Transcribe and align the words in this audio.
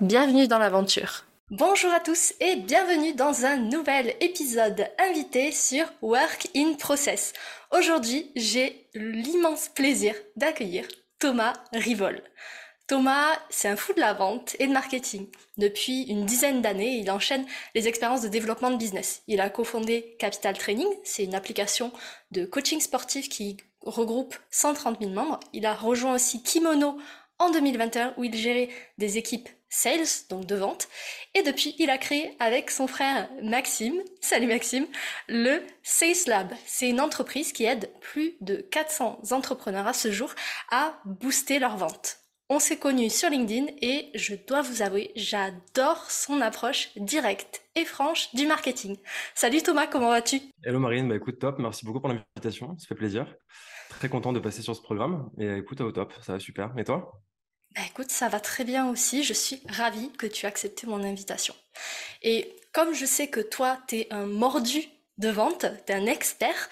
Bienvenue 0.00 0.46
dans 0.46 0.60
l'aventure. 0.60 1.24
Bonjour 1.50 1.92
à 1.92 1.98
tous 1.98 2.32
et 2.38 2.54
bienvenue 2.54 3.14
dans 3.14 3.44
un 3.44 3.56
nouvel 3.56 4.14
épisode 4.20 4.88
invité 4.96 5.50
sur 5.50 5.92
Work 6.02 6.50
in 6.54 6.74
Process. 6.74 7.32
Aujourd'hui, 7.72 8.30
j'ai 8.36 8.86
l'immense 8.94 9.68
plaisir 9.68 10.14
d'accueillir 10.36 10.86
Thomas 11.18 11.54
Rivol. 11.72 12.22
Thomas, 12.86 13.40
c'est 13.50 13.66
un 13.66 13.74
fou 13.74 13.92
de 13.92 13.98
la 13.98 14.12
vente 14.12 14.54
et 14.60 14.68
de 14.68 14.72
marketing. 14.72 15.26
Depuis 15.56 16.02
une 16.04 16.26
dizaine 16.26 16.62
d'années, 16.62 16.98
il 16.98 17.10
enchaîne 17.10 17.44
les 17.74 17.88
expériences 17.88 18.22
de 18.22 18.28
développement 18.28 18.70
de 18.70 18.76
business. 18.76 19.24
Il 19.26 19.40
a 19.40 19.50
cofondé 19.50 20.14
Capital 20.20 20.56
Training, 20.56 20.88
c'est 21.02 21.24
une 21.24 21.34
application 21.34 21.90
de 22.30 22.44
coaching 22.44 22.78
sportif 22.80 23.28
qui 23.28 23.56
regroupe 23.82 24.36
130 24.50 25.00
000 25.00 25.10
membres. 25.10 25.40
Il 25.52 25.66
a 25.66 25.74
rejoint 25.74 26.14
aussi 26.14 26.40
Kimono 26.44 26.98
en 27.40 27.50
2021 27.50 28.14
où 28.16 28.22
il 28.22 28.36
gérait 28.36 28.68
des 28.96 29.18
équipes 29.18 29.48
sales, 29.68 30.26
donc 30.30 30.46
de 30.46 30.56
vente. 30.56 30.88
Et 31.34 31.42
depuis, 31.42 31.74
il 31.78 31.90
a 31.90 31.98
créé 31.98 32.36
avec 32.40 32.70
son 32.70 32.86
frère 32.86 33.28
Maxime, 33.42 34.00
salut 34.20 34.46
Maxime, 34.46 34.86
le 35.28 35.62
Sales 35.82 36.26
Lab. 36.26 36.52
C'est 36.66 36.88
une 36.88 37.00
entreprise 37.00 37.52
qui 37.52 37.64
aide 37.64 37.90
plus 38.00 38.34
de 38.40 38.56
400 38.56 39.20
entrepreneurs 39.30 39.86
à 39.86 39.92
ce 39.92 40.10
jour 40.10 40.34
à 40.70 41.00
booster 41.04 41.58
leurs 41.58 41.76
ventes. 41.76 42.18
On 42.50 42.60
s'est 42.60 42.78
connus 42.78 43.10
sur 43.10 43.28
LinkedIn 43.28 43.66
et 43.82 44.10
je 44.14 44.34
dois 44.34 44.62
vous 44.62 44.80
avouer, 44.80 45.12
j'adore 45.16 46.10
son 46.10 46.40
approche 46.40 46.88
directe 46.96 47.60
et 47.74 47.84
franche 47.84 48.34
du 48.34 48.46
marketing. 48.46 48.96
Salut 49.34 49.60
Thomas, 49.60 49.86
comment 49.86 50.08
vas-tu? 50.08 50.40
Hello 50.64 50.78
Marine, 50.78 51.10
bah 51.10 51.16
écoute 51.16 51.38
top, 51.38 51.58
merci 51.58 51.84
beaucoup 51.84 52.00
pour 52.00 52.08
l'invitation, 52.08 52.74
ça 52.78 52.86
fait 52.86 52.94
plaisir. 52.94 53.26
Très 53.90 54.08
content 54.08 54.32
de 54.32 54.40
passer 54.40 54.62
sur 54.62 54.74
ce 54.74 54.80
programme 54.80 55.28
et 55.38 55.58
écoute 55.58 55.82
au 55.82 55.92
top, 55.92 56.14
ça 56.22 56.32
va 56.32 56.38
super. 56.38 56.72
Et 56.78 56.84
toi? 56.84 57.20
Bah 57.78 57.84
écoute, 57.86 58.10
ça 58.10 58.28
va 58.28 58.40
très 58.40 58.64
bien 58.64 58.88
aussi. 58.88 59.22
Je 59.22 59.32
suis 59.32 59.62
ravie 59.68 60.10
que 60.18 60.26
tu 60.26 60.44
aies 60.44 60.48
accepté 60.48 60.88
mon 60.88 61.04
invitation. 61.04 61.54
Et 62.22 62.56
comme 62.72 62.92
je 62.92 63.06
sais 63.06 63.28
que 63.28 63.38
toi, 63.38 63.78
tu 63.86 63.98
es 63.98 64.12
un 64.12 64.26
mordu 64.26 64.88
de 65.18 65.28
vente, 65.28 65.64
tu 65.86 65.92
un 65.92 66.06
expert, 66.06 66.68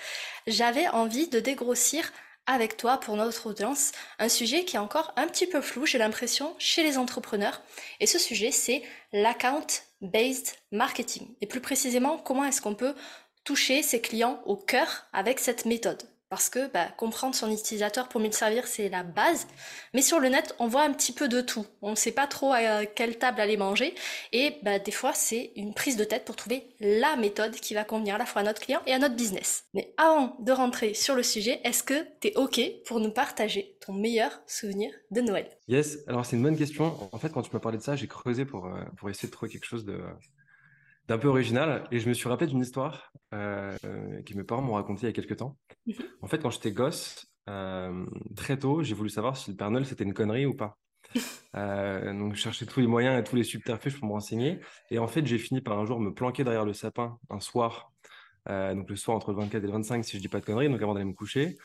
j'avais 0.48 0.88
envie 0.88 1.28
de 1.28 1.38
dégrossir 1.38 2.12
avec 2.46 2.76
toi 2.76 2.98
pour 2.98 3.14
notre 3.14 3.46
audience 3.46 3.92
un 4.18 4.28
sujet 4.28 4.64
qui 4.64 4.74
est 4.74 4.80
encore 4.80 5.12
un 5.16 5.28
petit 5.28 5.46
peu 5.46 5.60
flou, 5.60 5.86
j'ai 5.86 5.98
l'impression, 5.98 6.56
chez 6.58 6.82
les 6.82 6.98
entrepreneurs. 6.98 7.62
Et 8.00 8.06
ce 8.06 8.18
sujet, 8.18 8.50
c'est 8.50 8.82
l'account-based 9.12 10.54
marketing. 10.72 11.36
Et 11.40 11.46
plus 11.46 11.60
précisément, 11.60 12.18
comment 12.18 12.44
est-ce 12.44 12.60
qu'on 12.60 12.74
peut 12.74 12.96
toucher 13.44 13.84
ses 13.84 14.00
clients 14.00 14.42
au 14.44 14.56
cœur 14.56 15.06
avec 15.12 15.38
cette 15.38 15.66
méthode? 15.66 16.02
Parce 16.28 16.48
que 16.48 16.70
bah, 16.72 16.88
comprendre 16.96 17.34
son 17.34 17.50
utilisateur 17.50 18.08
pour 18.08 18.20
mieux 18.20 18.26
le 18.26 18.32
servir, 18.32 18.66
c'est 18.66 18.88
la 18.88 19.02
base. 19.02 19.46
Mais 19.94 20.02
sur 20.02 20.18
le 20.18 20.28
net, 20.28 20.54
on 20.58 20.66
voit 20.66 20.82
un 20.82 20.92
petit 20.92 21.12
peu 21.12 21.28
de 21.28 21.40
tout. 21.40 21.66
On 21.82 21.90
ne 21.90 21.96
sait 21.96 22.12
pas 22.12 22.26
trop 22.26 22.52
à 22.52 22.86
quelle 22.86 23.18
table 23.18 23.40
aller 23.40 23.56
manger. 23.56 23.94
Et 24.32 24.56
bah, 24.62 24.78
des 24.78 24.92
fois, 24.92 25.12
c'est 25.14 25.52
une 25.56 25.74
prise 25.74 25.96
de 25.96 26.04
tête 26.04 26.24
pour 26.24 26.36
trouver 26.36 26.66
la 26.80 27.16
méthode 27.16 27.54
qui 27.54 27.74
va 27.74 27.84
convenir 27.84 28.16
à 28.16 28.18
la 28.18 28.26
fois 28.26 28.42
à 28.42 28.44
notre 28.44 28.60
client 28.60 28.80
et 28.86 28.92
à 28.92 28.98
notre 28.98 29.14
business. 29.14 29.64
Mais 29.74 29.94
avant 29.96 30.36
de 30.40 30.52
rentrer 30.52 30.94
sur 30.94 31.14
le 31.14 31.22
sujet, 31.22 31.60
est-ce 31.64 31.82
que 31.82 32.06
tu 32.20 32.28
es 32.28 32.36
OK 32.36 32.60
pour 32.86 33.00
nous 33.00 33.10
partager 33.12 33.76
ton 33.84 33.92
meilleur 33.92 34.40
souvenir 34.46 34.92
de 35.10 35.20
Noël? 35.20 35.48
Yes, 35.68 35.98
alors 36.08 36.26
c'est 36.26 36.36
une 36.36 36.42
bonne 36.42 36.56
question. 36.56 37.08
En 37.12 37.18
fait, 37.18 37.30
quand 37.30 37.42
tu 37.42 37.50
m'as 37.52 37.60
parlé 37.60 37.78
de 37.78 37.82
ça, 37.82 37.96
j'ai 37.96 38.08
creusé 38.08 38.44
pour, 38.44 38.66
euh, 38.66 38.80
pour 38.96 39.10
essayer 39.10 39.28
de 39.28 39.32
trouver 39.32 39.50
quelque 39.50 39.66
chose 39.66 39.84
de 39.84 40.00
d'un 41.08 41.18
peu 41.18 41.28
original. 41.28 41.86
Et 41.90 41.98
je 41.98 42.08
me 42.08 42.14
suis 42.14 42.28
rappelé 42.28 42.48
d'une 42.48 42.60
histoire 42.60 43.12
euh, 43.34 43.76
que 44.24 44.34
mes 44.34 44.44
parents 44.44 44.62
m'ont 44.62 44.74
racontée 44.74 45.02
il 45.02 45.06
y 45.06 45.10
a 45.10 45.12
quelques 45.12 45.36
temps. 45.36 45.56
Mhm. 45.86 45.94
En 46.22 46.26
fait, 46.26 46.38
quand 46.38 46.50
j'étais 46.50 46.72
gosse, 46.72 47.26
euh, 47.48 48.06
très 48.34 48.58
tôt, 48.58 48.82
j'ai 48.82 48.94
voulu 48.94 49.08
savoir 49.08 49.36
si 49.36 49.50
le 49.50 49.56
Père 49.56 49.70
Noël 49.70 49.86
c'était 49.86 50.04
une 50.04 50.14
connerie 50.14 50.46
ou 50.46 50.54
pas. 50.54 50.76
Euh, 51.54 52.12
donc, 52.12 52.34
je 52.34 52.38
cherchais 52.38 52.66
tous 52.66 52.80
les 52.80 52.86
moyens 52.86 53.18
et 53.18 53.24
tous 53.24 53.34
les 53.34 53.42
subterfuges 53.42 53.98
pour 53.98 54.06
me 54.06 54.12
renseigner. 54.12 54.60
Et 54.90 54.98
en 54.98 55.06
fait, 55.06 55.24
j'ai 55.24 55.38
fini 55.38 55.62
par 55.62 55.78
un 55.78 55.86
jour 55.86 55.98
me 55.98 56.12
planquer 56.12 56.44
derrière 56.44 56.66
le 56.66 56.74
sapin 56.74 57.18
un 57.30 57.40
soir. 57.40 57.92
donc 58.46 58.90
le 58.90 58.94
soir 58.94 59.16
entre 59.16 59.30
le 59.30 59.38
24 59.38 59.64
et 59.64 59.66
le 59.66 59.72
25 59.72 60.04
si 60.04 60.18
je 60.18 60.20
dis 60.20 60.28
pas 60.28 60.40
de 60.40 60.44
conneries 60.44 60.68
donc 60.68 60.82
avant 60.82 60.92
d'aller 60.92 61.06
me 61.06 61.14
coucher 61.14 61.56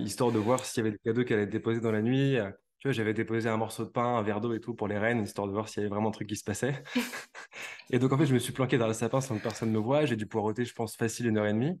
histoire 0.00 0.32
de 0.32 0.38
voir 0.38 0.66
s'il 0.66 0.84
y 0.84 0.86
avait 0.86 0.96
des 0.96 1.02
cadeaux 1.02 1.24
qui 1.24 1.32
allaient 1.32 1.44
être 1.44 1.50
déposés 1.50 1.80
dans 1.80 1.92
la 1.92 2.02
nuit 2.02 2.36
tu 2.82 2.88
vois, 2.88 2.92
j'avais 2.94 3.14
déposé 3.14 3.48
un 3.48 3.56
morceau 3.56 3.84
de 3.84 3.90
pain, 3.90 4.16
un 4.16 4.22
verre 4.22 4.40
d'eau 4.40 4.52
et 4.54 4.60
tout 4.60 4.74
pour 4.74 4.88
les 4.88 4.98
reines, 4.98 5.22
histoire 5.22 5.46
de 5.46 5.52
voir 5.52 5.68
s'il 5.68 5.82
y 5.82 5.86
avait 5.86 5.94
vraiment 5.94 6.08
un 6.08 6.10
truc 6.10 6.26
qui 6.26 6.34
se 6.34 6.42
passait. 6.42 6.82
et 7.90 8.00
donc, 8.00 8.12
en 8.12 8.18
fait, 8.18 8.26
je 8.26 8.34
me 8.34 8.40
suis 8.40 8.52
planqué 8.52 8.76
dans 8.76 8.88
le 8.88 8.92
sapin 8.92 9.20
sans 9.20 9.38
que 9.38 9.42
personne 9.42 9.68
ne 9.68 9.74
me 9.74 9.78
voie. 9.78 10.04
J'ai 10.04 10.16
dû 10.16 10.26
poireauter, 10.26 10.64
je 10.64 10.74
pense, 10.74 10.96
facile 10.96 11.28
une 11.28 11.38
heure 11.38 11.46
et 11.46 11.52
demie, 11.52 11.80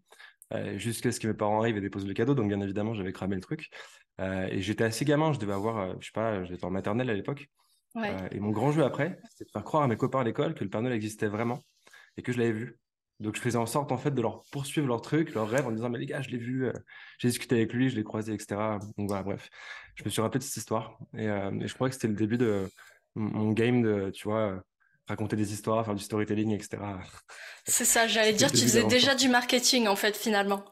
euh, 0.54 0.78
jusqu'à 0.78 1.10
ce 1.10 1.18
que 1.18 1.26
mes 1.26 1.34
parents 1.34 1.58
arrivent 1.58 1.76
et 1.76 1.80
déposent 1.80 2.06
le 2.06 2.14
cadeau. 2.14 2.36
Donc, 2.36 2.46
bien 2.46 2.60
évidemment, 2.60 2.94
j'avais 2.94 3.12
cramé 3.12 3.34
le 3.34 3.40
truc. 3.40 3.68
Euh, 4.20 4.46
et 4.46 4.60
j'étais 4.60 4.84
assez 4.84 5.04
gamin, 5.04 5.32
je 5.32 5.40
devais 5.40 5.54
avoir, 5.54 5.78
euh, 5.78 5.94
je 5.98 6.06
sais 6.06 6.12
pas, 6.14 6.44
j'étais 6.44 6.64
en 6.64 6.70
maternelle 6.70 7.10
à 7.10 7.14
l'époque. 7.14 7.48
et 8.30 8.38
mon 8.38 8.50
grand 8.50 8.70
jeu 8.70 8.84
après, 8.84 9.18
c'était 9.28 9.46
de 9.46 9.50
faire 9.50 9.64
croire 9.64 9.82
à 9.82 9.88
mes 9.88 9.96
copains 9.96 10.20
à 10.20 10.24
l'école 10.24 10.54
que 10.54 10.62
le 10.62 10.70
Père 10.70 10.82
Noël 10.82 10.94
existait 10.94 11.26
vraiment 11.26 11.64
et 12.16 12.22
que 12.22 12.30
je 12.30 12.38
l'avais 12.38 12.52
vu. 12.52 12.78
Donc, 13.20 13.36
je 13.36 13.40
faisais 13.40 13.58
en 13.58 13.66
sorte, 13.66 13.92
en 13.92 13.98
fait, 13.98 14.10
de 14.10 14.20
leur 14.20 14.42
poursuivre 14.50 14.86
leur 14.86 15.00
truc, 15.00 15.34
leur 15.34 15.48
rêve, 15.48 15.66
en 15.66 15.70
disant, 15.70 15.88
mais 15.88 15.98
les 15.98 16.06
gars, 16.06 16.22
je 16.22 16.30
l'ai 16.30 16.38
vu, 16.38 16.66
euh, 16.66 16.72
j'ai 17.18 17.28
discuté 17.28 17.56
avec 17.56 17.72
lui, 17.72 17.88
je 17.88 17.96
l'ai 17.96 18.04
croisé, 18.04 18.34
etc. 18.34 18.60
Donc, 18.98 19.08
voilà, 19.08 19.22
bref. 19.22 19.48
Je 19.94 20.04
me 20.04 20.10
suis 20.10 20.20
rappelé 20.20 20.38
de 20.38 20.44
cette 20.44 20.56
histoire. 20.56 20.98
Et, 21.16 21.28
euh, 21.28 21.50
je 21.66 21.74
crois 21.74 21.88
que 21.88 21.94
c'était 21.94 22.08
le 22.08 22.14
début 22.14 22.38
de 22.38 22.68
mon 23.14 23.52
game 23.52 23.82
de, 23.82 24.10
tu 24.10 24.24
vois, 24.24 24.62
raconter 25.06 25.36
des 25.36 25.52
histoires, 25.52 25.84
faire 25.84 25.94
du 25.94 26.02
storytelling, 26.02 26.52
etc. 26.52 26.82
C'est 27.66 27.84
ça, 27.84 28.06
j'allais 28.06 28.32
dire, 28.32 28.50
tu 28.50 28.58
faisais 28.58 28.84
déjà 28.84 29.14
du 29.14 29.28
marketing, 29.28 29.86
en 29.86 29.96
fait, 29.96 30.16
finalement. 30.16 30.64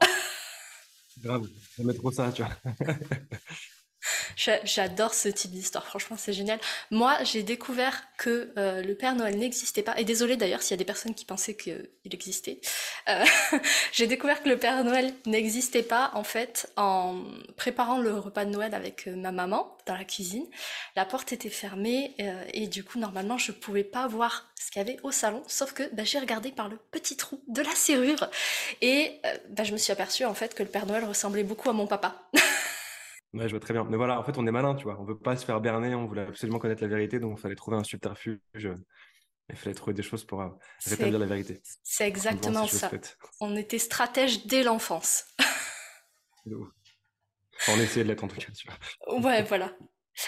Grave, 1.23 1.47
j'aimais 1.77 1.95
trop 1.95 2.11
ça, 2.11 2.33
tu 2.33 2.43
vois. 2.43 2.57
J'adore 4.37 5.15
ce 5.15 5.29
type 5.29 5.51
d'histoire, 5.51 5.87
franchement 5.87 6.17
c'est 6.19 6.33
génial. 6.33 6.59
Moi 6.91 7.19
j'ai 7.25 7.43
découvert 7.43 8.03
que 8.17 8.53
euh, 8.57 8.83
le 8.83 8.95
Père 8.95 9.15
Noël 9.15 9.37
n'existait 9.39 9.83
pas, 9.83 9.99
et 9.99 10.05
désolé 10.05 10.37
d'ailleurs 10.37 10.63
s'il 10.63 10.73
y 10.73 10.75
a 10.75 10.79
des 10.79 10.85
personnes 10.85 11.15
qui 11.15 11.25
pensaient 11.25 11.57
qu'il 11.57 11.89
existait. 12.11 12.61
Euh, 13.09 13.25
j'ai 13.93 14.07
découvert 14.07 14.43
que 14.43 14.49
le 14.49 14.57
Père 14.57 14.83
Noël 14.85 15.13
n'existait 15.27 15.83
pas 15.83 16.11
en 16.15 16.25
fait 16.25 16.73
en 16.77 17.23
préparant 17.57 17.99
le 17.99 18.19
repas 18.19 18.45
de 18.45 18.51
Noël 18.51 18.75
avec 18.75 19.07
euh, 19.07 19.17
ma 19.17 19.33
maman 19.33 19.77
dans 19.87 19.95
la 19.95 20.05
cuisine. 20.05 20.47
La 20.97 21.05
porte 21.05 21.33
était 21.33 21.51
fermée 21.51 22.15
et 22.53 22.67
du 22.69 22.85
coup 22.85 22.99
normalement 22.99 23.39
je 23.39 23.51
pouvais 23.53 23.85
pas 23.85 24.07
voir 24.07 24.51
ce 24.59 24.71
qu'il 24.71 24.81
y 24.81 24.85
avait 24.85 24.99
au 25.03 25.11
salon, 25.11 25.43
sauf 25.47 25.73
que 25.73 25.83
bah, 25.95 26.05
j'ai 26.05 26.19
regardé 26.19 26.53
par 26.53 26.69
le 26.69 26.79
petit 26.91 27.17
trou 27.17 27.43
de 27.49 27.63
la 27.63 27.75
serrure 27.75 28.31
et 28.81 29.21
bah, 29.49 29.65
je 29.65 29.73
me 29.73 29.79
suis 29.79 29.93
aperçue 29.93 30.25
en 30.25 30.35
fait 30.35 30.55
que 30.55 30.63
le 30.63 30.69
Père 30.69 30.87
Noël 30.87 31.05
ressemblait 31.05 31.45
beaucoup 31.45 31.71
à 31.71 31.73
mon 31.73 31.87
papa. 31.87 32.31
Ouais, 33.33 33.47
je 33.47 33.51
vois 33.51 33.61
très 33.61 33.75
bien. 33.75 33.85
Mais 33.85 33.97
voilà, 33.97 34.19
en 34.19 34.25
fait, 34.25 34.37
on 34.39 34.47
est 34.47 34.51
malin, 34.51 34.75
tu 34.75 34.85
vois. 34.85 34.99
On 35.01 35.05
veut 35.05 35.19
pas 35.19 35.37
se 35.37 35.45
faire 35.45 35.61
berner, 35.61 35.95
on 35.95 36.07
voulait 36.07 36.27
absolument 36.27 36.59
connaître 36.59 36.83
la 36.83 36.89
vérité, 36.89 37.21
donc 37.21 37.39
il 37.39 37.41
fallait 37.41 37.55
trouver 37.55 37.77
un 37.77 37.85
subterfuge. 37.85 38.41
Il 39.53 39.57
fallait 39.57 39.75
trouver 39.75 39.95
des 39.95 40.03
choses 40.03 40.25
pour 40.25 40.43
euh, 40.43 40.49
rétablir 40.87 41.19
la 41.19 41.27
vérité. 41.27 41.61
C'est 41.83 42.07
exactement 42.07 42.67
ça. 42.67 42.91
On 43.41 43.57
était 43.57 43.79
stratège 43.79 44.47
dès 44.47 44.63
l'enfance. 44.63 45.25
on 46.47 47.75
essayait 47.81 48.05
de 48.05 48.09
l'être 48.09 48.25
en 48.25 48.29
tout 48.29 48.37
cas, 48.37 48.53
tu 48.53 48.67
vois. 48.69 49.21
Ouais, 49.21 49.43
voilà. 49.49 49.73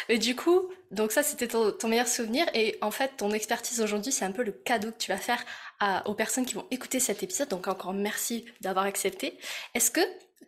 Et 0.09 0.19
du 0.19 0.35
coup, 0.37 0.73
donc 0.91 1.13
ça 1.13 1.23
c'était 1.23 1.49
ton, 1.49 1.77
meilleur 1.89 2.09
souvenir 2.09 2.47
et 2.55 2.79
en 2.81 2.91
fait 2.91 3.17
ton 3.19 3.31
expertise 3.31 3.81
aujourd'hui 3.81 4.11
c'est 4.13 4.25
un 4.25 4.33
peu 4.33 4.43
le 4.43 4.53
cadeau 4.53 4.91
que 4.91 4.97
tu 4.97 5.11
vas 5.11 5.19
faire 5.19 5.45
aux 6.07 6.15
personnes 6.15 6.47
qui 6.47 6.55
vont 6.55 6.67
écouter 6.71 7.01
cet 7.01 7.23
épisode. 7.23 7.49
Donc 7.49 7.69
encore 7.69 7.93
merci 7.93 8.47
d'avoir 8.61 8.87
accepté. 8.87 9.39
Est-ce 9.75 9.91
que 9.91 10.01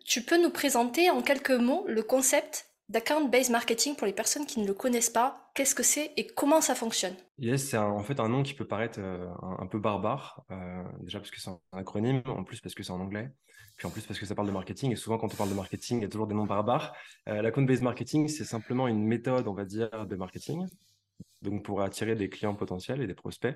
tu 0.03 0.21
peux 0.21 0.41
nous 0.41 0.49
présenter 0.49 1.09
en 1.09 1.21
quelques 1.21 1.51
mots 1.51 1.85
le 1.87 2.03
concept 2.03 2.69
d'account-based 2.89 3.51
marketing 3.51 3.95
pour 3.95 4.05
les 4.05 4.13
personnes 4.13 4.45
qui 4.45 4.59
ne 4.59 4.67
le 4.67 4.73
connaissent 4.73 5.09
pas? 5.09 5.49
Qu'est-ce 5.55 5.75
que 5.75 5.83
c'est 5.83 6.11
et 6.17 6.27
comment 6.27 6.61
ça 6.61 6.75
fonctionne? 6.75 7.15
Yes, 7.39 7.69
c'est 7.69 7.77
en 7.77 8.03
fait 8.03 8.19
un 8.19 8.29
nom 8.29 8.43
qui 8.43 8.53
peut 8.53 8.67
paraître 8.67 8.99
euh, 8.99 9.27
un, 9.59 9.67
peu 9.67 9.79
barbare, 9.79 10.43
euh, 10.51 10.83
déjà 11.01 11.19
parce 11.19 11.31
que 11.31 11.39
c'est 11.39 11.49
un 11.49 11.59
acronyme, 11.73 12.21
en 12.25 12.43
plus 12.43 12.59
parce 12.61 12.75
que 12.75 12.83
c'est 12.83 12.91
en 12.91 12.99
anglais, 12.99 13.31
puis 13.77 13.87
en 13.87 13.89
plus 13.89 14.01
parce 14.01 14.19
que 14.19 14.25
ça 14.25 14.35
parle 14.35 14.47
de 14.47 14.53
marketing, 14.53 14.91
et 14.91 14.95
souvent 14.95 15.17
quand 15.17 15.33
on 15.33 15.35
parle 15.35 15.49
de 15.49 15.55
marketing, 15.55 15.99
il 15.99 16.01
y 16.03 16.05
a 16.05 16.09
toujours 16.09 16.27
des 16.27 16.35
noms 16.35 16.45
barbares. 16.45 16.93
Euh, 17.27 17.41
l'account-based 17.41 17.83
marketing, 17.83 18.27
c'est 18.27 18.45
simplement 18.45 18.87
une 18.87 19.03
méthode, 19.03 19.47
on 19.47 19.53
va 19.53 19.65
dire, 19.65 20.05
de 20.05 20.15
marketing, 20.15 20.67
donc 21.41 21.63
pour 21.63 21.81
attirer 21.81 22.15
des 22.15 22.29
clients 22.29 22.55
potentiels 22.55 23.01
et 23.01 23.07
des 23.07 23.13
prospects, 23.13 23.55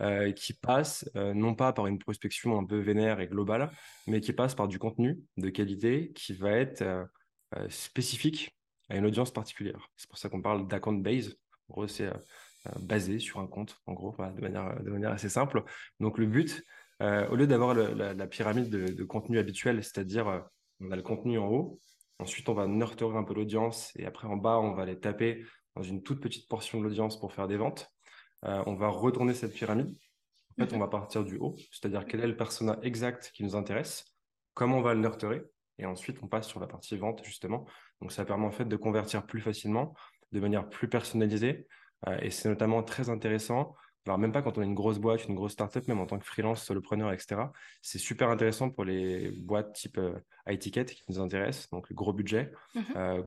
euh, 0.00 0.32
qui 0.32 0.52
passent 0.52 1.08
euh, 1.16 1.34
non 1.34 1.54
pas 1.54 1.72
par 1.72 1.86
une 1.86 1.98
prospection 1.98 2.58
un 2.58 2.64
peu 2.64 2.78
vénère 2.78 3.20
et 3.20 3.26
globale, 3.26 3.70
mais 4.06 4.20
qui 4.20 4.32
passe 4.32 4.54
par 4.54 4.68
du 4.68 4.78
contenu 4.78 5.18
de 5.36 5.50
qualité 5.50 6.12
qui 6.14 6.34
va 6.34 6.52
être 6.52 6.82
euh, 6.82 7.68
spécifique 7.68 8.56
à 8.88 8.96
une 8.96 9.04
audience 9.04 9.32
particulière. 9.32 9.88
C'est 9.96 10.08
pour 10.08 10.18
ça 10.18 10.28
qu'on 10.28 10.42
parle 10.42 10.66
d'account 10.68 10.92
base. 10.94 11.36
En 11.68 11.74
gros, 11.74 11.88
c'est 11.88 12.10
basé 12.80 13.18
sur 13.18 13.40
un 13.40 13.46
compte, 13.46 13.76
en 13.86 13.92
gros, 13.92 14.14
de, 14.18 14.40
manière, 14.40 15.12
assez 15.12 15.28
simple. 15.28 15.62
Donc 16.00 16.16
le 16.16 16.26
but, 16.26 16.64
au 17.00 17.36
lieu 17.36 17.46
d'avoir 17.46 17.74
la, 17.74 18.26
pyramide 18.26 18.70
de, 18.70 18.86
de 18.86 19.04
contenu 19.04 19.38
habituel, 19.38 19.84
c'est-à-dire 19.84 20.46
on 20.80 20.90
a 20.90 20.96
le 20.96 21.02
contenu 21.02 21.38
en 21.38 21.46
haut, 21.48 21.78
ensuite 22.18 22.48
on 22.48 22.54
va 22.54 22.66
nurturer 22.66 23.18
un 23.18 23.24
peu 23.24 23.34
l'audience, 23.34 23.92
et 23.96 24.06
après 24.06 24.26
en 24.26 24.36
bas, 24.36 24.58
on 24.58 24.72
va 24.72 24.86
les 24.86 24.98
taper 24.98 25.44
dans 25.78 25.84
une 25.84 26.02
toute 26.02 26.20
petite 26.20 26.48
portion 26.48 26.78
de 26.78 26.84
l'audience 26.84 27.18
pour 27.18 27.32
faire 27.32 27.48
des 27.48 27.56
ventes. 27.56 27.90
on 28.42 28.74
va 28.74 28.88
retourner 28.88 29.32
cette 29.32 29.54
pyramide. 29.54 29.96
En 30.58 30.64
fait, 30.64 30.74
on 30.74 30.78
va 30.78 30.88
partir 30.88 31.24
du 31.24 31.36
haut, 31.36 31.54
c'est-à-dire 31.70 32.04
quel 32.04 32.20
est 32.20 32.26
le 32.26 32.36
persona 32.36 32.78
exact 32.82 33.30
qui 33.32 33.44
nous 33.44 33.54
intéresse, 33.54 34.04
comment 34.54 34.78
on 34.78 34.82
va 34.82 34.92
le 34.92 35.00
nurturer, 35.00 35.44
et 35.78 35.86
ensuite 35.86 36.18
on 36.22 36.26
passe 36.26 36.48
sur 36.48 36.58
la 36.58 36.66
partie 36.66 36.96
vente 36.96 37.24
justement. 37.24 37.64
Donc 38.00 38.12
ça 38.12 38.24
permet 38.24 38.46
en 38.46 38.50
fait 38.50 38.64
de 38.64 38.76
convertir 38.76 39.24
plus 39.24 39.40
facilement, 39.40 39.94
de 40.32 40.40
manière 40.40 40.68
plus 40.68 40.88
personnalisée, 40.88 41.68
euh, 42.08 42.18
et 42.20 42.30
c'est 42.30 42.48
notamment 42.48 42.82
très 42.82 43.08
intéressant. 43.08 43.74
Alors 44.06 44.18
même 44.18 44.32
pas 44.32 44.42
quand 44.42 44.58
on 44.58 44.62
a 44.62 44.64
une 44.64 44.74
grosse 44.74 44.98
boîte, 44.98 45.26
une 45.26 45.34
grosse 45.34 45.52
startup, 45.52 45.86
même 45.86 46.00
en 46.00 46.06
tant 46.06 46.18
que 46.18 46.26
freelance, 46.26 46.64
solopreneur, 46.64 47.12
etc. 47.12 47.42
C'est 47.82 47.98
super 47.98 48.30
intéressant 48.30 48.70
pour 48.70 48.84
les 48.84 49.30
boîtes 49.30 49.74
type 49.74 49.98
euh, 49.98 50.18
qui 50.56 51.04
nous 51.08 51.20
intéressent, 51.20 51.70
donc 51.70 51.92
gros 51.92 52.12
budget, 52.12 52.52
mmh 52.74 52.80
euh, 52.96 53.22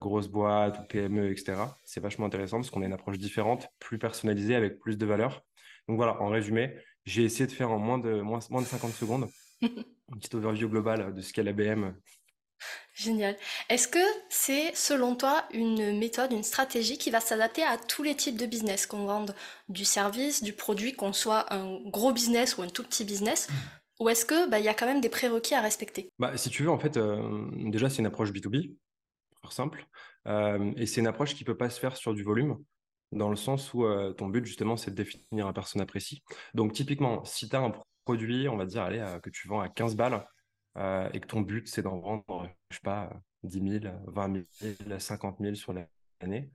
grosse 0.00 0.28
boîte 0.28 0.78
ou 0.78 0.82
PME, 0.84 1.30
etc. 1.30 1.54
C'est 1.84 2.00
vachement 2.00 2.26
intéressant 2.26 2.58
parce 2.58 2.70
qu'on 2.70 2.82
a 2.82 2.86
une 2.86 2.92
approche 2.92 3.18
différente, 3.18 3.68
plus 3.78 3.98
personnalisée, 3.98 4.54
avec 4.54 4.78
plus 4.78 4.98
de 4.98 5.06
valeur. 5.06 5.44
Donc 5.88 5.96
voilà, 5.96 6.20
en 6.20 6.28
résumé, 6.28 6.76
j'ai 7.04 7.24
essayé 7.24 7.46
de 7.46 7.52
faire 7.52 7.70
en 7.70 7.78
moins 7.78 7.98
de, 7.98 8.20
moins, 8.20 8.40
moins 8.50 8.62
de 8.62 8.66
50 8.66 8.92
secondes 8.92 9.28
une 9.62 10.18
petite 10.18 10.34
overview 10.34 10.68
globale 10.68 11.14
de 11.14 11.20
ce 11.20 11.32
qu'est 11.32 11.42
l'ABM. 11.42 11.94
Génial. 12.94 13.36
Est-ce 13.68 13.88
que 13.88 13.98
c'est, 14.30 14.74
selon 14.74 15.14
toi, 15.14 15.44
une 15.52 15.98
méthode, 15.98 16.32
une 16.32 16.42
stratégie 16.42 16.96
qui 16.96 17.10
va 17.10 17.20
s'adapter 17.20 17.62
à 17.62 17.76
tous 17.76 18.02
les 18.02 18.14
types 18.14 18.38
de 18.38 18.46
business, 18.46 18.86
qu'on 18.86 19.04
vende 19.04 19.34
du 19.68 19.84
service, 19.84 20.42
du 20.42 20.54
produit, 20.54 20.94
qu'on 20.94 21.12
soit 21.12 21.52
un 21.52 21.78
gros 21.84 22.12
business 22.12 22.56
ou 22.56 22.62
un 22.62 22.68
tout 22.68 22.82
petit 22.82 23.04
business? 23.04 23.48
Ou 24.00 24.08
est-ce 24.08 24.24
qu'il 24.24 24.48
bah, 24.50 24.60
y 24.60 24.68
a 24.68 24.74
quand 24.74 24.86
même 24.86 25.00
des 25.00 25.08
prérequis 25.10 25.54
à 25.54 25.60
respecter? 25.60 26.10
Bah, 26.18 26.36
Si 26.36 26.48
tu 26.48 26.62
veux, 26.62 26.70
en 26.70 26.78
fait, 26.78 26.96
euh, 26.96 27.46
déjà, 27.70 27.90
c'est 27.90 27.98
une 27.98 28.06
approche 28.06 28.30
B2B, 28.30 28.70
pour 28.70 28.76
simple. 29.52 29.86
Euh, 30.26 30.72
et 30.76 30.86
c'est 30.86 31.00
une 31.00 31.06
approche 31.06 31.34
qui 31.34 31.44
peut 31.44 31.56
pas 31.56 31.70
se 31.70 31.80
faire 31.80 31.96
sur 31.96 32.14
du 32.14 32.22
volume 32.22 32.56
dans 33.12 33.30
le 33.30 33.36
sens 33.36 33.72
où 33.72 33.84
euh, 33.84 34.12
ton 34.12 34.28
but 34.28 34.44
justement 34.44 34.76
c'est 34.76 34.90
de 34.90 34.96
définir 34.96 35.46
un 35.46 35.52
persona 35.52 35.86
précis. 35.86 36.22
Donc 36.54 36.72
typiquement, 36.72 37.24
si 37.24 37.48
tu 37.48 37.56
as 37.56 37.60
un 37.60 37.72
produit, 38.04 38.48
on 38.48 38.56
va 38.56 38.66
dire, 38.66 38.82
allez, 38.82 39.18
que 39.22 39.30
tu 39.30 39.48
vends 39.48 39.60
à 39.60 39.68
15 39.68 39.96
balles, 39.96 40.24
euh, 40.76 41.08
et 41.12 41.20
que 41.20 41.26
ton 41.26 41.40
but, 41.40 41.68
c'est 41.68 41.82
d'en 41.82 41.98
vendre, 41.98 42.48
je 42.70 42.76
sais 42.76 42.82
pas, 42.82 43.10
10 43.44 43.80
000, 43.80 43.94
20 44.06 44.44
000, 44.60 44.98
50 44.98 45.38
000 45.40 45.54
sur 45.54 45.72
l'année, 45.72 46.50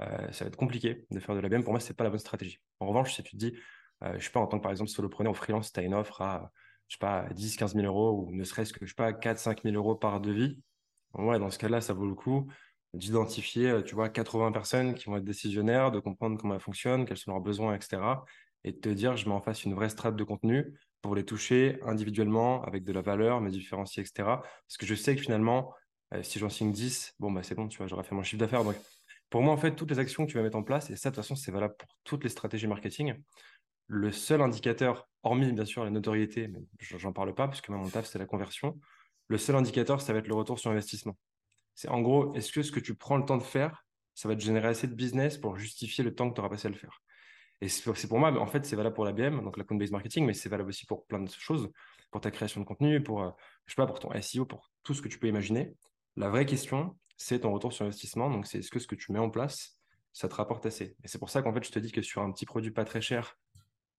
euh, 0.00 0.32
ça 0.32 0.44
va 0.44 0.48
être 0.48 0.56
compliqué 0.56 1.06
de 1.10 1.20
faire 1.20 1.34
de 1.34 1.40
la 1.40 1.48
BM. 1.48 1.62
Pour 1.62 1.72
moi, 1.72 1.80
c'est 1.80 1.94
pas 1.94 2.04
la 2.04 2.10
bonne 2.10 2.18
stratégie. 2.18 2.58
En 2.80 2.88
revanche, 2.88 3.14
si 3.14 3.22
tu 3.22 3.32
te 3.32 3.36
dis, 3.36 3.54
euh, 4.02 4.18
je 4.18 4.24
sais 4.24 4.30
pas, 4.30 4.40
en 4.40 4.46
tant 4.46 4.58
que 4.58 4.62
par 4.62 4.72
exemple 4.72 4.90
solopreneur 4.90 5.32
ou 5.32 5.36
freelance, 5.36 5.72
tu 5.72 5.78
as 5.78 5.82
une 5.84 5.94
offre 5.94 6.20
à, 6.22 6.50
je 6.88 6.94
sais 6.96 6.98
pas, 6.98 7.28
10, 7.32 7.56
15 7.56 7.74
000 7.74 7.86
euros 7.86 8.26
ou 8.26 8.34
ne 8.34 8.42
serait-ce 8.42 8.72
que, 8.72 8.84
je 8.84 8.90
sais 8.90 8.96
pas, 8.96 9.12
4, 9.12 9.38
5 9.38 9.62
000 9.62 9.76
euros 9.76 9.94
par 9.94 10.20
devis, 10.20 10.60
ouais, 11.14 11.38
dans 11.38 11.50
ce 11.50 11.58
cas-là, 11.58 11.80
ça 11.80 11.92
vaut 11.92 12.06
le 12.06 12.14
coup 12.14 12.46
d'identifier, 12.94 13.82
tu 13.84 13.94
vois, 13.94 14.08
80 14.08 14.52
personnes 14.52 14.94
qui 14.94 15.06
vont 15.06 15.16
être 15.16 15.24
décisionnaires, 15.24 15.92
de 15.92 16.00
comprendre 16.00 16.36
comment 16.38 16.54
elles 16.54 16.60
fonctionnent, 16.60 17.04
quels 17.04 17.16
sont 17.16 17.30
leurs 17.30 17.40
besoins, 17.40 17.74
etc. 17.74 18.24
Et 18.64 18.72
de 18.72 18.78
te 18.78 18.88
dire, 18.88 19.16
je 19.16 19.28
mets 19.28 19.34
en 19.34 19.40
face 19.40 19.64
une 19.64 19.74
vraie 19.74 19.88
strate 19.88 20.16
de 20.16 20.24
contenu 20.24 20.74
pour 21.02 21.14
les 21.14 21.24
toucher 21.24 21.78
individuellement 21.82 22.62
avec 22.64 22.84
de 22.84 22.92
la 22.92 23.00
valeur, 23.00 23.40
me 23.40 23.50
différencier, 23.50 24.02
etc. 24.02 24.24
Parce 24.24 24.76
que 24.78 24.86
je 24.86 24.94
sais 24.94 25.14
que 25.14 25.22
finalement, 25.22 25.72
euh, 26.14 26.22
si 26.22 26.38
j'en 26.38 26.48
signe 26.48 26.72
10, 26.72 27.14
bon, 27.18 27.30
bah, 27.30 27.42
c'est 27.42 27.54
bon, 27.54 27.68
tu 27.68 27.78
vois, 27.78 27.86
j'aurais 27.86 28.02
fait 28.02 28.14
mon 28.14 28.22
chiffre 28.22 28.40
d'affaires. 28.40 28.64
Donc, 28.64 28.76
pour 29.30 29.42
moi, 29.42 29.54
en 29.54 29.56
fait, 29.56 29.76
toutes 29.76 29.90
les 29.90 29.98
actions 29.98 30.26
que 30.26 30.30
tu 30.32 30.36
vas 30.36 30.42
mettre 30.42 30.58
en 30.58 30.62
place, 30.62 30.90
et 30.90 30.96
ça, 30.96 31.10
de 31.10 31.14
toute 31.14 31.24
façon, 31.24 31.36
c'est 31.36 31.52
valable 31.52 31.74
pour 31.78 31.88
toutes 32.04 32.24
les 32.24 32.30
stratégies 32.30 32.66
marketing, 32.66 33.14
le 33.86 34.12
seul 34.12 34.42
indicateur, 34.42 35.08
hormis 35.22 35.52
bien 35.52 35.64
sûr 35.64 35.84
la 35.84 35.90
notoriété, 35.90 36.48
mais 36.48 36.60
j'en 36.80 37.12
parle 37.12 37.34
pas, 37.34 37.48
parce 37.48 37.60
que 37.60 37.72
mon 37.72 37.88
taf, 37.88 38.06
c'est 38.06 38.18
la 38.18 38.26
conversion, 38.26 38.78
le 39.30 39.38
seul 39.38 39.54
indicateur, 39.54 40.00
ça 40.00 40.12
va 40.12 40.18
être 40.18 40.26
le 40.26 40.34
retour 40.34 40.58
sur 40.58 40.72
investissement. 40.72 41.16
C'est 41.76 41.88
en 41.88 42.00
gros, 42.00 42.34
est-ce 42.34 42.50
que 42.50 42.62
ce 42.62 42.72
que 42.72 42.80
tu 42.80 42.96
prends 42.96 43.16
le 43.16 43.24
temps 43.24 43.38
de 43.38 43.44
faire, 43.44 43.86
ça 44.12 44.28
va 44.28 44.34
te 44.34 44.40
générer 44.40 44.66
assez 44.66 44.88
de 44.88 44.94
business 44.94 45.38
pour 45.38 45.56
justifier 45.56 46.02
le 46.02 46.12
temps 46.12 46.28
que 46.28 46.34
tu 46.34 46.40
auras 46.40 46.50
passé 46.50 46.66
à 46.66 46.70
le 46.70 46.76
faire? 46.76 47.00
Et 47.60 47.68
c'est 47.68 48.08
pour 48.08 48.18
moi, 48.18 48.32
mais 48.32 48.40
en 48.40 48.46
fait, 48.46 48.66
c'est 48.66 48.74
valable 48.74 48.94
pour 48.94 49.04
la 49.04 49.12
BM, 49.12 49.42
donc 49.44 49.56
la 49.56 49.64
based 49.64 49.92
marketing, 49.92 50.26
mais 50.26 50.34
c'est 50.34 50.48
valable 50.48 50.70
aussi 50.70 50.84
pour 50.84 51.06
plein 51.06 51.20
de 51.20 51.30
choses, 51.30 51.70
pour 52.10 52.20
ta 52.20 52.32
création 52.32 52.60
de 52.60 52.66
contenu, 52.66 53.02
pour, 53.02 53.22
euh, 53.22 53.30
pas, 53.76 53.86
pour 53.86 54.00
ton 54.00 54.12
SEO, 54.20 54.46
pour 54.46 54.72
tout 54.82 54.94
ce 54.94 55.02
que 55.02 55.08
tu 55.08 55.18
peux 55.18 55.28
imaginer. 55.28 55.74
La 56.16 56.28
vraie 56.28 56.44
question, 56.44 56.98
c'est 57.16 57.40
ton 57.40 57.52
retour 57.52 57.72
sur 57.72 57.84
investissement. 57.84 58.30
Donc, 58.30 58.46
c'est 58.46 58.58
est-ce 58.58 58.70
que 58.70 58.80
ce 58.80 58.88
que 58.88 58.96
tu 58.96 59.12
mets 59.12 59.20
en 59.20 59.30
place, 59.30 59.78
ça 60.12 60.28
te 60.28 60.34
rapporte 60.34 60.66
assez? 60.66 60.96
Et 61.04 61.08
c'est 61.08 61.18
pour 61.18 61.30
ça 61.30 61.40
qu'en 61.42 61.54
fait, 61.54 61.62
je 61.64 61.70
te 61.70 61.78
dis 61.78 61.92
que 61.92 62.02
sur 62.02 62.22
un 62.22 62.32
petit 62.32 62.46
produit 62.46 62.72
pas 62.72 62.84
très 62.84 63.00
cher, 63.00 63.36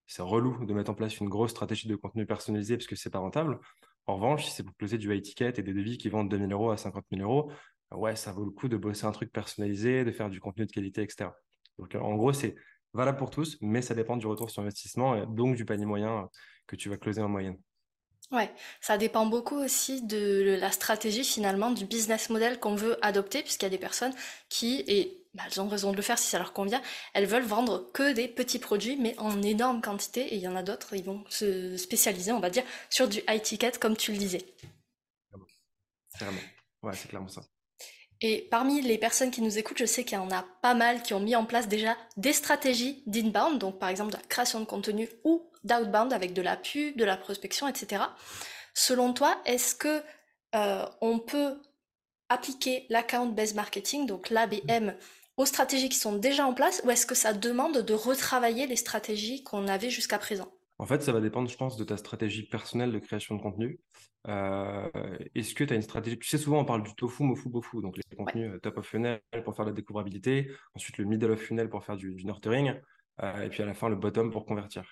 c'est 0.06 0.22
relou 0.22 0.66
de 0.66 0.74
mettre 0.74 0.90
en 0.90 0.94
place 0.94 1.18
une 1.20 1.28
grosse 1.30 1.52
stratégie 1.52 1.88
de 1.88 1.96
contenu 1.96 2.26
personnalisé 2.26 2.76
parce 2.76 2.86
que 2.86 2.96
c'est 2.96 3.10
pas 3.10 3.20
rentable. 3.20 3.58
En 4.06 4.16
revanche, 4.16 4.44
si 4.46 4.50
c'est 4.50 4.62
pour 4.62 4.76
closer 4.76 4.98
du 4.98 5.14
high 5.14 5.22
ticket 5.22 5.52
et 5.56 5.62
des 5.62 5.72
devis 5.72 5.98
qui 5.98 6.08
vendent 6.08 6.28
2000 6.28 6.52
euros 6.52 6.70
à 6.70 6.76
50 6.76 7.04
000 7.12 7.22
euros, 7.22 7.52
ouais, 7.92 8.16
ça 8.16 8.32
vaut 8.32 8.44
le 8.44 8.50
coup 8.50 8.68
de 8.68 8.76
bosser 8.76 9.06
un 9.06 9.12
truc 9.12 9.32
personnalisé, 9.32 10.04
de 10.04 10.12
faire 10.12 10.30
du 10.30 10.40
contenu 10.40 10.66
de 10.66 10.72
qualité, 10.72 11.02
etc. 11.02 11.30
Donc, 11.78 11.94
en 11.94 12.14
gros, 12.16 12.32
c'est 12.32 12.56
valable 12.92 13.18
pour 13.18 13.30
tous, 13.30 13.58
mais 13.60 13.82
ça 13.82 13.94
dépend 13.94 14.16
du 14.16 14.26
retour 14.26 14.50
sur 14.50 14.62
investissement 14.62 15.14
et 15.14 15.26
donc 15.26 15.56
du 15.56 15.64
panier 15.64 15.86
moyen 15.86 16.28
que 16.66 16.76
tu 16.76 16.88
vas 16.88 16.96
closer 16.96 17.22
en 17.22 17.28
moyenne. 17.28 17.58
Ouais, 18.30 18.50
ça 18.80 18.96
dépend 18.96 19.26
beaucoup 19.26 19.56
aussi 19.56 20.06
de 20.06 20.56
la 20.58 20.70
stratégie 20.70 21.24
finalement 21.24 21.70
du 21.70 21.84
business 21.84 22.30
model 22.30 22.58
qu'on 22.58 22.74
veut 22.74 22.96
adopter, 23.04 23.42
puisqu'il 23.42 23.66
y 23.66 23.66
a 23.66 23.70
des 23.70 23.78
personnes 23.78 24.14
qui, 24.48 24.84
et 24.86 25.21
bah, 25.34 25.42
elles 25.46 25.60
ont 25.60 25.68
raison 25.68 25.92
de 25.92 25.96
le 25.96 26.02
faire 26.02 26.18
si 26.18 26.28
ça 26.28 26.38
leur 26.38 26.52
convient, 26.52 26.82
elles 27.14 27.26
veulent 27.26 27.42
vendre 27.42 27.90
que 27.92 28.12
des 28.12 28.28
petits 28.28 28.58
produits, 28.58 28.96
mais 28.96 29.18
en 29.18 29.42
énorme 29.42 29.80
quantité, 29.80 30.20
et 30.20 30.36
il 30.36 30.42
y 30.42 30.48
en 30.48 30.56
a 30.56 30.62
d'autres, 30.62 30.94
ils 30.94 31.04
vont 31.04 31.24
se 31.28 31.76
spécialiser, 31.76 32.32
on 32.32 32.40
va 32.40 32.50
dire, 32.50 32.64
sur 32.90 33.08
du 33.08 33.20
high 33.28 33.40
ticket, 33.40 33.72
comme 33.80 33.96
tu 33.96 34.12
le 34.12 34.18
disais. 34.18 34.44
Clairement. 36.16 36.40
Ouais, 36.82 36.94
c'est 36.94 37.08
clairement 37.08 37.28
ça. 37.28 37.42
Et 38.20 38.46
parmi 38.50 38.80
les 38.82 38.98
personnes 38.98 39.30
qui 39.32 39.42
nous 39.42 39.58
écoutent, 39.58 39.78
je 39.78 39.84
sais 39.84 40.04
qu'il 40.04 40.16
y 40.16 40.20
en 40.20 40.30
a 40.30 40.44
pas 40.60 40.74
mal 40.74 41.02
qui 41.02 41.12
ont 41.12 41.20
mis 41.20 41.34
en 41.34 41.44
place 41.44 41.66
déjà 41.66 41.96
des 42.16 42.32
stratégies 42.32 43.02
d'inbound, 43.06 43.58
donc 43.58 43.80
par 43.80 43.88
exemple 43.88 44.12
de 44.12 44.16
la 44.16 44.22
création 44.22 44.60
de 44.60 44.64
contenu 44.64 45.08
ou 45.24 45.50
d'outbound 45.64 46.12
avec 46.12 46.32
de 46.32 46.42
la 46.42 46.56
pub, 46.56 46.96
de 46.96 47.04
la 47.04 47.16
prospection, 47.16 47.66
etc. 47.66 48.04
Selon 48.74 49.12
toi, 49.12 49.40
est-ce 49.44 49.74
que 49.74 50.02
euh, 50.54 50.86
on 51.00 51.18
peut 51.18 51.60
appliquer 52.28 52.86
l'account-based 52.90 53.56
marketing, 53.56 54.06
donc 54.06 54.30
l'ABM, 54.30 54.94
aux 55.42 55.46
stratégies 55.46 55.88
qui 55.88 55.98
sont 55.98 56.16
déjà 56.16 56.46
en 56.46 56.54
place, 56.54 56.80
ou 56.84 56.90
est-ce 56.90 57.04
que 57.04 57.16
ça 57.16 57.32
demande 57.32 57.78
de 57.78 57.94
retravailler 57.94 58.68
les 58.68 58.76
stratégies 58.76 59.42
qu'on 59.42 59.66
avait 59.66 59.90
jusqu'à 59.90 60.18
présent? 60.18 60.48
En 60.78 60.86
fait, 60.86 61.02
ça 61.02 61.12
va 61.12 61.20
dépendre, 61.20 61.50
je 61.50 61.56
pense, 61.56 61.76
de 61.76 61.82
ta 61.82 61.96
stratégie 61.96 62.44
personnelle 62.44 62.92
de 62.92 62.98
création 63.00 63.34
de 63.36 63.42
contenu. 63.42 63.80
Euh, 64.28 64.88
est-ce 65.34 65.54
que 65.54 65.64
tu 65.64 65.72
as 65.72 65.76
une 65.76 65.82
stratégie? 65.82 66.16
Tu 66.16 66.28
sais, 66.28 66.38
souvent, 66.38 66.60
on 66.60 66.64
parle 66.64 66.84
du 66.84 66.94
tofu, 66.94 67.24
mofu, 67.24 67.48
bofu, 67.48 67.82
donc 67.82 67.96
les 67.96 68.16
contenus 68.16 68.52
euh, 68.52 68.58
top 68.60 68.78
of 68.78 68.86
funnel 68.86 69.20
pour 69.44 69.56
faire 69.56 69.64
la 69.64 69.72
découvrabilité, 69.72 70.52
ensuite 70.76 70.98
le 70.98 71.06
middle 71.06 71.32
of 71.32 71.40
funnel 71.40 71.68
pour 71.68 71.84
faire 71.84 71.96
du, 71.96 72.14
nurturing, 72.24 72.74
euh, 73.22 73.42
et 73.42 73.48
puis 73.48 73.64
à 73.64 73.66
la 73.66 73.74
fin, 73.74 73.88
le 73.88 73.96
bottom 73.96 74.30
pour 74.30 74.46
convertir. 74.46 74.84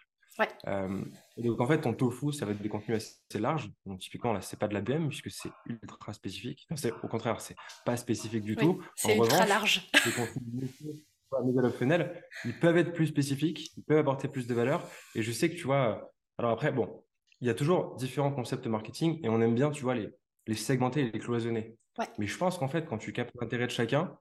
Donc, 1.37 1.61
en 1.61 1.67
fait, 1.67 1.81
ton 1.81 1.95
tofu, 1.95 2.33
ça 2.33 2.47
va 2.47 2.53
être 2.53 2.63
des 2.63 2.69
contenus 2.69 2.97
assez 2.97 3.39
larges. 3.39 3.71
Donc, 3.87 4.01
typiquement, 4.01 4.33
là, 4.33 4.41
c'est 4.41 4.59
pas 4.59 4.69
de 4.69 4.75
la 4.75 4.81
BM 4.81 5.09
puisque 5.09 5.31
c'est 5.31 5.51
ultra 5.67 6.13
spécifique. 6.13 6.67
au 7.03 7.09
contraire, 7.09 7.41
c'est 7.41 7.57
pas 7.85 7.97
spécifique 7.97 8.45
du 8.45 8.57
tout. 8.57 8.83
C'est 8.97 9.17
ultra 9.17 9.47
large. 9.47 9.91
Les 10.07 10.13
contenus 10.13 10.71
ils 12.45 12.59
peuvent 12.59 12.77
être 12.77 12.93
plus 12.93 13.07
spécifiques, 13.07 13.71
ils 13.77 13.85
peuvent 13.85 13.99
apporter 13.99 14.29
plus 14.29 14.47
de 14.47 14.55
valeur. 14.55 14.83
Et 15.15 15.23
je 15.23 15.31
sais 15.31 15.49
que 15.49 15.55
tu 15.55 15.65
vois, 15.65 16.13
alors 16.39 16.51
après, 16.51 16.73
bon, 16.73 17.05
il 17.41 17.47
y 17.47 17.51
a 17.51 17.55
toujours 17.55 17.95
différents 17.97 18.33
concepts 18.33 18.65
de 18.65 18.69
marketing 18.69 19.21
et 19.23 19.29
on 19.29 19.41
aime 19.41 19.55
bien, 19.55 19.71
tu 19.71 19.83
vois, 19.83 19.95
les, 19.95 20.11
les 20.47 20.55
segmenter 20.57 21.03
et 21.03 21.11
les 21.11 21.19
cloisonner. 21.19 21.77
Mais 22.19 22.27
je 22.27 22.37
pense 22.37 22.59
qu'en 22.59 22.69
fait, 22.69 22.87
quand 22.87 22.99
tu 22.99 23.13
captes 23.13 23.35
l'intérêt 23.41 23.67
de 23.67 23.73
chacun, 23.73 24.17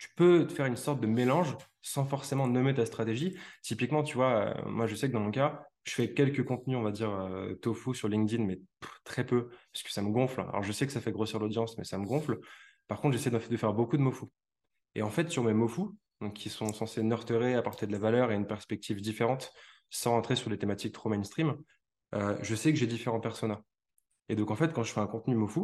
tu 0.00 0.08
peux 0.16 0.46
te 0.46 0.52
faire 0.54 0.64
une 0.64 0.76
sorte 0.76 1.00
de 1.00 1.06
mélange 1.06 1.54
sans 1.82 2.06
forcément 2.06 2.48
nommer 2.48 2.72
ta 2.72 2.86
stratégie. 2.86 3.36
Typiquement, 3.62 4.02
tu 4.02 4.16
vois, 4.16 4.56
euh, 4.56 4.62
moi, 4.64 4.86
je 4.86 4.94
sais 4.94 5.08
que 5.08 5.12
dans 5.12 5.20
mon 5.20 5.30
cas, 5.30 5.66
je 5.84 5.92
fais 5.92 6.14
quelques 6.14 6.42
contenus, 6.42 6.78
on 6.78 6.82
va 6.82 6.90
dire, 6.90 7.10
euh, 7.10 7.54
tofu 7.56 7.94
sur 7.94 8.08
LinkedIn, 8.08 8.44
mais 8.44 8.58
très 9.04 9.26
peu, 9.26 9.50
parce 9.72 9.82
que 9.82 9.92
ça 9.92 10.00
me 10.00 10.08
gonfle. 10.10 10.40
Alors, 10.40 10.62
je 10.62 10.72
sais 10.72 10.86
que 10.86 10.92
ça 10.92 11.02
fait 11.02 11.12
grossir 11.12 11.38
l'audience, 11.38 11.76
mais 11.76 11.84
ça 11.84 11.98
me 11.98 12.06
gonfle. 12.06 12.38
Par 12.88 13.00
contre, 13.02 13.14
j'essaie 13.14 13.30
de, 13.30 13.38
faire 13.38 13.74
beaucoup 13.74 13.98
de 13.98 14.02
mots 14.02 14.14
Et 14.94 15.02
en 15.02 15.10
fait, 15.10 15.30
sur 15.30 15.44
mes 15.44 15.52
mots 15.52 15.94
donc, 16.22 16.32
qui 16.32 16.48
sont 16.48 16.72
censés 16.72 17.02
nurturer, 17.02 17.54
apporter 17.54 17.86
de 17.86 17.92
la 17.92 17.98
valeur 17.98 18.32
et 18.32 18.36
une 18.36 18.46
perspective 18.46 19.02
différente, 19.02 19.52
sans 19.90 20.12
rentrer 20.12 20.34
sur 20.34 20.48
des 20.48 20.58
thématiques 20.58 20.94
trop 20.94 21.10
mainstream, 21.10 21.56
euh, 22.14 22.38
je 22.42 22.54
sais 22.54 22.72
que 22.72 22.78
j'ai 22.78 22.86
différents 22.86 23.20
personas. 23.20 23.60
Et 24.30 24.34
donc, 24.34 24.50
en 24.50 24.56
fait, 24.56 24.72
quand 24.72 24.82
je 24.82 24.94
fais 24.94 25.00
un 25.00 25.06
contenu 25.06 25.34
mofu, 25.34 25.60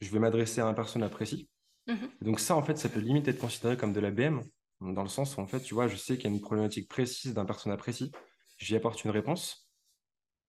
je 0.00 0.10
vais 0.10 0.18
m'adresser 0.18 0.62
à 0.62 0.66
un 0.66 0.74
persona 0.74 1.10
précis. 1.10 1.50
Mhm. 1.90 2.10
Donc, 2.22 2.40
ça, 2.40 2.56
en 2.56 2.62
fait, 2.62 2.78
ça 2.78 2.88
peut 2.88 3.00
limite 3.00 3.28
être 3.28 3.38
considéré 3.38 3.76
comme 3.76 3.92
de 3.92 4.00
la 4.00 4.10
BM, 4.10 4.42
dans 4.80 5.02
le 5.02 5.08
sens 5.08 5.36
où, 5.36 5.40
en 5.40 5.46
fait, 5.46 5.60
tu 5.60 5.74
vois, 5.74 5.88
je 5.88 5.96
sais 5.96 6.16
qu'il 6.16 6.30
y 6.30 6.32
a 6.32 6.34
une 6.34 6.40
problématique 6.40 6.88
précise 6.88 7.34
d'un 7.34 7.44
persona 7.44 7.76
précis, 7.76 8.12
j'y 8.58 8.76
apporte 8.76 9.04
une 9.04 9.10
réponse, 9.10 9.68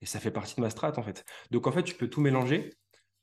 et 0.02 0.06
ça 0.06 0.20
fait 0.20 0.32
partie 0.32 0.56
de 0.56 0.62
ma 0.62 0.70
strate, 0.70 0.98
en 0.98 1.04
fait. 1.04 1.26
Donc, 1.50 1.68
en 1.68 1.72
fait, 1.72 1.84
tu 1.84 1.96
peux 1.96 2.10
tout 2.10 2.22
mélanger. 2.22 2.74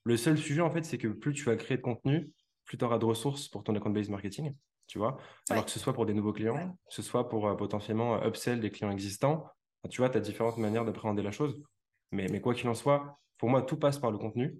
Le 0.04 0.16
seul 0.16 0.38
sujet, 0.38 0.60
en 0.60 0.70
fait, 0.70 0.84
c'est 0.84 0.98
que 0.98 1.08
plus 1.08 1.32
tu 1.32 1.44
vas 1.44 1.56
créer 1.56 1.76
de 1.76 1.82
contenu, 1.82 2.32
plus 2.64 2.78
tu 2.78 2.84
auras 2.84 2.98
de 2.98 3.04
ressources 3.04 3.48
pour 3.48 3.64
ton 3.64 3.74
account-based 3.74 4.10
marketing. 4.10 4.54
tu 4.86 4.98
vois. 4.98 5.18
Alors 5.50 5.64
que 5.64 5.70
ce 5.70 5.78
soit 5.78 5.92
pour 5.92 6.06
des 6.06 6.14
nouveaux 6.14 6.32
clients, 6.32 6.78
que 6.88 6.94
ce 6.94 7.02
soit 7.02 7.28
pour 7.28 7.54
potentiellement 7.56 8.22
upsell 8.24 8.60
des 8.60 8.70
clients 8.70 8.90
existants, 8.90 9.46
tu 9.90 10.00
vois, 10.00 10.10
tu 10.10 10.18
as 10.18 10.20
différentes 10.20 10.58
manières 10.58 10.84
d'appréhender 10.84 11.22
la 11.22 11.30
chose. 11.30 11.62
Mais, 12.10 12.26
mais 12.28 12.40
quoi 12.40 12.54
qu'il 12.54 12.68
en 12.68 12.74
soit, 12.74 13.18
pour 13.36 13.50
moi, 13.50 13.62
tout 13.62 13.76
passe 13.76 13.98
par 13.98 14.10
le 14.10 14.18
contenu. 14.18 14.58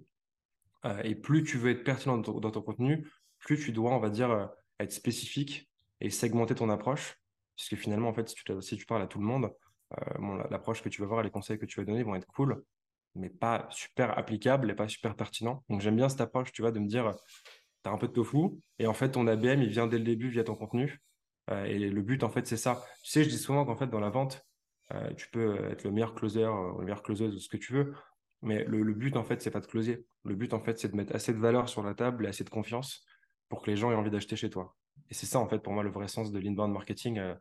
et 1.03 1.15
plus 1.15 1.43
tu 1.43 1.57
veux 1.57 1.71
être 1.71 1.83
pertinent 1.83 2.17
dans 2.17 2.51
ton, 2.51 2.61
contenu, 2.61 3.07
plus 3.39 3.57
tu 3.57 3.71
dois, 3.71 3.91
on 3.91 3.99
va 3.99 4.09
dire, 4.09 4.49
être 4.79 4.91
spécifique 4.91 5.69
et 6.01 6.09
segmenter 6.09 6.55
ton 6.55 6.69
approche. 6.69 7.15
Puisque 7.55 7.75
finalement, 7.75 8.09
en 8.09 8.13
fait, 8.13 8.29
si 8.29 8.77
tu, 8.77 8.85
parles 8.85 9.01
à 9.01 9.07
tout 9.07 9.19
le 9.19 9.25
monde, 9.25 9.51
l'approche 10.49 10.81
que 10.81 10.89
tu 10.89 11.01
vas 11.01 11.07
voir, 11.07 11.23
les 11.23 11.29
conseils 11.29 11.59
que 11.59 11.65
tu 11.65 11.79
vas 11.79 11.85
donner 11.85 12.03
vont 12.03 12.15
être 12.15 12.27
cool, 12.27 12.63
mais 13.15 13.29
pas 13.29 13.67
super 13.69 14.17
applicables 14.17 14.69
et 14.71 14.75
pas 14.75 14.87
super 14.87 15.15
pertinents. 15.15 15.63
Donc 15.67 15.81
j'aime 15.81 15.97
bien 15.97 16.07
cette 16.07 16.21
approche, 16.21 16.53
tu 16.53 16.61
vois, 16.61 16.71
de 16.71 16.79
me 16.79 16.87
dire, 16.87 17.13
tu 17.83 17.89
as 17.89 17.93
un 17.93 17.97
peu 17.97 18.07
de 18.07 18.13
tofu, 18.13 18.51
et 18.77 18.87
en 18.87 18.93
fait, 18.93 19.11
ton 19.11 19.27
ABM, 19.27 19.61
il 19.61 19.69
vient 19.69 19.87
dès 19.87 19.97
le 19.97 20.05
début 20.05 20.29
via 20.29 20.45
ton 20.45 20.55
contenu. 20.55 21.01
et 21.51 21.77
le 21.77 22.01
but, 22.01 22.23
en 22.23 22.29
fait, 22.29 22.47
c'est 22.47 22.57
ça. 22.57 22.81
Tu 23.03 23.11
sais, 23.11 23.23
je 23.25 23.29
dis 23.29 23.37
souvent 23.37 23.65
qu'en 23.65 23.75
fait, 23.75 23.87
dans 23.87 23.99
la 23.99 24.09
vente, 24.09 24.41
euh, 24.93 25.13
tu 25.13 25.29
peux 25.29 25.63
être 25.65 25.83
le 25.83 25.91
meilleur 25.91 26.15
closer 26.15 26.43
euh, 26.43 26.71
ou 26.71 26.79
le 26.79 26.85
meilleur 26.85 27.03
closeuse 27.03 27.33
de 27.33 27.39
ce 27.39 27.49
que 27.49 27.57
tu 27.57 27.73
veux, 27.73 27.93
mais 28.41 28.63
le, 28.63 28.93
but, 28.93 29.15
en 29.17 29.23
fait, 29.23 29.41
c'est 29.41 29.51
pas 29.51 29.59
de 29.59 29.67
closer. 29.67 30.05
Le 30.23 30.35
but, 30.35 30.53
en 30.53 30.59
fait, 30.59 30.79
c'est 30.79 30.89
de 30.89 30.95
mettre 30.95 31.13
assez 31.13 31.33
de 31.33 31.39
valeur 31.39 31.69
sur 31.69 31.83
la 31.83 31.93
table 31.93 32.25
et 32.25 32.29
assez 32.29 32.43
de 32.43 32.49
confiance 32.49 33.05
pour 33.49 33.61
que 33.61 33.69
les 33.69 33.77
gens 33.77 33.91
aient 33.91 33.95
envie 33.95 34.11
d'acheter 34.11 34.35
chez 34.35 34.49
toi. 34.49 34.75
Et 35.09 35.13
c'est 35.13 35.25
ça, 35.25 35.39
en 35.39 35.47
fait, 35.47 35.59
pour 35.59 35.73
moi, 35.73 35.83
le 35.83 35.89
vrai 35.89 36.07
sens 36.07 36.31
de 36.31 36.39
l'inbound 36.39 36.71
marketing 36.71 37.17
euh, 37.17 37.35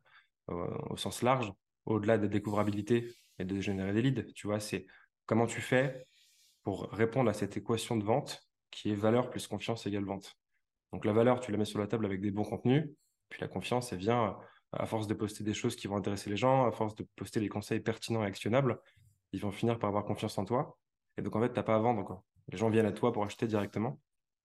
au 0.49 0.97
sens 0.97 1.23
large, 1.23 1.53
au-delà 1.87 2.19
de 2.19 2.23
la 2.23 2.29
découvrabilité 2.29 3.15
et 3.39 3.45
de 3.45 3.61
générer 3.61 3.93
des 3.93 4.03
leads. 4.03 4.33
Tu 4.35 4.47
vois, 4.47 4.61
c'est 4.61 4.87
comment 5.27 5.47
tu 5.47 5.61
fais 5.61 6.07
pour 6.65 6.91
répondre 6.91 7.31
à 7.31 7.35
cette 7.35 7.57
équation 7.57 7.97
de 7.97 8.05
vente 8.05 8.49
qui 8.71 8.91
est 8.91 8.95
valeur 8.95 9.31
plus 9.31 9.47
confiance 9.47 9.87
égale 9.87 10.05
vente. 10.05 10.35
Donc 10.93 11.05
la 11.05 11.13
valeur, 11.13 11.41
tu 11.41 11.53
la 11.53 11.59
mets 11.59 11.65
sur 11.65 11.79
la 11.79 11.87
table 11.87 12.07
avec 12.07 12.21
des 12.21 12.31
bons 12.31 12.45
contenus, 12.45 12.91
puis 13.29 13.41
la 13.41 13.49
confiance, 13.49 13.93
elle 13.93 13.99
vient 13.99 14.39
à 14.73 14.87
force 14.87 15.07
de 15.07 15.15
poster 15.15 15.45
des 15.45 15.55
choses 15.55 15.77
qui 15.77 15.87
vont 15.87 15.97
intéresser 15.97 16.31
les 16.31 16.37
gens, 16.37 16.67
à 16.67 16.73
force 16.73 16.95
de 16.95 17.07
poster 17.17 17.41
des 17.41 17.49
conseils 17.49 17.81
pertinents 17.81 18.23
et 18.23 18.27
actionnables, 18.27 18.79
ils 19.33 19.41
vont 19.41 19.51
finir 19.51 19.79
par 19.79 19.89
avoir 19.89 20.05
confiance 20.05 20.39
en 20.39 20.45
toi. 20.45 20.79
Et 21.17 21.23
donc, 21.23 21.35
en 21.37 21.41
fait, 21.41 21.49
tu 21.49 21.57
n'as 21.57 21.63
pas 21.63 21.77
à 21.77 21.79
vendre. 21.79 22.05
Quoi. 22.05 22.23
Les 22.49 22.59
gens 22.59 22.71
viennent 22.71 22.87
à 22.87 22.93
toi 22.93 23.13
pour 23.13 23.25
acheter 23.25 23.47
directement. 23.47 24.01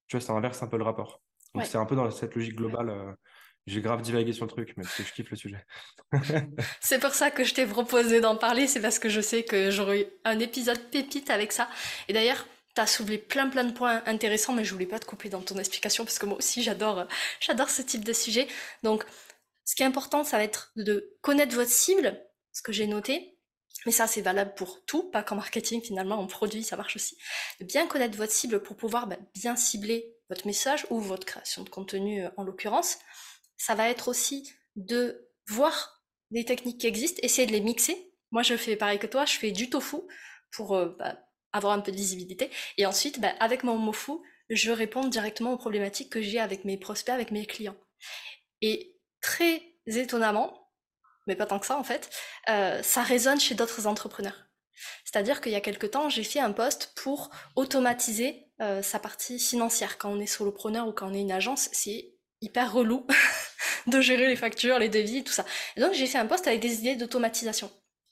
Tu 0.08 0.18
vois, 0.18 0.26
ça 0.26 0.34
inverse 0.34 0.62
un 0.64 0.68
peu 0.68 0.78
le 0.78 0.84
rapport. 0.84 1.22
Donc, 1.54 1.66
c'est 1.66 1.78
un 1.78 1.86
peu 1.86 1.96
dans 1.96 2.10
cette 2.12 2.36
logique 2.36 2.56
globale. 2.56 2.90
Euh, 2.90 3.12
j'ai 3.66 3.82
grave 3.82 4.02
divagué 4.02 4.34
sur 4.34 4.46
le 4.46 4.52
truc, 4.52 4.74
mais 4.76 4.84
parce 4.84 4.96
que 4.96 5.04
je 5.04 5.14
kiffe 5.14 5.30
le 5.30 5.38
sujet. 5.38 5.66
c'est 6.82 7.00
pour 7.00 7.14
ça 7.14 7.32
que 7.32 7.44
je 7.44 7.54
t'ai 7.54 7.66
proposé 7.66 8.20
d'en 8.20 8.36
parler. 8.36 8.68
C'est 8.68 8.82
parce 8.82 9.00
que 9.00 9.08
je 9.08 9.22
sais 9.22 9.44
que 9.44 9.72
j'aurai 9.72 10.12
un 10.26 10.40
épisode 10.40 10.80
pépite 10.92 11.30
avec 11.30 11.52
ça. 11.54 11.70
Et 12.10 12.14
d'ailleurs, 12.14 12.46
tu 12.76 12.82
as 12.82 12.88
soulevé 12.88 13.18
plein 13.18 13.48
plein 13.50 13.64
de 13.64 13.72
points 13.72 14.02
intéressants, 14.06 14.54
mais 14.54 14.66
je 14.66 14.74
voulais 14.74 14.86
pas 14.86 15.00
te 15.00 15.06
couper 15.06 15.30
dans 15.30 15.42
ton 15.42 15.58
explication 15.58 16.04
parce 16.04 16.18
que 16.18 16.26
moi 16.26 16.38
aussi 16.38 16.64
j'adore 16.64 17.08
j'adore 17.40 17.70
ce 17.70 17.84
type 17.84 18.04
de 18.04 18.14
sujet. 18.14 18.48
Donc 18.82 19.06
ce 19.64 19.76
qui 19.76 19.84
est 19.84 19.86
important, 19.86 20.24
ça 20.24 20.38
va 20.38 20.44
être 20.44 20.72
de 20.76 21.16
connaître 21.22 21.56
votre 21.56 21.70
cible, 21.70 22.20
ce 22.52 22.62
que 22.62 22.72
j'ai 22.72 22.88
noté. 22.88 23.38
Mais 23.86 23.92
ça, 23.92 24.08
c'est 24.08 24.22
valable 24.22 24.54
pour 24.56 24.86
tout, 24.86 25.10
pas 25.10 25.24
qu'en 25.24 25.36
marketing 25.36 25.82
finalement, 25.82 26.16
en 26.16 26.28
produit, 26.28 26.64
ça 26.64 26.78
marche 26.78 26.96
aussi. 26.96 27.18
De 27.60 27.66
bien 27.66 27.88
connaître 27.88 28.18
votre 28.18 28.32
cible 28.32 28.62
pour 28.62 28.78
pouvoir 28.78 29.08
bah, 29.08 29.18
bien 29.36 29.56
cibler 29.56 30.16
votre 30.30 30.48
message 30.48 30.86
ou 30.90 31.00
votre 31.00 31.26
création 31.26 31.64
de 31.64 31.70
contenu 31.70 32.24
euh, 32.24 32.30
en 32.38 32.44
l'occurrence. 32.44 32.98
Ça 33.58 33.76
va 33.76 33.90
être 33.90 34.08
aussi 34.08 34.54
de 34.76 35.30
voir 35.48 36.04
des 36.32 36.46
techniques 36.46 36.82
qui 36.82 36.88
existent, 36.88 37.20
essayer 37.24 37.48
de 37.48 37.52
les 37.52 37.62
mixer. 37.62 38.14
Moi, 38.32 38.42
je 38.44 38.58
fais 38.58 38.76
pareil 38.76 39.00
que 39.00 39.08
toi, 39.08 39.26
je 39.26 39.38
fais 39.38 39.52
du 39.52 39.70
tofu 39.70 39.98
pour 40.52 40.76
euh, 40.76 40.96
bah, 40.98 41.18
avoir 41.52 41.74
un 41.74 41.82
peu 41.82 41.92
de 41.92 41.98
visibilité. 41.98 42.50
Et 42.78 42.86
ensuite, 42.86 43.20
bah, 43.20 43.34
avec 43.40 43.64
mon 43.64 43.78
mofu, 43.78 44.14
je 44.50 44.72
réponds 44.72 45.08
directement 45.08 45.54
aux 45.54 45.58
problématiques 45.58 46.12
que 46.12 46.22
j'ai 46.22 46.40
avec 46.40 46.66
mes 46.66 46.78
prospects, 46.78 47.14
avec 47.14 47.32
mes 47.32 47.46
clients. 47.46 47.78
Et 48.62 48.98
très 49.22 49.62
étonnamment, 49.88 50.72
mais 51.28 51.36
pas 51.36 51.46
tant 51.46 51.60
que 51.60 51.66
ça 51.66 51.78
en 51.78 51.84
fait, 51.84 52.10
euh, 52.50 52.82
ça 52.84 53.04
résonne 53.04 53.40
chez 53.40 53.56
d'autres 53.56 53.88
entrepreneurs. 53.88 54.46
C'est-à-dire 55.14 55.42
qu'il 55.42 55.52
y 55.52 55.56
a 55.56 55.62
quelque 55.62 55.86
temps, 55.86 56.10
j'ai 56.10 56.24
fait 56.24 56.40
un 56.40 56.52
post 56.52 56.92
pour 56.96 57.30
automatiser 57.56 58.48
euh, 58.62 58.82
sa 58.82 58.98
partie 58.98 59.38
financière. 59.38 60.00
Quand 60.00 60.10
on 60.10 60.20
est 60.20 60.26
solopreneur 60.26 60.88
ou 60.88 60.92
quand 60.92 61.08
on 61.08 61.14
est 61.14 61.22
une 61.22 61.32
agence, 61.32 61.70
c'est 61.72 62.16
hyper 62.42 62.74
relou 62.74 63.06
de 63.88 64.02
gérer 64.02 64.28
les 64.28 64.36
factures, 64.36 64.80
les 64.80 64.90
devis, 64.90 65.24
tout 65.24 65.32
ça. 65.32 65.46
Et 65.78 65.82
donc 65.82 65.94
j'ai 65.94 66.08
fait 66.08 66.18
un 66.18 66.26
post 66.26 66.48
avec 66.48 66.62
des 66.62 66.80
idées 66.80 66.96
d'automatisation. 66.96 67.70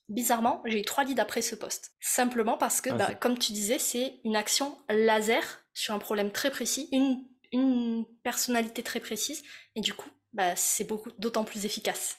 Bizarrement, 0.09 0.61
j'ai 0.65 0.79
eu 0.79 0.85
trois 0.85 1.03
leads 1.03 1.19
après 1.19 1.41
ce 1.41 1.55
post. 1.55 1.93
Simplement 2.01 2.57
parce 2.57 2.81
que, 2.81 2.91
ah, 2.91 2.95
bah, 2.95 3.15
comme 3.15 3.39
tu 3.39 3.51
disais, 3.51 3.79
c'est 3.79 4.19
une 4.23 4.35
action 4.35 4.77
laser 4.87 5.63
sur 5.73 5.95
un 5.95 5.99
problème 5.99 6.31
très 6.31 6.51
précis, 6.51 6.87
une, 6.91 7.25
une 7.51 8.05
personnalité 8.21 8.83
très 8.83 8.99
précise, 8.99 9.41
et 9.75 9.81
du 9.81 9.95
coup, 9.95 10.09
bah, 10.33 10.55
c'est 10.55 10.83
beaucoup 10.83 11.11
d'autant 11.17 11.45
plus 11.45 11.65
efficace. 11.65 12.17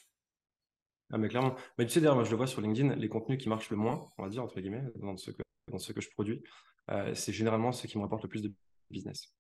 Ah, 1.12 1.19
mais 1.19 1.28
clairement. 1.28 1.54
Mais 1.78 1.85
tu 1.85 1.92
sais, 1.92 2.00
d'ailleurs, 2.00 2.14
moi, 2.14 2.25
je 2.25 2.31
le 2.31 2.37
vois 2.37 2.47
sur 2.47 2.62
LinkedIn, 2.62 2.95
les 2.97 3.09
contenus 3.09 3.38
qui 3.38 3.49
marchent 3.50 3.69
le 3.69 3.76
moins, 3.76 4.11
on 4.16 4.23
va 4.23 4.31
dire, 4.31 4.42
entre 4.42 4.59
guillemets, 4.59 4.85
dans 4.97 5.16
ce 5.19 5.31
que, 5.31 5.42
dans 5.71 5.78
ce 5.78 5.92
que 5.92 6.00
je 6.00 6.11
produis, 6.11 6.42
euh, 6.90 7.14
c'est 7.14 7.33
généralement 7.33 7.71
ceux 7.71 7.87
qui 7.87 7.99
me 7.99 8.02
rapportent 8.02 8.23
le 8.23 8.31
plus 8.31 8.42
de 8.42 8.52
business. 8.90 9.35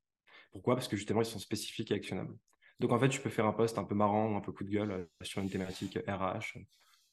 Pourquoi? 0.52 0.74
Parce 0.74 0.86
que 0.86 0.96
justement, 0.96 1.22
ils 1.22 1.26
sont 1.26 1.38
spécifiques 1.38 1.90
et 1.90 1.94
actionnables. 1.94 2.36
Donc, 2.78 2.92
en 2.92 2.98
fait, 2.98 3.08
tu 3.08 3.20
peux 3.20 3.30
faire 3.30 3.46
un 3.46 3.54
post 3.54 3.78
un 3.78 3.84
peu 3.84 3.94
marrant 3.94 4.30
ou 4.30 4.36
un 4.36 4.42
peu 4.42 4.52
coup 4.52 4.64
de 4.64 4.70
gueule 4.70 4.90
euh, 4.90 5.04
sur 5.22 5.40
une 5.40 5.48
thématique 5.48 5.98
RH 6.06 6.58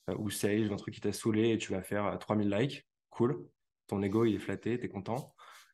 euh, 0.10 0.16
ou 0.18 0.30
sales, 0.30 0.74
un 0.74 0.76
truc 0.76 0.94
qui 0.94 1.02
t'a 1.02 1.14
saoulé 1.14 1.52
et 1.52 1.58
tu 1.58 1.72
vas 1.72 1.82
faire 1.82 2.18
3000 2.20 2.50
likes. 2.50 2.86
Cool. 3.12 3.48
Ton 3.88 4.02
ego, 4.02 4.26
il 4.26 4.36
est 4.36 4.40
flatté, 4.40 4.78
tu 4.78 4.86
es 4.86 4.90
content. 4.90 5.34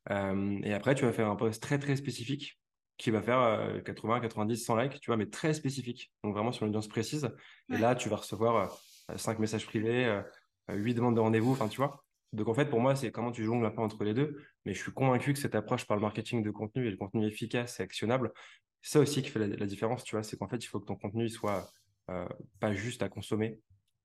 et 0.10 0.74
après, 0.74 0.96
tu 0.96 1.04
vas 1.04 1.12
faire 1.12 1.30
un 1.30 1.36
post 1.36 1.62
très, 1.62 1.80
très 1.80 1.96
spécifique 1.96 2.60
qui 2.98 3.12
va 3.12 3.22
faire 3.22 3.82
80, 3.84 4.22
90, 4.22 4.58
100 4.58 4.76
likes, 4.78 5.00
tu 5.00 5.08
vois, 5.08 5.18
mais 5.18 5.26
très 5.26 5.54
spécifique. 5.54 6.12
Donc 6.24 6.34
vraiment 6.34 6.52
sur 6.52 6.64
une 6.64 6.70
audience 6.70 6.88
précise. 6.88 7.30
Et 7.70 7.78
là, 7.78 7.96
tu 7.96 8.10
vas 8.10 8.18
recevoir 8.18 8.78
5 9.16 9.40
messages 9.40 9.66
privés, 9.66 10.22
8 10.70 10.94
demandes 10.94 11.16
de 11.16 11.20
rendez-vous, 11.20 11.52
enfin, 11.52 11.68
tu 11.68 11.78
vois. 11.78 12.04
Donc 12.34 12.48
en 12.48 12.54
fait, 12.54 12.66
pour 12.66 12.80
moi, 12.80 12.96
c'est 12.96 13.12
comment 13.12 13.32
tu 13.32 13.44
jongles 13.44 13.66
un 13.66 13.72
peu 13.72 13.82
entre 13.82 14.04
les 14.04 14.14
deux. 14.14 14.42
Mais 14.66 14.74
je 14.74 14.82
suis 14.82 14.92
convaincu 14.92 15.34
que 15.34 15.40
cette 15.40 15.56
approche 15.56 15.86
par 15.86 15.98
le 15.98 16.02
marketing 16.02 16.44
de 16.44 16.52
contenu 16.52 16.88
et 16.88 16.92
le 16.92 16.98
contenu 16.98 17.26
efficace 17.28 17.80
et 17.80 17.84
actionnable, 17.84 18.32
c'est 18.82 18.94
ça 18.94 19.00
aussi 19.00 19.22
qui 19.22 19.30
fait 19.30 19.46
la, 19.46 19.66
différence, 19.66 20.04
tu 20.04 20.16
vois. 20.16 20.24
C'est 20.24 20.38
qu'en 20.38 20.48
fait, 20.48 20.58
il 20.64 20.68
faut 20.68 20.80
que 20.80 20.86
ton 20.86 20.96
contenu 20.96 21.28
soit 21.30 21.70
pas 22.60 22.74
juste 22.74 23.02
à 23.04 23.10
consommer. 23.10 23.60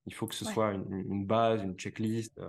Il 0.07 0.15
faut 0.15 0.27
que 0.27 0.35
ce 0.35 0.45
soit 0.45 0.73
une, 0.73 0.93
une, 0.93 1.27
base, 1.27 1.63
une 1.63 1.77
checklist, 1.77 2.41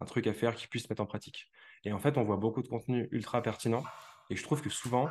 un 0.00 0.04
truc 0.06 0.26
à 0.26 0.32
faire 0.32 0.54
qui 0.54 0.66
puisse 0.68 0.84
se 0.84 0.88
mettre 0.88 1.02
en 1.02 1.06
pratique. 1.06 1.50
Et 1.84 1.92
en 1.92 1.98
fait, 1.98 2.16
on 2.16 2.24
voit 2.24 2.36
beaucoup 2.36 2.62
de 2.62 2.68
contenu 2.68 3.08
ultra 3.10 3.42
pertinent. 3.42 3.82
Et 4.30 4.36
je 4.36 4.42
trouve 4.42 4.62
que 4.62 4.70
souvent, 4.70 5.10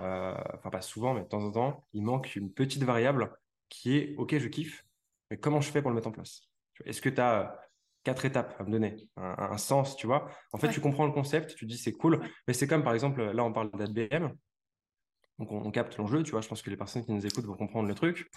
euh, 0.00 0.34
enfin 0.54 0.70
pas 0.70 0.80
souvent, 0.80 1.14
mais 1.14 1.22
de 1.22 1.26
temps 1.26 1.42
en 1.42 1.52
temps, 1.52 1.86
il 1.92 2.02
manque 2.02 2.36
une 2.36 2.52
petite 2.52 2.84
variable 2.84 3.30
qui 3.68 3.96
est 3.96 4.14
OK, 4.16 4.36
je 4.38 4.48
kiffe, 4.48 4.84
mais 5.30 5.38
comment 5.38 5.60
je 5.60 5.70
fais 5.70 5.82
pour 5.82 5.90
le 5.90 5.94
mettre 5.94 6.08
en 6.08 6.12
place? 6.12 6.42
Est-ce 6.84 7.02
que 7.02 7.08
tu 7.08 7.20
as 7.20 7.58
quatre 8.04 8.24
étapes 8.24 8.54
à 8.58 8.64
me 8.64 8.70
donner, 8.70 9.08
un, 9.16 9.58
sens, 9.58 9.96
tu 9.96 10.06
vois? 10.06 10.30
En 10.52 10.58
fait, 10.58 10.68
tu 10.70 10.80
comprends 10.80 11.06
le 11.06 11.12
concept, 11.12 11.56
tu 11.56 11.66
dis 11.66 11.76
c'est 11.76 11.92
cool, 11.92 12.20
mais 12.46 12.54
c'est 12.54 12.66
comme 12.66 12.82
par 12.82 12.94
exemple, 12.94 13.22
là 13.22 13.44
on 13.44 13.52
parle 13.52 13.70
d'ADBM, 13.72 14.32
donc 15.38 15.52
on, 15.52 15.70
capte 15.70 15.96
l'enjeu, 15.98 16.22
tu 16.22 16.32
vois, 16.32 16.40
je 16.40 16.48
pense 16.48 16.62
que 16.62 16.70
les 16.70 16.76
personnes 16.76 17.04
qui 17.04 17.12
nous 17.12 17.24
écoutent 17.24 17.44
vont 17.44 17.56
comprendre 17.56 17.86
le 17.88 17.94
truc. 17.94 18.28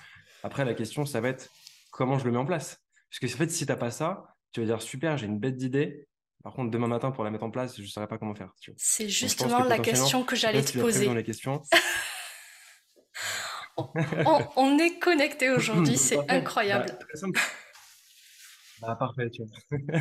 Après, 0.44 0.66
la 0.66 0.76
question, 0.76 1.06
ça 1.06 1.20
va 1.20 1.30
être 1.30 1.50
comment 1.92 2.20
je 2.20 2.26
le 2.26 2.32
mets 2.32 2.38
en 2.38 2.46
place? 2.46 2.78
Parce 3.10 3.20
que 3.20 3.26
en 3.26 3.38
fait, 3.38 3.50
si 3.50 3.66
tu 3.66 3.72
n'as 3.72 3.78
pas 3.78 3.90
ça, 3.90 4.36
tu 4.52 4.60
vas 4.60 4.68
dire 4.68 4.82
super, 4.82 5.18
j'ai 5.18 5.26
une 5.26 5.40
bête 5.40 5.58
d'idée, 5.58 6.08
par 6.44 6.54
contre, 6.54 6.72
demain 6.72 6.88
matin, 6.88 7.12
pour 7.12 7.24
la 7.24 7.32
mettre 7.32 7.44
en 7.44 7.52
place, 7.52 7.78
je 7.78 7.82
ne 7.82 7.88
saurais 7.88 8.08
pas 8.08 8.18
comment 8.18 8.36
faire. 8.36 8.54
C'est 8.78 9.10
justement 9.10 9.64
la 9.64 9.80
question 9.80 10.24
que 10.24 10.36
j'allais 10.36 10.64
te 10.64 10.80
poser. 10.80 11.14
les 11.14 11.24
questions. 11.24 11.62
on, 13.78 14.78
est 14.78 15.00
connecté 15.00 15.50
aujourd'hui, 15.50 15.98
c'est 15.98 16.30
incroyable. 16.30 16.86
Bah, 16.88 16.96
très 16.96 17.18
simple. 17.18 17.40
Bah, 18.82 18.96
parfait, 18.96 19.30
tu 19.30 19.44
vois. 19.44 19.80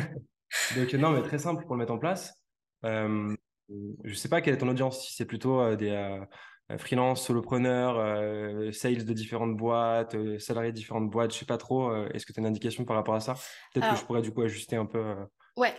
Donc, 0.75 0.93
non, 0.93 1.11
mais 1.11 1.21
très 1.21 1.37
simple 1.37 1.63
pour 1.65 1.75
le 1.75 1.79
mettre 1.79 1.93
en 1.93 1.99
place. 1.99 2.33
Euh, 2.85 3.35
je 4.03 4.09
ne 4.09 4.15
sais 4.15 4.29
pas 4.29 4.41
quelle 4.41 4.55
est 4.55 4.57
ton 4.57 4.67
audience, 4.67 5.05
si 5.05 5.13
c'est 5.13 5.25
plutôt 5.25 5.61
euh, 5.61 5.75
des 5.75 5.91
euh, 5.91 6.77
freelance, 6.77 7.25
solopreneurs, 7.25 7.95
sales 8.73 9.05
de 9.05 9.13
différentes 9.13 9.55
boîtes, 9.55 10.15
salariés 10.39 10.71
de 10.71 10.75
différentes 10.75 11.09
boîtes, 11.09 11.31
je 11.31 11.35
ne 11.35 11.39
sais 11.39 11.45
pas 11.45 11.57
trop. 11.57 11.93
Est-ce 12.07 12.25
que 12.25 12.33
tu 12.33 12.39
as 12.39 12.41
une 12.41 12.47
indication 12.47 12.85
par 12.85 12.95
rapport 12.95 13.15
à 13.15 13.19
ça? 13.19 13.35
Peut-être 13.73 13.91
que 13.91 13.97
je 13.97 14.05
pourrais 14.05 14.21
du 14.21 14.31
coup 14.31 14.41
ajuster 14.41 14.77
un 14.77 14.85
peu. 14.85 15.15
Ouais. 15.57 15.73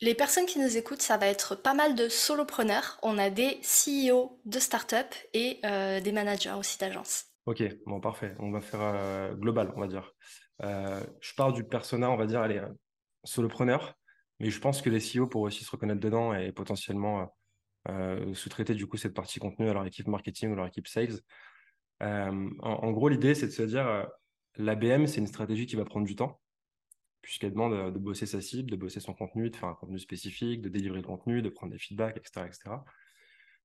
Les, 0.00 0.14
personnes 0.14 0.46
qui 0.46 0.58
nous 0.58 0.76
écoutent, 0.76 1.02
ça 1.02 1.16
va 1.16 1.26
être 1.26 1.54
pas 1.54 1.74
mal 1.74 1.94
de 1.94 2.08
solopreneurs. 2.08 2.98
On 3.02 3.18
a 3.18 3.30
des 3.30 3.60
CEO 3.62 4.40
de 4.44 4.58
start-up 4.58 5.14
et 5.34 5.60
euh, 5.64 6.00
des 6.00 6.12
managers 6.12 6.52
aussi 6.52 6.78
d'agences. 6.78 7.26
Ok, 7.46 7.62
bon, 7.86 8.00
parfait. 8.00 8.34
On 8.38 8.50
va 8.50 8.60
faire 8.60 8.80
euh, 8.82 9.34
global, 9.34 9.72
on 9.76 9.80
va 9.80 9.88
dire. 9.88 10.12
Euh, 10.62 11.00
je 11.20 11.34
parle 11.34 11.52
du 11.52 11.64
persona, 11.64 12.10
on 12.10 12.16
va 12.16 12.26
dire, 12.26 12.40
allez, 12.40 12.62
solopreneur, 13.24 13.94
mais 14.40 14.50
je 14.50 14.60
pense 14.60 14.82
que 14.82 14.90
les 14.90 15.00
CEO 15.00 15.26
pourraient 15.26 15.48
aussi 15.48 15.64
se 15.64 15.70
reconnaître 15.70 16.00
dedans 16.00 16.34
et 16.34 16.52
potentiellement 16.52 17.34
sous-traiter 18.34 18.74
du 18.74 18.86
coup 18.86 18.98
cette 18.98 19.14
partie 19.14 19.38
contenu 19.38 19.70
à 19.70 19.72
leur 19.72 19.86
équipe 19.86 20.08
marketing 20.08 20.52
ou 20.52 20.56
leur 20.56 20.66
équipe 20.66 20.86
sales. 20.86 21.20
En, 22.00 22.50
en, 22.60 22.90
gros, 22.92 23.08
l'idée, 23.08 23.34
c'est 23.34 23.46
de 23.46 23.52
se 23.52 23.62
dire, 23.62 24.06
l'ABM, 24.56 25.06
c'est 25.06 25.20
une 25.20 25.26
stratégie 25.26 25.64
qui 25.64 25.76
va 25.76 25.86
prendre 25.86 26.06
du 26.06 26.14
temps 26.14 26.38
puisqu'elle 27.22 27.52
demande 27.52 27.72
euh, 27.72 27.90
de 27.90 27.98
bosser 27.98 28.26
sa 28.26 28.40
cible, 28.40 28.70
de 28.70 28.76
bosser 28.76 29.00
son 29.00 29.14
contenu, 29.14 29.50
de 29.50 29.56
faire 29.56 29.68
un 29.68 29.74
contenu 29.74 29.98
spécifique, 29.98 30.62
de 30.62 30.68
délivrer 30.68 30.98
le 30.98 31.06
contenu, 31.06 31.42
de 31.42 31.48
prendre 31.48 31.72
des 31.72 31.78
feedbacks, 31.78 32.16
etc. 32.16 32.46
etc. 32.46 32.76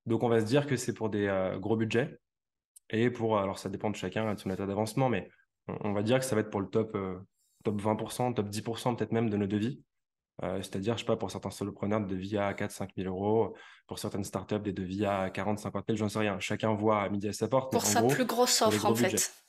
Donc 0.06 0.24
on 0.24 0.30
va 0.30 0.42
se 0.42 0.46
dire 0.46 0.68
que 0.68 0.76
c'est 0.76 0.94
pour 0.94 1.10
des 1.10 1.28
euh, 1.28 1.58
gros 1.60 1.78
budgets. 1.78 2.20
Et 2.90 3.10
pour, 3.10 3.40
alors 3.40 3.58
ça 3.58 3.70
dépend 3.70 3.90
de 3.90 3.96
chacun 3.96 4.30
et 4.30 4.36
de 4.36 4.40
son 4.40 4.50
état 4.50 4.66
d'avancement, 4.66 5.10
mais 5.10 5.30
on, 5.68 5.94
va 5.94 6.04
dire 6.04 6.20
que 6.20 6.26
ça 6.26 6.36
va 6.36 6.42
être 6.42 6.50
pour 6.50 6.60
le 6.60 6.68
top, 6.68 6.98
top 7.64 7.82
20%, 7.82 8.34
top 8.34 8.50
10% 8.50 8.98
peut-être 8.98 9.14
même 9.14 9.30
de 9.30 9.38
nos 9.38 9.48
devis. 9.48 9.82
C'est-à-dire, 10.42 10.96
je 10.98 11.00
sais 11.00 11.06
pas, 11.06 11.16
pour 11.16 11.32
certains 11.32 11.50
solopreneurs, 11.50 12.02
des 12.02 12.14
devis 12.14 12.38
à 12.38 12.52
4-5 12.52 12.90
000 12.98 13.08
euros, 13.08 13.56
pour 13.88 13.98
certaines 13.98 14.26
startups, 14.26 14.60
des 14.60 14.74
devis 14.74 15.06
à 15.06 15.30
40-50 15.30 15.84
000, 15.88 15.96
j'en 15.96 16.10
sais 16.10 16.20
rien. 16.20 16.38
Chacun 16.42 16.74
voit 16.74 17.02
à 17.02 17.10
midi 17.10 17.30
à 17.30 17.34
sa 17.34 17.48
porte. 17.48 17.72
Pour 17.72 17.86
sa 17.86 18.04
plus 18.04 18.26
grosse 18.26 18.62
offre, 18.62 18.86
en 18.86 18.94
fait. 18.94 19.43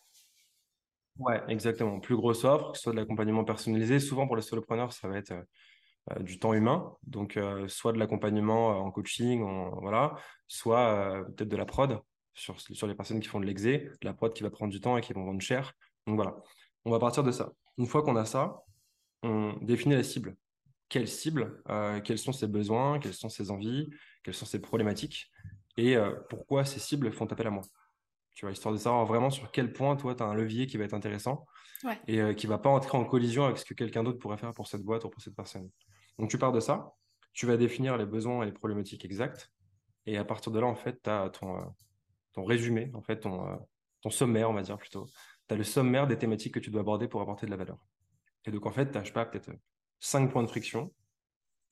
Ouais, 1.19 1.41
exactement. 1.49 2.01
Plus 2.01 2.17
grosse 2.17 2.45
offre, 2.45 2.77
soit 2.77 2.93
de 2.93 2.97
l'accompagnement 2.97 3.45
personnalisé. 3.45 4.01
Souvent, 4.01 4.27
pour 4.27 4.37
les 4.37 4.43
solopreneurs, 4.43 4.93
ça 4.93 5.07
va 5.09 5.17
être 5.17 5.33
euh, 6.11 6.21
du 6.21 6.39
temps 6.39 6.55
humain. 6.55 6.93
Donc, 7.07 7.37
euh, 7.37 7.69
soit 7.69 7.93
de 7.93 7.99
l'accompagnement 7.99 8.73
euh, 8.73 8.75
en 8.75 8.91
coaching, 8.91 9.43
voilà, 9.81 10.17
soit 10.49 11.25
peut-être 11.37 11.49
de 11.49 11.57
la 11.57 11.67
prod 11.67 12.01
sur, 12.35 12.61
sur 12.61 12.87
les 12.89 12.95
personnes 12.97 13.21
qui 13.21 13.29
font 13.29 13.41
de 13.41 13.47
l'exé, 13.47 13.79
de 14.01 14.07
la 14.07 14.13
prod 14.13 14.33
qui 14.35 14.43
va 14.43 14.51
prendre 14.51 14.73
du 14.73 14.81
temps 14.81 14.97
et 14.97 15.03
qui 15.03 15.13
vont 15.13 15.25
vendre 15.25 15.41
cher. 15.41 15.73
Donc, 16.07 16.17
voilà. 16.17 16.37
On 16.85 16.91
va 16.91 16.99
partir 16.99 17.23
de 17.23 17.31
ça. 17.31 17.53
Une 17.79 17.87
fois 17.87 18.03
qu'on 18.03 18.17
a 18.17 18.25
ça, 18.25 18.63
on 19.23 19.55
définit 19.63 19.95
la 19.95 20.03
cible. 20.03 20.37
Quelle 20.89 21.09
cible 21.09 21.63
Quels 22.05 22.19
sont 22.19 22.33
ses 22.33 22.47
besoins 22.47 22.99
Quelles 22.99 23.15
sont 23.15 23.29
ses 23.31 23.51
envies 23.51 23.89
Quelles 24.23 24.35
sont 24.35 24.47
ses 24.47 24.61
problématiques 24.61 25.31
Et 25.79 25.97
pourquoi 26.29 26.65
ces 26.65 26.79
cibles 26.79 27.11
font 27.13 27.25
appel 27.27 27.47
à 27.47 27.51
moi? 27.51 27.63
Tu 28.35 28.45
vois, 28.45 28.53
histoire 28.53 28.75
de 28.75 28.79
savoir 28.79 29.07
vraiment 29.07 29.31
sur 29.31 29.51
quel 29.51 29.73
point, 29.73 29.97
toi, 29.97 30.15
tu 30.15 30.23
as 30.23 30.27
un 30.27 30.35
levier 30.35 30.67
qui 30.67 30.77
va 30.77 30.85
être 30.85 30.95
intéressant 30.95 31.47
et 32.07 32.21
euh, 32.21 32.35
qui 32.35 32.47
ne 32.47 32.51
va 32.51 32.59
pas 32.59 32.71
entrer 32.71 32.99
en 32.99 33.05
collision 33.05 33.45
avec 33.45 33.59
ce 33.59 33.65
que 33.65 33.75
quelqu'un 33.75 34.03
d'autre 34.03 34.19
pourrait 34.19 34.39
faire 34.39 34.53
pour 34.53 34.67
cette 34.67 34.83
boîte 34.83 35.05
ou 35.05 35.11
pour 35.11 35.23
cette 35.23 35.37
personne. 35.37 35.71
Donc, 36.19 36.31
tu 36.31 36.39
pars 36.39 36.53
de 36.53 36.61
ça, 36.61 36.95
tu 37.33 37.47
vas 37.47 37.57
définir 37.57 37.97
les 37.97 38.07
besoins 38.07 38.43
et 38.43 38.47
les 38.47 38.53
problématiques 38.53 39.05
exactes, 39.05 39.51
et 40.07 40.19
à 40.19 40.25
partir 40.25 40.53
de 40.53 40.61
là, 40.61 40.67
en 40.67 40.75
fait, 40.75 41.01
tu 41.03 41.11
as 41.11 41.31
ton, 41.31 41.57
euh, 41.57 41.65
ton 42.33 42.45
résumé, 42.45 42.91
en 42.95 43.03
fait, 43.03 43.21
ton, 43.21 43.47
euh, 43.47 43.57
ton 44.03 44.11
sommaire, 44.11 44.51
on 44.51 44.55
va 44.55 44.63
dire 44.63 44.79
plutôt. 44.79 45.07
Tu 45.49 45.55
as 45.55 45.57
le 45.57 45.65
sommaire 45.65 46.07
des 46.07 46.19
thématiques 46.19 46.55
que 46.55 46.61
tu 46.61 46.71
dois 46.71 46.81
aborder 46.81 47.09
pour 47.09 47.21
apporter 47.21 47.47
de 47.47 47.51
la 47.51 47.57
valeur. 47.57 47.79
Et 48.45 48.51
donc, 48.51 48.67
en 48.67 48.73
fait, 48.73 48.91
tu 48.91 48.99
n'as 48.99 49.11
pas 49.11 49.25
peut-être 49.25 49.51
cinq 50.01 50.31
points 50.33 50.43
de 50.43 50.49
friction, 50.49 50.93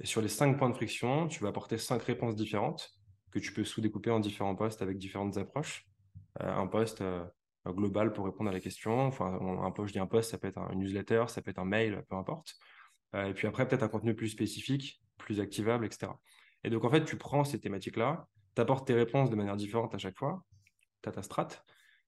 et 0.00 0.06
sur 0.06 0.20
les 0.20 0.28
cinq 0.28 0.58
points 0.58 0.70
de 0.70 0.74
friction, 0.74 1.28
tu 1.28 1.42
vas 1.42 1.50
apporter 1.50 1.78
cinq 1.78 2.02
réponses 2.02 2.34
différentes 2.34 2.90
que 3.30 3.38
tu 3.38 3.52
peux 3.52 3.64
sous-découper 3.64 4.10
en 4.10 4.20
différents 4.20 4.56
postes 4.56 4.82
avec 4.82 4.98
différentes 4.98 5.36
approches. 5.38 5.86
Euh, 6.40 6.54
un 6.54 6.66
poste 6.66 7.02
euh, 7.02 7.24
global 7.66 8.12
pour 8.12 8.24
répondre 8.24 8.50
à 8.50 8.52
la 8.52 8.60
question. 8.60 9.06
Enfin, 9.06 9.38
un 9.62 9.70
poste, 9.70 9.88
je 9.88 9.92
dis 9.92 9.98
un 9.98 10.06
poste, 10.06 10.30
ça 10.30 10.38
peut 10.38 10.48
être 10.48 10.58
un 10.58 10.74
newsletter, 10.74 11.24
ça 11.28 11.42
peut 11.42 11.50
être 11.50 11.58
un 11.58 11.64
mail, 11.64 12.02
peu 12.08 12.16
importe. 12.16 12.54
Euh, 13.14 13.26
et 13.26 13.34
puis 13.34 13.46
après, 13.46 13.68
peut-être 13.68 13.82
un 13.82 13.88
contenu 13.88 14.14
plus 14.14 14.28
spécifique, 14.28 15.02
plus 15.18 15.40
activable, 15.40 15.84
etc. 15.84 16.12
Et 16.64 16.70
donc, 16.70 16.84
en 16.84 16.90
fait, 16.90 17.04
tu 17.04 17.16
prends 17.16 17.44
ces 17.44 17.60
thématiques-là, 17.60 18.26
tu 18.54 18.62
apportes 18.62 18.86
tes 18.86 18.94
réponses 18.94 19.30
de 19.30 19.36
manière 19.36 19.56
différente 19.56 19.94
à 19.94 19.98
chaque 19.98 20.16
fois, 20.16 20.44
tu 21.02 21.10
ta 21.10 21.22
strat, 21.22 21.48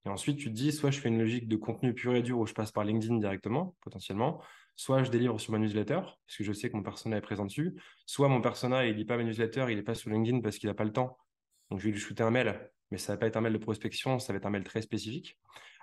et 0.05 0.09
ensuite 0.09 0.37
tu 0.37 0.49
te 0.49 0.53
dis, 0.53 0.71
soit 0.71 0.91
je 0.91 0.99
fais 0.99 1.09
une 1.09 1.19
logique 1.19 1.47
de 1.47 1.55
contenu 1.55 1.93
pur 1.93 2.15
et 2.15 2.21
dur 2.21 2.39
où 2.39 2.45
je 2.45 2.53
passe 2.53 2.71
par 2.71 2.83
LinkedIn 2.83 3.17
directement, 3.17 3.75
potentiellement, 3.81 4.41
soit 4.75 5.03
je 5.03 5.09
délivre 5.09 5.39
sur 5.39 5.51
ma 5.51 5.59
newsletter, 5.59 6.01
parce 6.01 6.37
que 6.37 6.43
je 6.43 6.53
sais 6.53 6.69
que 6.69 6.77
mon 6.77 6.83
persona 6.83 7.17
est 7.17 7.21
présent 7.21 7.45
dessus, 7.45 7.75
soit 8.05 8.27
mon 8.27 8.41
persona, 8.41 8.85
il 8.85 8.95
lit 8.95 9.05
pas 9.05 9.17
ma 9.17 9.23
newsletter, 9.23 9.65
il 9.69 9.77
n'est 9.77 9.83
pas 9.83 9.95
sur 9.95 10.11
LinkedIn 10.11 10.41
parce 10.41 10.57
qu'il 10.57 10.69
n'a 10.69 10.75
pas 10.75 10.83
le 10.83 10.93
temps. 10.93 11.17
Donc 11.69 11.79
je 11.79 11.85
vais 11.85 11.91
lui 11.91 11.99
shooter 11.99 12.23
un 12.23 12.31
mail 12.31 12.71
mais 12.95 12.99
ça 12.99 13.11
va 13.11 13.17
pas 13.17 13.27
être 13.27 13.35
un 13.35 13.41
mail 13.41 13.51
de 13.51 13.57
prospection, 13.57 14.19
ça 14.19 14.31
va 14.31 14.37
être 14.37 14.45
un 14.45 14.49
mail 14.49 14.63
très 14.63 14.81
spécifique. 14.81 15.37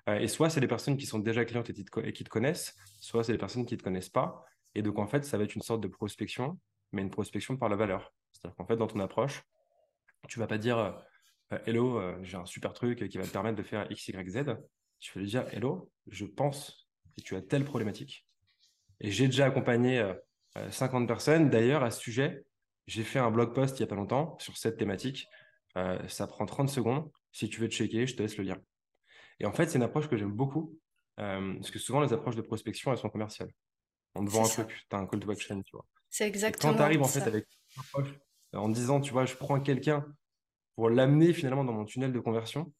Euh, 0.08 0.18
et 0.18 0.28
soit 0.28 0.48
c'est 0.48 0.60
des 0.60 0.66
personnes 0.66 0.96
qui 0.96 1.04
sont 1.04 1.18
déjà 1.18 1.44
clientes 1.44 1.68
et, 1.68 2.12
qui 2.14 2.24
te 2.24 2.30
connaissent, 2.30 2.74
soit 3.00 3.22
c'est 3.22 3.32
des 3.32 3.38
personnes 3.38 3.66
qui 3.66 3.74
ne 3.74 3.78
te 3.78 3.84
connaissent 3.84 4.08
pas. 4.08 4.46
Et 4.74 4.80
donc, 4.80 4.98
en 4.98 5.06
fait, 5.06 5.22
ça 5.26 5.36
va 5.36 5.44
être 5.44 5.54
une 5.54 5.60
sorte 5.60 5.82
de 5.82 5.88
prospection, 5.88 6.58
mais 6.90 7.02
une 7.02 7.10
prospection 7.10 7.58
par 7.58 7.68
la 7.68 7.76
valeur. 7.76 8.14
C'est-à-dire 8.32 8.56
qu'en 8.56 8.64
fait, 8.64 8.78
dans 8.78 8.86
ton 8.86 8.98
approche, 9.00 9.42
tu 10.26 10.38
vas 10.38 10.46
pas 10.46 10.56
dire 10.56 10.78
euh, 10.78 11.58
Hello, 11.66 11.98
euh, 11.98 12.16
j'ai 12.22 12.38
un 12.38 12.46
super 12.46 12.72
truc 12.72 13.06
qui 13.06 13.18
va 13.18 13.24
te 13.24 13.30
permettre 13.30 13.58
de 13.58 13.62
faire 13.62 13.86
X, 13.92 14.08
Y, 14.08 14.30
Z. 14.30 14.56
Tu 14.98 15.12
vas 15.12 15.20
lui 15.20 15.28
dire 15.28 15.44
Hello, 15.52 15.92
je 16.06 16.24
pense 16.24 16.88
que 17.14 17.20
tu 17.20 17.36
as 17.36 17.42
telle 17.42 17.66
problématique. 17.66 18.26
Et 19.00 19.10
j'ai 19.10 19.26
déjà 19.26 19.44
accompagné 19.44 20.02
50 20.70 21.06
personnes. 21.06 21.50
D'ailleurs, 21.50 21.82
à 21.82 21.90
ce 21.90 22.00
sujet, 22.00 22.46
j'ai 22.86 23.02
fait 23.02 23.18
un 23.18 23.30
blog 23.30 23.52
post 23.52 23.78
il 23.78 23.82
n'y 23.82 23.84
a 23.84 23.88
pas 23.88 23.96
longtemps 23.96 24.34
sur 24.38 24.56
cette 24.56 24.78
thématique 24.78 25.28
euh, 25.76 25.98
ça 26.08 26.26
prend 26.26 26.46
30 26.46 26.68
secondes. 26.68 27.10
Si 27.32 27.48
tu 27.48 27.60
veux 27.60 27.68
te 27.68 27.74
checker, 27.74 28.06
je 28.06 28.14
te 28.14 28.22
laisse 28.22 28.36
le 28.36 28.44
lien. 28.44 28.58
Et 29.40 29.46
en 29.46 29.52
fait, 29.52 29.68
c'est 29.68 29.78
une 29.78 29.84
approche 29.84 30.08
que 30.08 30.16
j'aime 30.16 30.32
beaucoup. 30.32 30.78
Euh, 31.20 31.54
parce 31.54 31.70
que 31.70 31.78
souvent, 31.78 32.00
les 32.00 32.12
approches 32.12 32.36
de 32.36 32.42
prospection, 32.42 32.92
elles 32.92 32.98
sont 32.98 33.10
commerciales. 33.10 33.50
On 34.14 34.24
te 34.24 34.30
vend 34.30 34.44
un 34.44 34.48
truc, 34.48 34.86
tu 34.88 34.96
as 34.96 34.98
un 34.98 35.06
call 35.06 35.20
to 35.20 35.30
action, 35.30 35.62
tu 35.62 35.72
vois. 35.72 35.86
C'est 36.10 36.26
exactement 36.26 36.72
Quand 36.72 36.78
tu 36.78 36.82
arrives 36.82 37.02
en 37.02 37.08
fait 37.08 37.22
avec 37.22 37.46
une 37.74 37.80
approche 37.80 38.14
en 38.52 38.68
disant, 38.68 39.00
tu 39.00 39.12
vois, 39.12 39.24
je 39.24 39.34
prends 39.34 39.60
quelqu'un 39.60 40.04
pour 40.74 40.90
l'amener 40.90 41.32
finalement 41.32 41.64
dans 41.64 41.72
mon 41.72 41.84
tunnel 41.84 42.12
de 42.12 42.20
conversion 42.20 42.72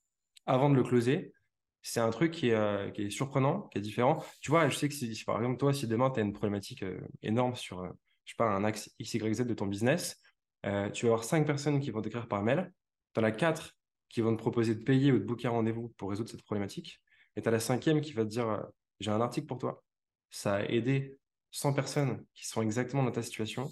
avant 0.44 0.68
de 0.68 0.74
le 0.74 0.82
closer, 0.82 1.32
c'est 1.80 2.00
un 2.00 2.10
truc 2.10 2.32
qui 2.32 2.50
est, 2.50 2.54
euh, 2.54 2.90
qui 2.90 3.02
est, 3.02 3.10
surprenant, 3.10 3.62
qui 3.68 3.78
est 3.78 3.80
différent. 3.80 4.22
Tu 4.40 4.50
vois, 4.50 4.68
je 4.68 4.76
sais 4.76 4.88
que 4.88 4.94
si, 4.94 5.24
par 5.24 5.38
exemple, 5.38 5.56
toi, 5.56 5.72
si 5.72 5.86
demain, 5.86 6.10
tu 6.10 6.20
as 6.20 6.22
une 6.22 6.32
problématique 6.32 6.84
énorme 7.22 7.56
sur, 7.56 7.84
je 8.24 8.32
sais 8.32 8.36
pas, 8.36 8.48
un 8.48 8.64
axe 8.64 8.90
XYZ 9.00 9.46
de 9.46 9.54
ton 9.54 9.66
business, 9.66 10.20
tu 10.62 11.06
vas 11.06 11.12
avoir 11.12 11.24
cinq 11.24 11.46
personnes 11.46 11.80
qui 11.80 11.90
vont 11.90 12.02
t'écrire 12.02 12.28
par 12.28 12.42
mail 12.42 12.70
tu 13.14 13.20
en 13.20 13.24
as 13.24 13.32
quatre 13.32 13.74
qui 14.08 14.20
vont 14.20 14.34
te 14.34 14.38
proposer 14.38 14.74
de 14.74 14.82
payer 14.82 15.10
ou 15.10 15.18
de 15.18 15.24
booker 15.24 15.48
un 15.48 15.52
rendez-vous 15.52 15.88
pour 15.96 16.10
résoudre 16.10 16.30
cette 16.30 16.42
problématique. 16.42 17.00
Et 17.36 17.42
tu 17.42 17.48
as 17.48 17.50
la 17.50 17.60
cinquième 17.60 18.00
qui 18.00 18.12
va 18.12 18.24
te 18.24 18.28
dire 18.28 18.48
euh, 18.48 18.62
J'ai 19.00 19.10
un 19.10 19.20
article 19.20 19.46
pour 19.46 19.58
toi. 19.58 19.82
Ça 20.30 20.56
a 20.56 20.64
aidé 20.64 21.18
100 21.50 21.72
personnes 21.72 22.24
qui 22.34 22.46
sont 22.46 22.62
exactement 22.62 23.02
dans 23.02 23.10
ta 23.10 23.22
situation 23.22 23.70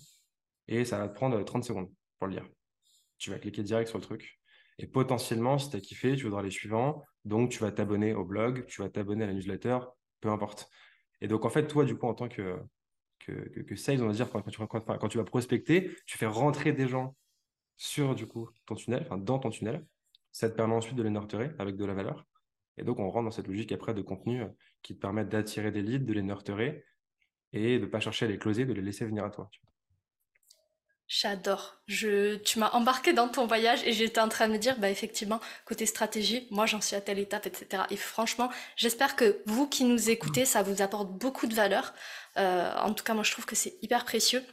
et 0.68 0.85
ça 0.85 0.98
va 0.98 1.09
te 1.09 1.14
prendre 1.14 1.42
30 1.42 1.64
secondes 1.64 1.90
pour 2.18 2.29
le 2.29 2.35
lire. 2.35 2.48
Tu 3.18 3.31
vas 3.31 3.38
cliquer 3.38 3.62
direct 3.62 3.88
sur 3.88 3.98
le 3.98 4.05
truc. 4.05 4.40
Et 4.79 4.87
potentiellement, 4.87 5.59
si 5.59 5.68
tu 5.68 5.76
as 5.76 5.81
kiffé, 5.81 6.16
tu 6.16 6.24
voudras 6.24 6.42
les 6.42 6.50
suivants. 6.50 7.05
Donc, 7.26 7.50
tu 7.50 7.59
vas 7.59 7.70
t'abonner 7.70 8.14
au 8.14 8.24
blog, 8.24 8.64
tu 8.66 8.81
vas 8.81 8.88
t'abonner 8.88 9.24
à 9.24 9.26
la 9.26 9.35
newsletter, 9.35 9.79
peu 10.20 10.31
importe. 10.31 10.70
Et 11.20 11.29
donc, 11.29 11.44
en 11.44 11.50
fait, 11.50 11.66
toi, 11.66 11.85
du 11.85 11.98
coup, 11.98 12.07
en 12.07 12.14
tant 12.14 12.29
que, 12.29 12.57
que, 13.18 13.76
sales, 13.76 14.03
on 14.03 14.07
va 14.07 14.14
dire, 14.14 14.31
quand 14.31 15.09
tu 15.09 15.18
vas 15.18 15.24
prospecter, 15.24 15.94
tu 16.07 16.16
fais 16.16 16.26
rentrer 16.26 16.72
des 16.72 16.88
gens 16.88 17.14
sur 17.80 18.14
du 18.14 18.26
coup 18.26 18.50
ton 18.66 18.74
tunnel, 18.74 19.08
dans 19.10 19.38
ton 19.38 19.48
tunnel. 19.48 19.86
Ça 20.32 20.50
te 20.50 20.54
permet 20.54 20.74
ensuite 20.74 20.96
de 20.96 21.02
les 21.02 21.10
nurturer 21.10 21.50
avec 21.58 21.76
de 21.76 21.84
la 21.86 21.94
valeur. 21.94 22.26
Et 22.76 22.84
donc, 22.84 22.98
on 22.98 23.10
rentre 23.10 23.24
dans 23.24 23.30
cette 23.30 23.48
logique 23.48 23.72
après 23.72 23.94
de 23.94 24.02
contenu 24.02 24.42
euh, 24.42 24.48
qui 24.82 24.94
te 24.94 25.00
permet 25.00 25.24
d'attirer 25.24 25.72
des 25.72 25.82
leads, 25.82 26.04
de 26.04 26.12
les 26.12 26.22
nurturer 26.22 26.84
et 27.52 27.78
de 27.78 27.84
ne 27.84 27.90
pas 27.90 27.98
chercher 27.98 28.26
à 28.26 28.28
les 28.28 28.38
closer, 28.38 28.66
de 28.66 28.74
les 28.74 28.82
laisser 28.82 29.06
venir 29.06 29.24
à 29.24 29.30
toi. 29.30 29.48
J'adore. 31.08 31.80
Je, 31.86 32.36
tu 32.36 32.58
m'as 32.58 32.70
embarqué 32.70 33.14
dans 33.14 33.28
ton 33.28 33.46
voyage 33.46 33.82
et 33.84 33.92
j'étais 33.94 34.20
en 34.20 34.28
train 34.28 34.46
de 34.46 34.52
me 34.52 34.58
dire, 34.58 34.78
bah 34.78 34.90
effectivement, 34.90 35.40
côté 35.64 35.86
stratégie, 35.86 36.46
moi 36.50 36.66
j'en 36.66 36.82
suis 36.82 36.94
à 36.94 37.00
telle 37.00 37.18
étape, 37.18 37.46
etc. 37.46 37.84
Et 37.90 37.96
franchement, 37.96 38.50
j'espère 38.76 39.16
que 39.16 39.42
vous 39.46 39.66
qui 39.66 39.84
nous 39.84 40.10
écoutez, 40.10 40.44
ça 40.44 40.62
vous 40.62 40.82
apporte 40.82 41.10
beaucoup 41.10 41.46
de 41.46 41.54
valeur. 41.54 41.94
Euh, 42.36 42.72
en 42.76 42.92
tout 42.92 43.02
cas, 43.02 43.14
moi 43.14 43.24
je 43.24 43.32
trouve 43.32 43.46
que 43.46 43.56
c'est 43.56 43.78
hyper 43.82 44.04
précieux. 44.04 44.44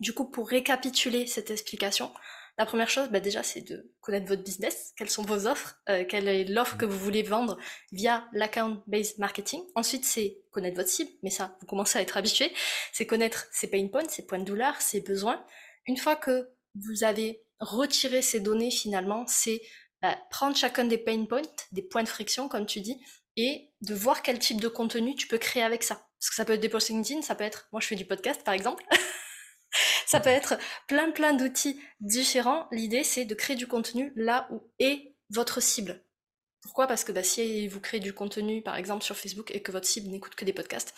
Du 0.00 0.12
coup, 0.12 0.24
pour 0.24 0.48
récapituler 0.48 1.26
cette 1.26 1.50
explication, 1.50 2.10
la 2.56 2.66
première 2.66 2.88
chose, 2.88 3.08
bah 3.10 3.20
déjà, 3.20 3.42
c'est 3.42 3.62
de 3.62 3.92
connaître 4.00 4.26
votre 4.26 4.42
business, 4.42 4.92
quelles 4.96 5.10
sont 5.10 5.22
vos 5.22 5.46
offres, 5.46 5.80
euh, 5.88 6.04
quelle 6.08 6.28
est 6.28 6.44
l'offre 6.44 6.76
que 6.76 6.84
vous 6.84 6.98
voulez 6.98 7.22
vendre 7.22 7.58
via 7.90 8.28
l'account-based 8.32 9.18
marketing. 9.18 9.62
Ensuite, 9.74 10.04
c'est 10.04 10.38
connaître 10.52 10.76
votre 10.76 10.88
cible, 10.88 11.10
mais 11.22 11.30
ça, 11.30 11.56
vous 11.60 11.66
commencez 11.66 11.98
à 11.98 12.02
être 12.02 12.16
habitué. 12.16 12.52
C'est 12.92 13.06
connaître 13.06 13.46
ses 13.50 13.68
pain 13.68 13.88
points, 13.88 14.08
ses 14.08 14.24
points 14.24 14.38
de 14.38 14.44
douleur, 14.44 14.80
ses 14.80 15.00
besoins. 15.00 15.44
Une 15.86 15.96
fois 15.96 16.14
que 16.14 16.48
vous 16.76 17.02
avez 17.02 17.42
retiré 17.58 18.22
ces 18.22 18.38
données, 18.40 18.70
finalement, 18.70 19.26
c'est 19.26 19.60
bah, 20.00 20.16
prendre 20.30 20.56
chacun 20.56 20.84
des 20.84 20.98
pain 20.98 21.24
points, 21.24 21.42
des 21.72 21.82
points 21.82 22.04
de 22.04 22.08
friction, 22.08 22.48
comme 22.48 22.66
tu 22.66 22.80
dis, 22.80 23.02
et 23.36 23.72
de 23.80 23.94
voir 23.94 24.22
quel 24.22 24.38
type 24.38 24.60
de 24.60 24.68
contenu 24.68 25.16
tu 25.16 25.26
peux 25.26 25.38
créer 25.38 25.62
avec 25.62 25.82
ça. 25.82 26.06
Parce 26.20 26.30
que 26.30 26.36
ça 26.36 26.44
peut 26.44 26.52
être 26.52 26.60
des 26.60 26.68
posts 26.68 26.90
LinkedIn, 26.90 27.22
ça 27.22 27.34
peut 27.34 27.44
être, 27.44 27.68
moi 27.72 27.80
je 27.80 27.88
fais 27.88 27.96
du 27.96 28.06
podcast 28.06 28.42
par 28.44 28.54
exemple, 28.54 28.84
Ça 30.14 30.20
peut 30.20 30.30
être 30.30 30.54
plein 30.86 31.10
plein 31.10 31.32
d'outils 31.32 31.80
différents. 32.00 32.68
L'idée 32.70 33.02
c'est 33.02 33.24
de 33.24 33.34
créer 33.34 33.56
du 33.56 33.66
contenu 33.66 34.12
là 34.14 34.46
où 34.50 34.62
est 34.78 35.16
votre 35.30 35.60
cible. 35.60 36.04
Pourquoi? 36.62 36.86
Parce 36.86 37.04
que 37.04 37.12
bah, 37.12 37.24
si 37.24 37.66
vous 37.66 37.80
créez 37.80 38.00
du 38.00 38.12
contenu 38.12 38.62
par 38.62 38.76
exemple 38.76 39.04
sur 39.04 39.16
Facebook 39.16 39.50
et 39.50 39.60
que 39.60 39.72
votre 39.72 39.86
cible 39.86 40.08
n'écoute 40.08 40.36
que 40.36 40.44
des 40.44 40.52
podcasts, 40.52 40.94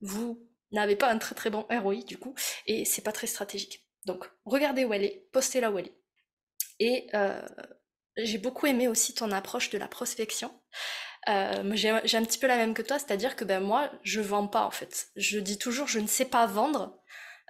vous 0.00 0.48
n'avez 0.70 0.94
pas 0.94 1.10
un 1.10 1.18
très 1.18 1.34
très 1.34 1.50
bon 1.50 1.66
ROI 1.70 2.02
du 2.06 2.18
coup 2.18 2.34
et 2.66 2.84
c'est 2.84 3.02
pas 3.02 3.12
très 3.12 3.26
stratégique. 3.26 3.84
Donc 4.06 4.30
regardez 4.44 4.84
où 4.84 4.94
elle 4.94 5.04
est, 5.04 5.28
postez 5.32 5.60
là 5.60 5.70
où 5.70 5.78
elle 5.78 5.88
est. 5.88 6.00
Et 6.78 7.08
euh, 7.14 7.42
j'ai 8.16 8.38
beaucoup 8.38 8.66
aimé 8.66 8.86
aussi 8.86 9.12
ton 9.12 9.32
approche 9.32 9.70
de 9.70 9.78
la 9.78 9.88
prospection. 9.88 10.52
Euh, 11.28 11.72
j'ai 11.74 11.90
un 11.90 12.24
petit 12.24 12.38
peu 12.38 12.46
la 12.46 12.56
même 12.56 12.74
que 12.74 12.82
toi, 12.82 12.98
c'est-à-dire 12.98 13.36
que 13.36 13.44
ben 13.44 13.60
moi 13.60 13.90
je 14.02 14.20
vends 14.20 14.46
pas 14.46 14.64
en 14.64 14.70
fait. 14.70 15.08
Je 15.16 15.38
dis 15.38 15.58
toujours 15.58 15.86
je 15.88 15.98
ne 15.98 16.06
sais 16.06 16.24
pas 16.24 16.46
vendre, 16.46 16.99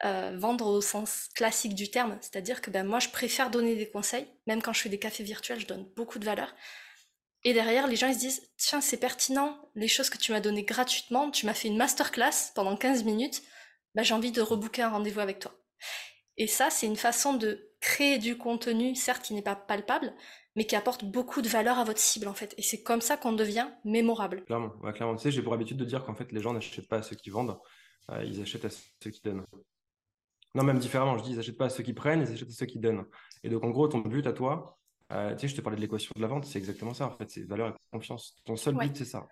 euh, 0.05 0.37
vendre 0.39 0.67
au 0.67 0.81
sens 0.81 1.29
classique 1.35 1.75
du 1.75 1.91
terme, 1.91 2.17
c'est-à-dire 2.21 2.63
que 2.63 2.71
ben, 2.71 2.87
moi 2.87 2.99
je 3.01 3.09
préfère 3.09 3.51
donner 3.51 3.77
des 3.77 3.91
conseils, 3.91 4.27
même 4.47 4.63
quand 4.63 4.73
je 4.73 4.81
fais 4.81 4.89
des 4.89 4.99
cafés 4.99 5.25
virtuels, 5.25 5.61
je 5.61 5.67
donne 5.67 5.87
beaucoup 5.97 6.19
de 6.19 6.25
valeur. 6.25 6.55
Et 7.45 7.53
derrière, 7.53 7.87
les 7.87 7.97
gens 7.97 8.09
ils 8.09 8.15
se 8.15 8.19
disent 8.19 8.51
Tiens, 8.57 8.81
c'est 8.81 8.99
pertinent, 8.99 9.59
les 9.75 9.89
choses 9.89 10.11
que 10.11 10.19
tu 10.19 10.33
m'as 10.33 10.41
données 10.41 10.65
gratuitement, 10.65 11.31
tu 11.31 11.47
m'as 11.47 11.55
fait 11.55 11.69
une 11.69 11.77
masterclass 11.77 12.53
pendant 12.55 12.77
15 12.77 13.05
minutes, 13.05 13.43
ben, 13.95 14.03
j'ai 14.03 14.15
envie 14.15 14.33
de 14.33 14.41
rebooker 14.41 14.83
un 14.83 14.91
rendez-vous 14.91 15.21
avec 15.21 15.39
toi. 15.39 15.53
Et 16.37 16.47
ça, 16.47 16.71
c'est 16.71 16.87
une 16.87 16.97
façon 16.97 17.35
de 17.35 17.71
créer 17.81 18.19
du 18.19 18.39
contenu, 18.39 18.95
certes 18.95 19.23
qui 19.23 19.35
n'est 19.35 19.43
pas 19.43 19.57
palpable, 19.57 20.15
mais 20.57 20.65
qui 20.65 20.77
apporte 20.77 21.05
beaucoup 21.05 21.43
de 21.43 21.49
valeur 21.49 21.79
à 21.79 21.85
votre 21.85 22.01
cible 22.01 22.29
en 22.29 22.35
fait. 22.35 22.55
Et 22.59 22.63
c'est 22.63 22.83
comme 22.83 23.01
ça 23.01 23.17
qu'on 23.17 23.33
devient 23.33 23.69
mémorable. 23.85 24.45
Clairement. 24.45 24.73
Tu 25.17 25.23
sais, 25.23 25.31
j'ai 25.31 25.43
pour 25.43 25.55
habitude 25.55 25.77
de 25.77 25.85
dire 25.85 26.05
qu'en 26.05 26.15
fait, 26.15 26.33
les 26.33 26.41
gens 26.41 26.53
n'achètent 26.53 26.89
pas 26.89 26.99
à 26.99 27.03
ceux 27.03 27.17
qui 27.17 27.31
vendent, 27.31 27.59
euh, 28.11 28.25
ils 28.25 28.41
achètent 28.41 28.65
à 28.65 28.71
ceux 28.71 29.11
qui 29.11 29.21
donnent. 29.23 29.45
Non, 30.55 30.65
même 30.65 30.79
différemment, 30.79 31.17
je 31.19 31.23
dis, 31.23 31.31
ils 31.31 31.37
n'achètent 31.37 31.59
pas 31.59 31.67
à 31.67 31.71
ceux 31.71 31.83
qui 31.83 31.93
prennent, 31.93 32.23
ils 32.23 32.33
achètent 32.33 32.49
à 32.49 32.53
ceux 32.53 32.67
qui 32.67 32.79
donnent. 32.79 33.05
Et 33.43 33.49
donc, 33.49 33.65
en 33.65 33.71
gros, 33.71 33.87
ton 33.89 34.01
but 34.01 34.27
à 34.27 34.33
toi, 34.33 34.79
euh, 35.13 35.35
tu 35.35 35.41
sais, 35.41 35.49
je 35.49 35.57
te 35.57 35.61
parlais 35.61 35.77
de 35.77 35.81
l'équation 35.81 36.13
de 36.17 36.21
la 36.21 36.29
vente, 36.29 36.45
c'est 36.45 36.59
exactement 36.59 36.95
ça, 36.95 37.07
en 37.07 37.11
fait, 37.11 37.29
c'est 37.31 37.43
valeur 37.45 37.69
et 37.69 37.73
confiance. 37.93 38.41
Ton 38.45 38.57
seul 38.57 38.77
but, 38.77 38.97
c'est 38.97 39.05
ça. 39.05 39.27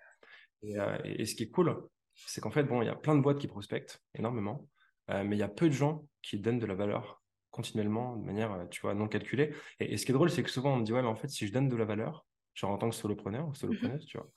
Euh, 0.65 0.97
et, 1.03 1.25
ce 1.25 1.35
qui 1.35 1.43
est 1.43 1.49
cool, 1.49 1.75
c'est 2.15 2.41
qu'en 2.41 2.51
fait, 2.51 2.63
bon, 2.63 2.81
il 2.81 2.85
y 2.85 2.89
a 2.89 2.95
plein 2.95 3.15
de 3.15 3.21
boîtes 3.21 3.39
qui 3.39 3.47
prospectent 3.47 4.01
énormément, 4.13 4.67
mais 5.07 5.35
il 5.35 5.39
y 5.39 5.43
a 5.43 5.47
peu 5.47 5.67
de 5.67 5.73
gens 5.73 6.05
qui 6.21 6.37
donnent 6.37 6.59
de 6.59 6.67
la 6.67 6.75
valeur 6.75 7.23
continuellement 7.49 8.15
de 8.15 8.25
manière, 8.25 8.67
tu 8.69 8.81
vois, 8.81 8.93
non 8.93 9.07
calculée. 9.07 9.55
Et, 9.79 9.97
ce 9.97 10.05
qui 10.05 10.11
est 10.11 10.13
drôle, 10.13 10.29
c'est 10.29 10.43
que 10.43 10.49
souvent, 10.49 10.73
on 10.73 10.77
me 10.77 10.83
dit, 10.83 10.93
ouais, 10.93 11.01
mais 11.01 11.07
en 11.07 11.15
fait, 11.15 11.29
si 11.29 11.47
je 11.47 11.53
donne 11.53 11.67
de 11.67 11.75
la 11.75 11.85
valeur, 11.85 12.25
genre 12.53 12.71
en 12.71 12.77
tant 12.77 12.89
que 12.89 12.95
solopreneur 12.95 13.47
ou 13.47 13.55
solopreneuse, 13.55 14.05
tu 14.05 14.17
vois, 14.17 14.29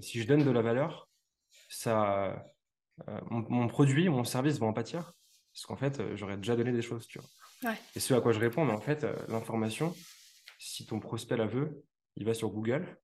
si 0.00 0.20
je 0.20 0.26
donne 0.26 0.44
de 0.44 0.50
la 0.50 0.62
valeur, 0.62 1.08
ça, 1.68 2.44
mon, 3.30 3.68
produit, 3.68 4.08
mon 4.08 4.24
service 4.24 4.58
vont 4.58 4.68
en 4.68 4.72
pâtir. 4.72 5.12
Parce 5.58 5.66
qu'en 5.66 5.76
fait, 5.76 5.98
euh, 5.98 6.16
j'aurais 6.16 6.36
déjà 6.36 6.54
donné 6.54 6.70
des 6.70 6.82
choses, 6.82 7.08
tu 7.08 7.18
vois. 7.18 7.28
Et 7.96 7.98
ce 7.98 8.14
à 8.14 8.20
quoi 8.20 8.30
je 8.30 8.38
réponds, 8.38 8.64
mais 8.64 8.72
en 8.72 8.80
fait, 8.80 9.02
euh, 9.02 9.16
l'information, 9.26 9.92
si 10.60 10.86
ton 10.86 11.00
prospect 11.00 11.36
la 11.36 11.46
veut, 11.46 11.82
il 12.14 12.24
va 12.24 12.32
sur 12.32 12.50
Google, 12.50 12.96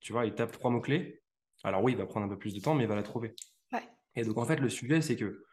tu 0.00 0.12
vois, 0.12 0.26
il 0.26 0.34
tape 0.34 0.52
trois 0.52 0.70
mots-clés. 0.70 1.22
Alors 1.62 1.82
oui, 1.82 1.92
il 1.92 1.98
va 1.98 2.04
prendre 2.04 2.26
un 2.26 2.28
peu 2.28 2.36
plus 2.36 2.52
de 2.52 2.60
temps, 2.60 2.74
mais 2.74 2.84
il 2.84 2.88
va 2.88 2.94
la 2.94 3.02
trouver. 3.02 3.34
Et 4.16 4.22
donc, 4.22 4.36
en 4.36 4.44
fait, 4.44 4.56
le 4.56 4.68
sujet, 4.68 5.00
c'est 5.00 5.16
que 5.16 5.46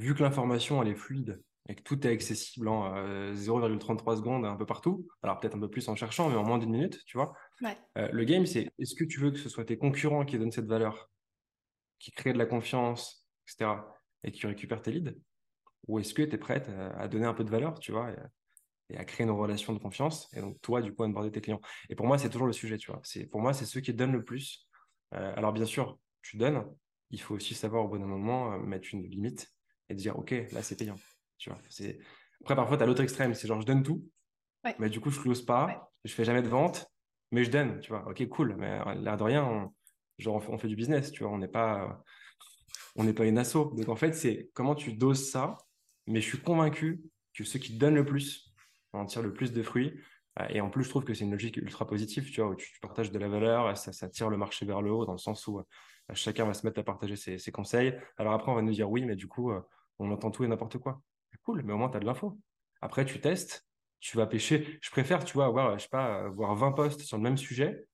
vu 0.00 0.12
que 0.16 0.24
l'information, 0.24 0.82
elle 0.82 0.88
est 0.88 0.96
fluide 0.96 1.40
et 1.68 1.76
que 1.76 1.82
tout 1.82 2.04
est 2.04 2.10
accessible 2.10 2.66
en 2.66 2.92
0,33 3.34 4.14
euh, 4.14 4.16
secondes 4.16 4.44
un 4.44 4.56
peu 4.56 4.66
partout, 4.66 5.06
alors 5.22 5.38
peut-être 5.38 5.54
un 5.54 5.60
peu 5.60 5.70
plus 5.70 5.88
en 5.88 5.94
cherchant, 5.94 6.28
mais 6.28 6.34
en 6.34 6.42
moins 6.42 6.58
d'une 6.58 6.72
minute, 6.72 6.98
tu 7.06 7.16
vois, 7.16 7.32
le 7.94 8.24
game, 8.24 8.44
c'est 8.44 8.72
est-ce 8.80 8.96
que 8.96 9.04
tu 9.04 9.20
veux 9.20 9.30
que 9.30 9.38
ce 9.38 9.48
soit 9.48 9.64
tes 9.64 9.78
concurrents 9.78 10.24
qui 10.24 10.36
donnent 10.36 10.50
cette 10.50 10.66
valeur, 10.66 11.08
qui 12.00 12.10
créent 12.10 12.32
de 12.32 12.38
la 12.38 12.46
confiance, 12.46 13.28
etc., 13.46 13.70
et 14.24 14.32
qui 14.32 14.44
récupèrent 14.48 14.82
tes 14.82 14.90
leads? 14.90 15.14
Ou 15.88 15.98
est-ce 15.98 16.14
que 16.14 16.22
tu 16.22 16.34
es 16.34 16.38
prête 16.38 16.68
à, 16.96 17.08
donner 17.08 17.26
un 17.26 17.34
peu 17.34 17.44
de 17.44 17.50
valeur, 17.50 17.78
tu 17.78 17.92
vois, 17.92 18.10
et, 18.10 18.96
à 18.96 19.04
créer 19.04 19.24
une 19.24 19.32
relation 19.32 19.72
de 19.72 19.78
confiance, 19.78 20.28
et 20.36 20.40
donc 20.40 20.60
toi, 20.60 20.82
du 20.82 20.94
coup, 20.94 21.02
à 21.02 21.06
onboarder 21.06 21.32
tes 21.32 21.40
clients? 21.40 21.60
Et 21.88 21.94
pour 21.94 22.06
moi, 22.06 22.18
c'est 22.18 22.28
toujours 22.28 22.46
le 22.46 22.52
sujet, 22.52 22.76
tu 22.76 22.90
vois. 22.90 23.00
C'est, 23.04 23.26
pour 23.26 23.40
moi, 23.40 23.54
c'est 23.54 23.64
ceux 23.64 23.80
qui 23.80 23.94
donnent 23.94 24.12
le 24.12 24.22
plus. 24.22 24.68
Euh, 25.14 25.32
alors, 25.36 25.52
bien 25.52 25.64
sûr, 25.64 25.98
tu 26.20 26.36
donnes, 26.36 26.64
il 27.10 27.20
faut 27.20 27.34
aussi 27.34 27.54
savoir 27.54 27.84
au 27.84 27.88
bon 27.88 28.04
moment 28.04 28.52
euh, 28.52 28.58
mettre 28.58 28.88
une 28.92 29.04
limite 29.08 29.50
et 29.88 29.94
dire, 29.94 30.18
OK, 30.18 30.32
là, 30.52 30.62
c'est 30.62 30.76
payant. 30.76 30.96
Tu 31.38 31.48
vois, 31.48 31.58
c'est... 31.70 31.98
Après, 32.42 32.54
parfois, 32.54 32.76
tu 32.76 32.82
as 32.82 32.86
l'autre 32.86 33.02
extrême, 33.02 33.34
c'est 33.34 33.48
genre, 33.48 33.60
je 33.60 33.66
donne 33.66 33.82
tout, 33.82 34.04
mais 34.78 34.90
du 34.90 35.00
coup, 35.00 35.10
je 35.10 35.20
close 35.20 35.44
pas, 35.44 35.90
je 36.04 36.12
fais 36.12 36.24
jamais 36.24 36.42
de 36.42 36.48
vente, 36.48 36.86
mais 37.30 37.44
je 37.44 37.50
donne, 37.50 37.80
tu 37.80 37.90
vois. 37.90 38.06
OK, 38.08 38.28
cool, 38.28 38.56
mais 38.56 38.80
euh, 38.86 38.94
l'air 38.94 39.16
de 39.16 39.22
rien, 39.22 39.44
on, 39.44 39.74
genre, 40.18 40.44
on 40.48 40.58
fait 40.58 40.68
du 40.68 40.76
business, 40.76 41.12
tu 41.12 41.22
vois, 41.22 41.32
on 41.32 41.38
n'est 41.38 41.48
pas 41.48 42.02
on 42.96 43.04
n'est 43.04 43.12
pas 43.12 43.24
une 43.24 43.38
asso. 43.38 43.54
Donc 43.54 43.88
en 43.88 43.96
fait, 43.96 44.12
c'est 44.12 44.50
comment 44.54 44.74
tu 44.74 44.92
doses 44.92 45.30
ça 45.30 45.56
mais 46.06 46.20
je 46.20 46.28
suis 46.28 46.38
convaincu 46.38 47.02
que 47.34 47.44
ceux 47.44 47.58
qui 47.58 47.76
donnent 47.76 47.94
le 47.94 48.04
plus 48.04 48.52
en 48.92 49.06
tirent 49.06 49.22
le 49.22 49.32
plus 49.32 49.52
de 49.52 49.62
fruits. 49.62 49.94
Euh, 50.40 50.46
et 50.50 50.60
en 50.60 50.70
plus, 50.70 50.84
je 50.84 50.88
trouve 50.88 51.04
que 51.04 51.14
c'est 51.14 51.24
une 51.24 51.32
logique 51.32 51.56
ultra 51.56 51.86
positive, 51.86 52.30
tu 52.30 52.40
vois, 52.40 52.50
où 52.50 52.54
tu, 52.54 52.68
partages 52.80 53.10
de 53.10 53.18
la 53.18 53.28
valeur, 53.28 53.70
et 53.70 53.76
ça, 53.76 53.92
ça, 53.92 54.08
tire 54.08 54.30
le 54.30 54.36
marché 54.36 54.64
vers 54.66 54.82
le 54.82 54.90
haut, 54.90 55.04
dans 55.04 55.12
le 55.12 55.18
sens 55.18 55.46
où 55.46 55.58
euh, 55.58 55.64
chacun 56.14 56.46
va 56.46 56.54
se 56.54 56.66
mettre 56.66 56.80
à 56.80 56.82
partager 56.82 57.16
ses, 57.16 57.52
conseils. 57.52 57.94
Alors 58.16 58.32
après, 58.32 58.50
on 58.50 58.54
va 58.54 58.62
nous 58.62 58.72
dire 58.72 58.90
oui, 58.90 59.04
mais 59.04 59.16
du 59.16 59.28
coup, 59.28 59.50
euh, 59.50 59.60
on 59.98 60.10
entend 60.10 60.30
tout 60.30 60.44
et 60.44 60.48
n'importe 60.48 60.78
quoi. 60.78 61.00
Cool, 61.44 61.62
mais 61.64 61.72
au 61.72 61.76
moins, 61.76 61.88
tu 61.88 61.96
as 61.96 62.00
de 62.00 62.06
l'info. 62.06 62.38
Après, 62.82 63.04
tu 63.04 63.20
testes, 63.20 63.66
tu 64.00 64.16
vas 64.16 64.26
pêcher. 64.26 64.78
Je 64.80 64.90
préfère, 64.90 65.24
tu 65.24 65.34
vois, 65.34 65.46
avoir, 65.46 65.76
je 65.78 65.84
sais 65.84 65.88
pas, 65.90 66.28
voir 66.28 66.54
20 66.54 66.72
posts 66.72 67.00
sur 67.00 67.16
le 67.16 67.22
même 67.22 67.36
sujet, 67.36 67.86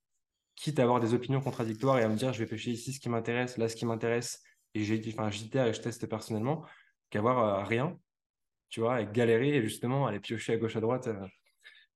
quitte 0.54 0.78
à 0.80 0.82
avoir 0.82 1.00
des 1.00 1.14
opinions 1.14 1.40
contradictoires 1.40 1.98
et 1.98 2.02
à 2.02 2.08
me 2.08 2.16
dire, 2.16 2.32
je 2.32 2.40
vais 2.40 2.46
pêcher 2.46 2.72
ici 2.72 2.92
ce 2.92 3.00
qui 3.00 3.08
m'intéresse, 3.08 3.56
là 3.56 3.68
ce 3.68 3.76
qui 3.76 3.86
m'intéresse, 3.86 4.42
et 4.74 4.84
j'ai, 4.84 5.02
enfin, 5.08 5.28
et 5.30 5.72
je 5.72 5.80
teste 5.80 6.06
personnellement, 6.06 6.64
qu'avoir 7.10 7.38
euh, 7.38 7.64
rien, 7.64 7.98
tu 8.68 8.80
vois, 8.80 9.00
et 9.00 9.08
galérer 9.10 9.56
et 9.56 9.62
justement 9.62 10.06
aller 10.06 10.20
piocher 10.20 10.54
à 10.54 10.56
gauche 10.56 10.76
à 10.76 10.80
droite. 10.80 11.08
Euh. 11.08 11.26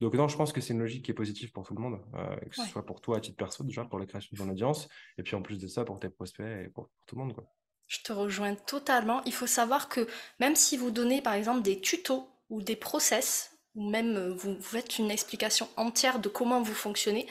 Donc 0.01 0.14
non, 0.14 0.27
je 0.27 0.37
pense 0.37 0.53
que 0.53 0.61
c'est 0.61 0.72
une 0.72 0.81
logique 0.81 1.05
qui 1.05 1.11
est 1.12 1.14
positive 1.14 1.53
pour 1.53 1.66
tout 1.66 1.75
le 1.75 1.81
monde, 1.81 2.01
euh, 2.14 2.37
que 2.37 2.57
ce 2.57 2.66
soit 2.66 2.85
pour 2.85 3.01
toi 3.01 3.18
à 3.18 3.20
titre 3.20 3.37
perso 3.37 3.62
déjà, 3.62 3.85
pour 3.85 3.98
la 3.98 4.07
création 4.07 4.31
de 4.33 4.38
ton 4.38 4.48
audience, 4.48 4.88
et 5.16 5.22
puis 5.22 5.37
en 5.37 5.42
plus 5.42 5.59
de 5.59 5.68
ça, 5.68 5.85
pour 5.85 6.01
tes 6.01 6.09
prospects 6.09 6.44
et 6.44 6.68
pour, 6.68 6.90
tout 7.07 7.14
le 7.14 7.22
monde. 7.22 7.35
Quoi. 7.35 7.44
Je 7.87 8.01
te 8.03 8.12
rejoins 8.12 8.55
totalement. 8.55 9.22
Il 9.27 9.33
faut 9.33 9.46
savoir 9.46 9.88
que 9.88 10.09
même 10.40 10.57
si 10.57 10.77
vous 10.77 10.90
donnez 10.90 11.22
par 11.22 11.35
exemple 11.35 11.62
des 11.62 11.81
tutos 11.81 12.29
ou 12.51 12.62
des 12.62 12.75
process, 12.75 13.57
ou 13.75 13.88
même 13.88 14.31
vous, 14.31 14.57
vous 14.57 14.62
faites 14.62 14.98
une 14.98 15.11
explication 15.11 15.68
entière 15.77 16.18
de 16.18 16.29
comment 16.29 16.62
vous 16.62 16.75
fonctionnez, 16.75 17.27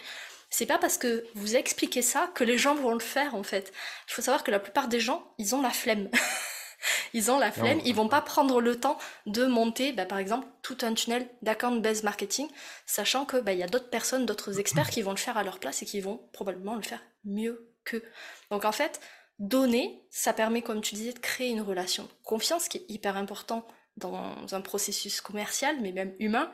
c'est 0.49 0.65
pas 0.65 0.77
parce 0.77 0.97
que 0.97 1.25
vous 1.33 1.55
expliquez 1.55 2.01
ça 2.01 2.29
que 2.35 2.43
les 2.43 2.57
gens 2.57 2.75
vont 2.75 2.93
le 2.93 2.99
faire 2.99 3.35
en 3.35 3.43
fait. 3.43 3.73
Il 4.09 4.13
faut 4.13 4.21
savoir 4.21 4.43
que 4.43 4.51
la 4.51 4.59
plupart 4.59 4.87
des 4.87 4.99
gens, 4.99 5.33
ils 5.37 5.55
ont 5.55 5.61
la 5.61 5.71
flemme. 5.71 6.09
ils 7.13 7.31
ont 7.31 7.39
la 7.39 7.51
flemme, 7.51 7.81
ils 7.85 7.95
vont 7.95 8.07
pas 8.07 8.21
prendre 8.21 8.61
le 8.61 8.79
temps 8.79 8.97
de 9.25 9.45
monter, 9.45 9.93
bah, 9.93 10.05
par 10.05 10.17
exemple, 10.17 10.47
tout 10.61 10.77
un 10.81 10.93
tunnel 10.93 11.27
d'account-based 11.41 12.03
marketing, 12.03 12.47
sachant 12.85 13.25
que 13.25 13.37
bah, 13.37 13.53
y 13.53 13.63
a 13.63 13.67
d'autres 13.67 13.89
personnes, 13.89 14.25
d'autres 14.25 14.59
experts 14.59 14.89
qui 14.89 15.01
vont 15.01 15.11
le 15.11 15.17
faire 15.17 15.37
à 15.37 15.43
leur 15.43 15.59
place 15.59 15.81
et 15.81 15.85
qui 15.85 16.01
vont 16.01 16.21
probablement 16.33 16.75
le 16.75 16.81
faire 16.81 17.01
mieux 17.25 17.71
qu'eux. 17.83 18.03
Donc 18.49 18.65
en 18.65 18.71
fait, 18.71 18.99
donner, 19.39 20.03
ça 20.09 20.33
permet, 20.33 20.61
comme 20.61 20.81
tu 20.81 20.95
disais, 20.95 21.13
de 21.13 21.19
créer 21.19 21.49
une 21.49 21.61
relation 21.61 22.03
de 22.03 22.09
confiance 22.23 22.67
qui 22.67 22.77
est 22.77 22.85
hyper 22.89 23.17
important 23.17 23.67
dans 23.97 24.35
un 24.51 24.61
processus 24.61 25.21
commercial, 25.21 25.77
mais 25.81 25.91
même 25.91 26.13
humain. 26.19 26.51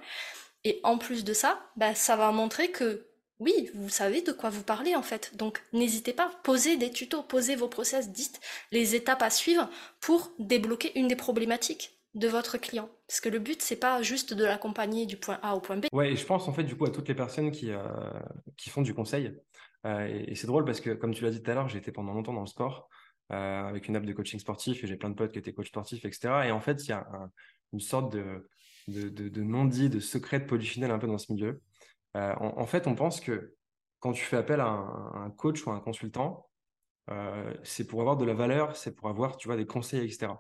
Et 0.64 0.80
en 0.84 0.98
plus 0.98 1.24
de 1.24 1.34
ça, 1.34 1.60
bah, 1.76 1.96
ça 1.96 2.16
va 2.16 2.32
montrer 2.32 2.72
que 2.72 3.07
oui, 3.40 3.70
vous 3.76 3.90
savez 3.90 4.22
de 4.22 4.32
quoi 4.32 4.50
vous 4.50 4.64
parlez 4.64 4.96
en 4.96 5.04
fait. 5.04 5.36
Donc 5.38 5.62
n'hésitez 5.74 6.14
pas, 6.14 6.32
posez 6.44 6.78
des 6.78 6.92
tutos, 6.92 7.24
posez 7.24 7.56
vos 7.56 7.68
process, 7.68 8.12
dites 8.12 8.40
les 8.72 8.96
étapes 8.96 9.22
à 9.22 9.30
suivre 9.30 9.70
pour 10.02 10.32
débloquer 10.40 10.98
une 10.98 11.08
des 11.08 11.16
problématiques 11.16 11.98
de 12.16 12.28
votre 12.28 12.58
client. 12.58 12.90
Parce 13.08 13.22
que 13.22 13.30
le 13.30 13.40
but, 13.40 13.62
c'est 13.62 13.80
pas 13.80 14.02
juste 14.02 14.34
de 14.34 14.44
l'accompagner 14.44 15.06
du 15.06 15.18
point 15.18 15.40
A 15.44 15.56
au 15.56 15.60
point 15.60 15.78
B. 15.78 15.86
Ouais, 15.94 16.12
et 16.12 16.16
je 16.16 16.26
pense 16.26 16.48
en 16.48 16.54
fait 16.54 16.64
du 16.64 16.76
coup 16.76 16.86
à 16.86 16.90
toutes 16.90 17.08
les 17.08 17.16
personnes 17.16 17.52
qui, 17.52 17.72
euh, 17.72 17.84
qui 18.58 18.70
font 18.70 18.82
du 18.82 18.94
conseil. 18.94 19.36
Euh, 19.86 20.24
et, 20.28 20.34
c'est 20.34 20.48
drôle 20.48 20.66
parce 20.66 20.82
que 20.82 20.90
comme 20.90 21.14
tu 21.14 21.24
l'as 21.24 21.32
dit 21.32 21.42
tout 21.42 21.52
à 21.52 21.54
l'heure, 21.54 21.70
j'ai 21.70 21.78
été 21.78 21.92
pendant 21.92 22.14
longtemps 22.14 22.34
dans 22.34 22.42
le 22.42 22.48
sport 22.48 22.90
euh, 23.32 23.68
avec 23.68 23.88
une 23.88 23.96
app 23.96 24.04
de 24.04 24.14
coaching 24.14 24.40
sportif 24.40 24.84
et 24.84 24.88
j'ai 24.88 24.98
plein 24.98 25.10
de 25.10 25.16
potes 25.16 25.32
qui 25.32 25.38
étaient 25.38 25.54
coachs 25.54 25.68
sportifs, 25.68 26.06
etc. 26.06 26.48
Et 26.48 26.52
en 26.52 26.60
fait, 26.60 26.84
il 26.86 26.90
y 26.90 26.94
a 26.94 27.08
une 27.72 27.80
sorte 27.80 28.12
de, 28.12 28.50
de, 28.88 29.10
de 29.10 29.44
non-dit, 29.44 29.90
de 29.90 30.00
secret 30.00 30.40
de 30.40 30.46
polychinelle 30.46 30.92
un 30.92 30.98
peu 30.98 31.08
dans 31.08 31.20
ce 31.20 31.32
milieu. 31.32 31.62
Euh, 32.16 32.34
en, 32.40 32.66
fait, 32.66 32.88
on 32.88 32.96
pense 32.96 33.20
que 33.20 33.56
quand 34.00 34.12
tu 34.12 34.24
fais 34.24 34.38
appel 34.38 34.60
à 34.60 34.68
un, 34.68 35.30
coach 35.32 35.66
ou 35.66 35.72
à 35.72 35.76
un 35.76 35.80
consultant, 35.80 36.50
euh, 37.10 37.54
c'est 37.64 37.86
pour 37.86 38.02
avoir 38.02 38.18
de 38.18 38.26
la 38.26 38.34
valeur, 38.34 38.76
c'est 38.76 38.96
pour 38.96 39.10
avoir, 39.10 39.38
tu 39.38 39.48
vois, 39.48 39.58
des 39.58 39.66
conseils, 39.66 40.06
etc. 40.06 40.34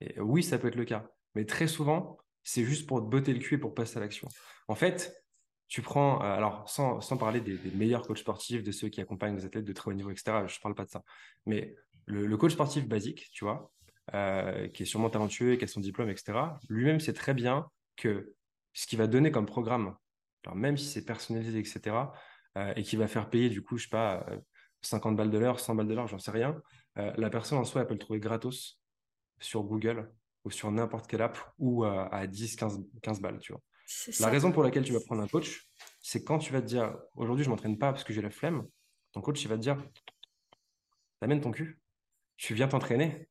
Et 0.00 0.20
oui, 0.20 0.42
ça 0.42 0.58
peut 0.58 0.68
être 0.68 0.76
le 0.76 0.84
cas. 0.84 1.06
Mais 1.34 1.44
très 1.44 1.66
souvent, 1.66 2.18
c'est 2.42 2.64
juste 2.64 2.86
pour 2.86 3.00
te 3.00 3.06
botter 3.06 3.32
le 3.32 3.40
cul 3.40 3.56
et 3.56 3.58
pour 3.58 3.74
passer 3.74 3.96
à 3.98 4.00
l'action. 4.00 4.28
En 4.68 4.74
fait, 4.74 5.14
tu 5.68 5.82
prends, 5.82 6.22
euh, 6.22 6.36
alors 6.36 6.68
sans, 6.68 7.00
parler 7.16 7.40
des, 7.40 7.58
meilleurs 7.74 8.06
coachs 8.06 8.18
sportifs, 8.18 8.62
de 8.62 8.72
ceux 8.72 8.88
qui 8.88 9.00
accompagnent 9.00 9.36
des 9.36 9.44
athlètes 9.44 9.64
de 9.64 9.72
très 9.72 9.90
haut 9.90 9.94
niveau, 9.94 10.10
etc., 10.10 10.46
je 10.46 10.56
ne 10.58 10.62
parle 10.62 10.74
pas 10.74 10.84
de 10.84 10.90
ça. 10.90 11.02
Mais 11.46 11.74
le, 12.06 12.36
coach 12.36 12.52
sportif 12.52 12.86
basique, 12.86 13.28
tu 13.32 13.44
vois, 13.44 13.72
qui 14.72 14.82
est 14.82 14.86
sûrement 14.86 15.10
talentueux, 15.10 15.56
qui 15.56 15.64
a 15.64 15.66
son 15.66 15.80
diplôme, 15.80 16.10
etc., 16.10 16.38
lui-même 16.68 17.00
sait 17.00 17.14
très 17.14 17.34
bien 17.34 17.68
que 17.96 18.34
ce 18.72 18.86
qu'il 18.86 18.98
va 18.98 19.06
donner 19.06 19.30
comme 19.30 19.46
programme 19.46 19.96
alors 20.44 20.56
même 20.56 20.76
si 20.76 20.86
c'est 20.86 21.04
personnalisé, 21.04 21.58
etc., 21.58 21.96
euh, 22.56 22.72
et 22.76 22.82
qui 22.82 22.96
va 22.96 23.08
faire 23.08 23.30
payer, 23.30 23.48
du 23.48 23.62
coup, 23.62 23.76
je 23.76 23.84
sais 23.84 23.90
pas, 23.90 24.24
50 24.82 25.12
euh, 25.12 25.16
balles 25.16 25.30
de 25.30 25.38
l'heure, 25.38 25.58
100 25.58 25.74
balles 25.74 25.88
de 25.88 25.94
l'heure, 25.94 26.06
j'en 26.06 26.18
sais 26.18 26.30
rien, 26.30 26.60
euh, 26.98 27.12
la 27.16 27.30
personne 27.30 27.58
en 27.58 27.64
soi, 27.64 27.80
elle 27.80 27.86
peut 27.86 27.94
le 27.94 27.98
trouver 27.98 28.20
gratos 28.20 28.80
sur 29.40 29.64
Google 29.64 30.12
ou 30.44 30.50
sur 30.50 30.70
n'importe 30.70 31.08
quelle 31.08 31.22
app 31.22 31.38
ou 31.58 31.84
à 31.84 32.26
10, 32.26 32.56
15, 32.56 32.84
15 33.02 33.20
balles, 33.20 33.38
tu 33.40 33.52
vois. 33.52 33.62
La 34.20 34.28
raison 34.28 34.52
pour 34.52 34.62
laquelle 34.62 34.84
tu 34.84 34.92
vas 34.92 35.00
prendre 35.00 35.22
un 35.22 35.26
coach, 35.26 35.66
c'est 36.00 36.22
quand 36.22 36.38
tu 36.38 36.52
vas 36.52 36.60
te 36.60 36.66
dire, 36.66 36.96
aujourd'hui, 37.16 37.44
je 37.44 37.50
m'entraîne 37.50 37.78
pas 37.78 37.92
parce 37.92 38.04
que 38.04 38.12
j'ai 38.12 38.22
la 38.22 38.30
flemme, 38.30 38.66
ton 39.12 39.20
coach, 39.20 39.42
il 39.42 39.48
va 39.48 39.56
te 39.56 39.62
dire, 39.62 39.82
t'amènes 41.20 41.40
ton 41.40 41.50
cul, 41.50 41.80
tu 42.36 42.54
viens 42.54 42.68
t'entraîner 42.68 43.28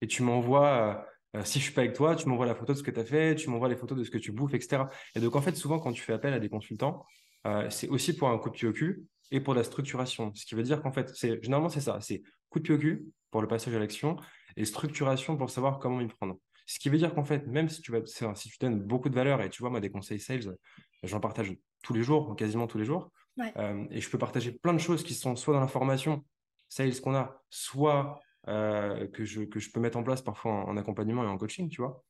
et 0.00 0.06
tu 0.06 0.22
m'envoies 0.22 1.06
euh, 1.34 1.44
si 1.44 1.58
je 1.58 1.64
suis 1.64 1.72
pas 1.72 1.82
avec 1.82 1.94
toi, 1.94 2.14
tu 2.14 2.28
m'envoies 2.28 2.46
la 2.46 2.54
photo 2.54 2.72
de 2.72 2.78
ce 2.78 2.82
que 2.82 2.90
tu 2.90 3.00
as 3.00 3.04
fait, 3.04 3.34
tu 3.34 3.50
m'envoies 3.50 3.68
les 3.68 3.76
photos 3.76 3.98
de 3.98 4.04
ce 4.04 4.10
que 4.10 4.18
tu 4.18 4.32
bouffes, 4.32 4.54
etc. 4.54 4.84
Et 5.14 5.20
donc, 5.20 5.34
en 5.36 5.40
fait, 5.40 5.56
souvent, 5.56 5.78
quand 5.78 5.92
tu 5.92 6.02
fais 6.02 6.12
appel 6.12 6.32
à 6.32 6.38
des 6.38 6.48
consultants, 6.48 7.04
euh, 7.46 7.68
c'est 7.70 7.88
aussi 7.88 8.16
pour 8.16 8.28
un 8.28 8.38
coup 8.38 8.50
de 8.50 8.54
pied 8.54 8.68
au 8.68 8.72
cul 8.72 9.04
et 9.30 9.40
pour 9.40 9.54
la 9.54 9.64
structuration. 9.64 10.32
Ce 10.34 10.46
qui 10.46 10.54
veut 10.54 10.62
dire 10.62 10.82
qu'en 10.82 10.92
fait, 10.92 11.10
c'est 11.14 11.42
généralement, 11.42 11.68
c'est 11.68 11.80
ça. 11.80 11.98
C'est 12.00 12.22
coup 12.50 12.58
de 12.60 12.64
pied 12.64 12.74
au 12.74 12.78
cul 12.78 13.06
pour 13.30 13.42
le 13.42 13.48
passage 13.48 13.74
à 13.74 13.78
l'action 13.78 14.16
et 14.56 14.64
structuration 14.64 15.36
pour 15.36 15.50
savoir 15.50 15.78
comment 15.78 16.00
y 16.00 16.06
prendre. 16.06 16.38
Ce 16.66 16.78
qui 16.78 16.88
veut 16.88 16.98
dire 16.98 17.14
qu'en 17.14 17.24
fait, 17.24 17.46
même 17.46 17.68
si 17.68 17.82
tu, 17.82 17.92
vas, 17.92 18.00
si 18.06 18.48
tu 18.48 18.56
donnes 18.60 18.80
beaucoup 18.80 19.08
de 19.08 19.14
valeur 19.14 19.42
et 19.42 19.50
tu 19.50 19.60
vois, 19.62 19.70
moi, 19.70 19.80
des 19.80 19.90
conseils 19.90 20.20
sales, 20.20 20.56
j'en 21.02 21.20
partage 21.20 21.54
tous 21.82 21.92
les 21.92 22.02
jours, 22.02 22.34
quasiment 22.36 22.66
tous 22.66 22.78
les 22.78 22.84
jours. 22.84 23.10
Euh, 23.56 23.84
et 23.90 24.00
je 24.00 24.08
peux 24.08 24.18
partager 24.18 24.52
plein 24.52 24.72
de 24.72 24.78
choses 24.78 25.02
qui 25.02 25.14
sont 25.14 25.36
soit 25.36 25.52
dans 25.52 25.60
la 25.60 25.68
formation 25.68 26.24
sales 26.68 27.00
qu'on 27.00 27.14
a, 27.14 27.42
soit 27.50 28.20
euh, 28.48 29.06
que, 29.08 29.24
je, 29.24 29.42
que 29.42 29.58
je 29.58 29.70
peux 29.70 29.80
mettre 29.80 29.96
en 29.96 30.02
place 30.02 30.20
parfois 30.20 30.52
en, 30.52 30.76
accompagnement 30.76 31.24
et 31.24 31.26
en 31.26 31.38
coaching, 31.38 31.68
tu 31.68 31.80
vois. 31.80 32.04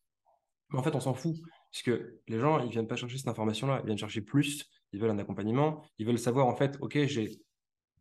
Mais 0.71 0.79
en 0.79 0.83
fait, 0.83 0.95
on 0.95 1.01
s'en 1.01 1.15
fout, 1.15 1.37
puisque 1.71 1.93
les 2.27 2.41
gens, 2.41 2.59
ils 2.61 2.71
viennent 2.71 2.89
pas 2.89 2.97
chercher 2.97 3.19
cette 3.19 3.29
information-là, 3.29 3.81
ils 3.83 3.87
viennent 3.87 3.99
chercher 3.99 4.21
plus, 4.21 4.69
ils 4.93 5.01
veulent 5.01 5.11
un 5.11 5.19
accompagnement, 5.19 5.83
ils 5.99 6.07
veulent 6.07 6.19
savoir 6.19 6.47
en 6.47 6.57
fait, 6.57 6.77
ok, 6.81 6.99
j'ai 7.05 7.41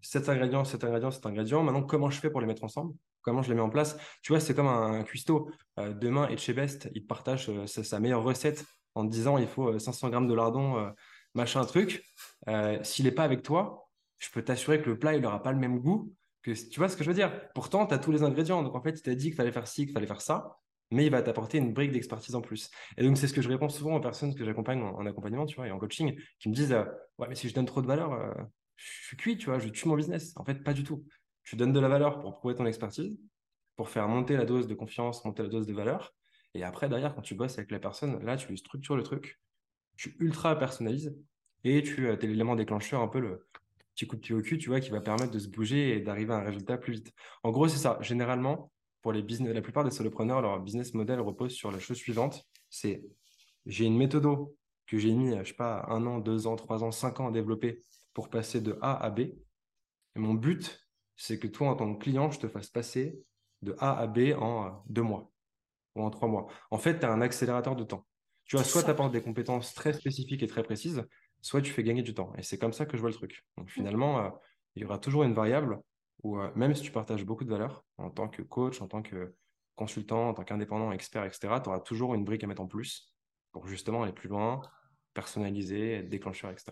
cet 0.01 0.29
ingrédient, 0.29 0.65
cet 0.65 0.83
ingrédient, 0.83 1.11
cet 1.11 1.25
ingrédient. 1.25 1.63
Maintenant, 1.63 1.83
comment 1.83 2.09
je 2.09 2.19
fais 2.19 2.29
pour 2.29 2.41
les 2.41 2.47
mettre 2.47 2.63
ensemble? 2.63 2.95
Comment 3.21 3.41
je 3.41 3.49
les 3.49 3.55
mets 3.55 3.61
en 3.61 3.69
place? 3.69 3.97
Tu 4.21 4.31
vois, 4.31 4.39
c'est 4.39 4.55
comme 4.55 4.67
un, 4.67 5.03
cuistot. 5.03 5.49
Euh, 5.79 5.93
demain, 5.93 6.27
et 6.29 6.37
chez 6.37 6.53
Best, 6.53 6.89
il 6.93 7.05
partage 7.05 7.49
euh, 7.49 7.67
sa, 7.67 7.99
meilleure 7.99 8.23
recette 8.23 8.65
en 8.95 9.03
disant 9.03 9.37
il 9.37 9.47
faut 9.47 9.77
500 9.77 10.09
grammes 10.09 10.27
de 10.27 10.33
lardon, 10.33 10.91
machin, 11.33 11.65
truc. 11.65 12.03
S'il 12.83 13.05
n'est 13.05 13.11
pas 13.11 13.23
avec 13.23 13.41
toi, 13.41 13.89
je 14.19 14.29
peux 14.29 14.43
t'assurer 14.43 14.81
que 14.81 14.89
le 14.89 14.99
plat, 14.99 15.15
il 15.15 15.21
n'aura 15.21 15.41
pas 15.41 15.51
le 15.51 15.57
même 15.57 15.79
goût. 15.79 16.13
Que, 16.43 16.51
tu 16.51 16.79
vois 16.79 16.89
ce 16.89 16.97
que 16.97 17.03
je 17.03 17.09
veux 17.09 17.15
dire? 17.15 17.31
Pourtant, 17.55 17.87
tu 17.87 17.93
as 17.93 17.97
tous 17.97 18.11
les 18.11 18.23
ingrédients. 18.23 18.61
Donc, 18.61 18.75
en 18.75 18.81
fait, 18.81 18.91
il 18.91 19.01
t'a 19.01 19.15
dit 19.15 19.27
qu'il 19.27 19.35
fallait 19.35 19.51
faire 19.51 19.67
ci, 19.67 19.85
qu'il 19.85 19.93
fallait 19.93 20.07
faire 20.07 20.21
ça 20.21 20.57
mais 20.93 21.05
il 21.07 21.11
va 21.11 21.21
t'apporter 21.21 21.57
une 21.57 21.73
brique 21.73 21.91
d'expertise 21.91 22.35
en 22.35 22.41
plus. 22.41 22.69
Et 22.97 23.03
donc, 23.03 23.17
c'est 23.17 23.27
ce 23.27 23.33
que 23.33 23.41
je 23.41 23.49
réponds 23.49 23.69
souvent 23.69 23.95
aux 23.95 24.01
personnes 24.01 24.35
que 24.35 24.45
j'accompagne 24.45 24.81
en, 24.81 25.05
accompagnement, 25.05 25.45
tu 25.45 25.55
vois, 25.55 25.67
et 25.67 25.71
en 25.71 25.79
coaching, 25.79 26.15
qui 26.39 26.49
me 26.49 26.53
disent 26.53 26.71
euh, 26.71 26.85
Ouais, 27.17 27.27
mais 27.27 27.35
si 27.35 27.49
je 27.49 27.53
donne 27.53 27.65
trop 27.65 27.81
de 27.81 27.87
valeur, 27.87 28.13
euh, 28.13 28.31
je 28.75 29.07
suis 29.07 29.17
cuit, 29.17 29.37
tu 29.37 29.47
vois, 29.47 29.59
je 29.59 29.67
tue 29.69 29.87
mon 29.87 29.95
business. 29.95 30.33
En 30.37 30.45
fait, 30.45 30.63
pas 30.63 30.73
du 30.73 30.83
tout. 30.83 31.05
Tu 31.43 31.55
donnes 31.55 31.73
de 31.73 31.79
la 31.79 31.89
valeur 31.89 32.19
pour 32.19 32.35
prouver 32.35 32.55
ton 32.55 32.65
expertise, 32.65 33.19
pour 33.75 33.89
faire 33.89 34.07
monter 34.07 34.37
la 34.37 34.45
dose 34.45 34.67
de 34.67 34.75
confiance, 34.75 35.25
monter 35.25 35.43
la 35.43 35.49
dose 35.49 35.67
de 35.67 35.73
valeur. 35.73 36.13
Et 36.53 36.63
après, 36.63 36.87
derrière, 36.87 37.15
quand 37.15 37.21
tu 37.21 37.35
bosses 37.35 37.57
avec 37.57 37.71
la 37.71 37.79
personne, 37.79 38.23
là, 38.23 38.37
tu 38.37 38.55
structures 38.55 38.95
le 38.95 39.03
truc, 39.03 39.39
tu 39.97 40.15
ultra 40.19 40.57
personnalises 40.57 41.17
et 41.63 41.81
tu 41.81 42.09
as 42.09 42.15
l'élément 42.15 42.55
déclencheur, 42.55 43.01
un 43.01 43.07
peu 43.07 43.19
le 43.19 43.47
petit 43.95 44.07
coup 44.07 44.15
de 44.15 44.21
pied 44.21 44.35
au 44.35 44.41
cul, 44.41 44.57
tu 44.57 44.69
vois, 44.69 44.79
qui 44.79 44.89
va 44.89 45.01
permettre 45.01 45.31
de 45.31 45.39
se 45.39 45.47
bouger 45.47 45.95
et 45.95 45.99
d'arriver 45.99 46.33
à 46.33 46.37
un 46.37 46.43
résultat 46.43 46.77
plus 46.77 46.93
vite. 46.93 47.11
En 47.43 47.51
gros, 47.51 47.67
c'est 47.67 47.77
ça. 47.77 47.97
Généralement, 48.01 48.71
pour 49.01 49.11
les 49.11 49.21
business, 49.21 49.53
la 49.53 49.61
plupart 49.61 49.83
des 49.83 49.91
solopreneurs, 49.91 50.41
leur 50.41 50.59
business 50.59 50.93
model 50.93 51.19
repose 51.19 51.51
sur 51.51 51.71
la 51.71 51.79
chose 51.79 51.97
suivante 51.97 52.47
c'est 52.73 53.03
j'ai 53.65 53.85
une 53.85 53.97
méthode 53.97 54.25
que 54.87 54.97
j'ai 54.97 55.13
mis, 55.13 55.37
je 55.37 55.49
sais 55.49 55.53
pas, 55.53 55.85
un 55.87 56.05
an, 56.05 56.19
deux 56.19 56.47
ans, 56.47 56.55
trois 56.55 56.83
ans, 56.83 56.91
cinq 56.91 57.19
ans 57.19 57.27
à 57.27 57.31
développer 57.31 57.83
pour 58.13 58.29
passer 58.29 58.59
de 58.59 58.77
A 58.81 59.01
à 59.01 59.09
B. 59.09 59.19
Et 59.19 60.19
mon 60.19 60.33
but, 60.33 60.85
c'est 61.15 61.39
que 61.39 61.47
toi, 61.47 61.69
en 61.69 61.75
tant 61.75 61.93
que 61.93 62.03
client, 62.03 62.31
je 62.31 62.39
te 62.39 62.47
fasse 62.47 62.69
passer 62.69 63.17
de 63.61 63.75
A 63.79 63.97
à 63.97 64.07
B 64.07 64.33
en 64.37 64.83
deux 64.87 65.03
mois 65.03 65.31
ou 65.95 66.03
en 66.03 66.09
trois 66.09 66.27
mois. 66.27 66.47
En 66.71 66.77
fait, 66.77 66.99
tu 66.99 67.05
as 67.05 67.11
un 67.11 67.21
accélérateur 67.21 67.75
de 67.75 67.83
temps. 67.83 68.05
Tu 68.45 68.57
vois, 68.57 68.65
soit 68.65 68.83
tu 68.83 68.89
apportes 68.89 69.13
des 69.13 69.21
compétences 69.21 69.73
très 69.73 69.93
spécifiques 69.93 70.43
et 70.43 70.47
très 70.47 70.63
précises, 70.63 71.05
soit 71.43 71.61
tu 71.61 71.71
fais 71.71 71.83
gagner 71.83 72.01
du 72.01 72.15
temps. 72.15 72.33
Et 72.37 72.41
c'est 72.41 72.57
comme 72.57 72.73
ça 72.73 72.85
que 72.85 72.97
je 72.97 73.01
vois 73.01 73.11
le 73.11 73.15
truc. 73.15 73.45
Donc 73.57 73.69
finalement, 73.69 74.19
euh, 74.19 74.29
il 74.75 74.81
y 74.81 74.85
aura 74.85 74.97
toujours 74.97 75.23
une 75.23 75.33
variable 75.33 75.79
où 76.23 76.39
euh, 76.39 76.49
même 76.55 76.73
si 76.73 76.81
tu 76.81 76.91
partages 76.91 77.25
beaucoup 77.25 77.43
de 77.43 77.49
valeur 77.49 77.83
en 77.97 78.09
tant 78.09 78.29
que 78.29 78.41
coach, 78.41 78.81
en 78.81 78.87
tant 78.87 79.03
que 79.03 79.35
consultant, 79.75 80.29
en 80.29 80.33
tant 80.33 80.43
qu'indépendant, 80.43 80.91
expert, 80.91 81.25
etc., 81.25 81.55
tu 81.61 81.69
auras 81.69 81.81
toujours 81.81 82.15
une 82.15 82.23
brique 82.23 82.43
à 82.43 82.47
mettre 82.47 82.61
en 82.61 82.67
plus 82.67 83.13
pour 83.51 83.67
justement 83.67 84.03
aller 84.03 84.13
plus 84.13 84.29
loin, 84.29 84.61
personnaliser, 85.13 85.95
être 85.95 86.09
déclencheur, 86.09 86.49
etc. 86.49 86.71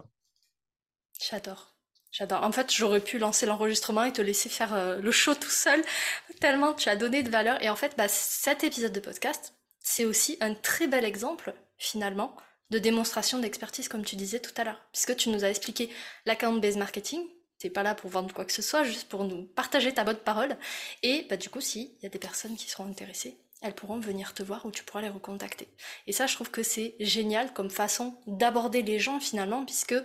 J'adore. 1.19 1.75
J'adore. 2.11 2.43
En 2.43 2.51
fait, 2.51 2.73
j'aurais 2.73 3.01
pu 3.01 3.19
lancer 3.19 3.45
l'enregistrement 3.45 4.05
et 4.05 4.13
te 4.13 4.21
laisser 4.21 4.49
faire 4.49 4.73
euh, 4.73 4.99
le 4.99 5.11
show 5.11 5.35
tout 5.35 5.49
seul, 5.49 5.81
tellement 6.39 6.73
tu 6.73 6.87
as 6.87 6.95
donné 6.95 7.23
de 7.23 7.29
valeur. 7.29 7.61
Et 7.61 7.69
en 7.69 7.75
fait, 7.75 7.95
bah, 7.97 8.07
cet 8.07 8.63
épisode 8.63 8.93
de 8.93 8.99
podcast, 9.01 9.53
c'est 9.79 10.05
aussi 10.05 10.37
un 10.39 10.53
très 10.53 10.87
bel 10.87 11.03
exemple, 11.03 11.53
finalement, 11.77 12.35
de 12.71 12.79
démonstration 12.79 13.37
d'expertise, 13.39 13.87
comme 13.87 14.03
tu 14.03 14.15
disais 14.15 14.39
tout 14.39 14.53
à 14.57 14.63
l'heure. 14.63 14.81
Puisque 14.91 15.15
tu 15.15 15.29
nous 15.29 15.43
as 15.43 15.49
expliqué 15.49 15.89
l'account-based 16.25 16.77
marketing, 16.77 17.21
t'es 17.59 17.69
pas 17.69 17.83
là 17.83 17.93
pour 17.93 18.09
vendre 18.09 18.33
quoi 18.33 18.45
que 18.45 18.53
ce 18.53 18.61
soit, 18.61 18.83
juste 18.83 19.07
pour 19.07 19.25
nous 19.25 19.43
partager 19.43 19.93
ta 19.93 20.03
bonne 20.03 20.17
parole. 20.17 20.57
Et 21.03 21.27
bah, 21.29 21.37
du 21.37 21.49
coup, 21.49 21.61
s'il 21.61 21.91
y 22.01 22.05
a 22.05 22.09
des 22.09 22.19
personnes 22.19 22.55
qui 22.55 22.69
seront 22.69 22.87
intéressées, 22.87 23.37
elles 23.61 23.75
pourront 23.75 23.99
venir 23.99 24.33
te 24.33 24.41
voir 24.41 24.65
ou 24.65 24.71
tu 24.71 24.83
pourras 24.83 25.01
les 25.01 25.09
recontacter. 25.09 25.67
Et 26.07 26.13
ça, 26.13 26.25
je 26.25 26.33
trouve 26.33 26.49
que 26.49 26.63
c'est 26.63 26.95
génial 26.99 27.53
comme 27.53 27.69
façon 27.69 28.15
d'aborder 28.25 28.81
les 28.81 28.99
gens 28.99 29.19
finalement, 29.19 29.63
puisque 29.65 29.95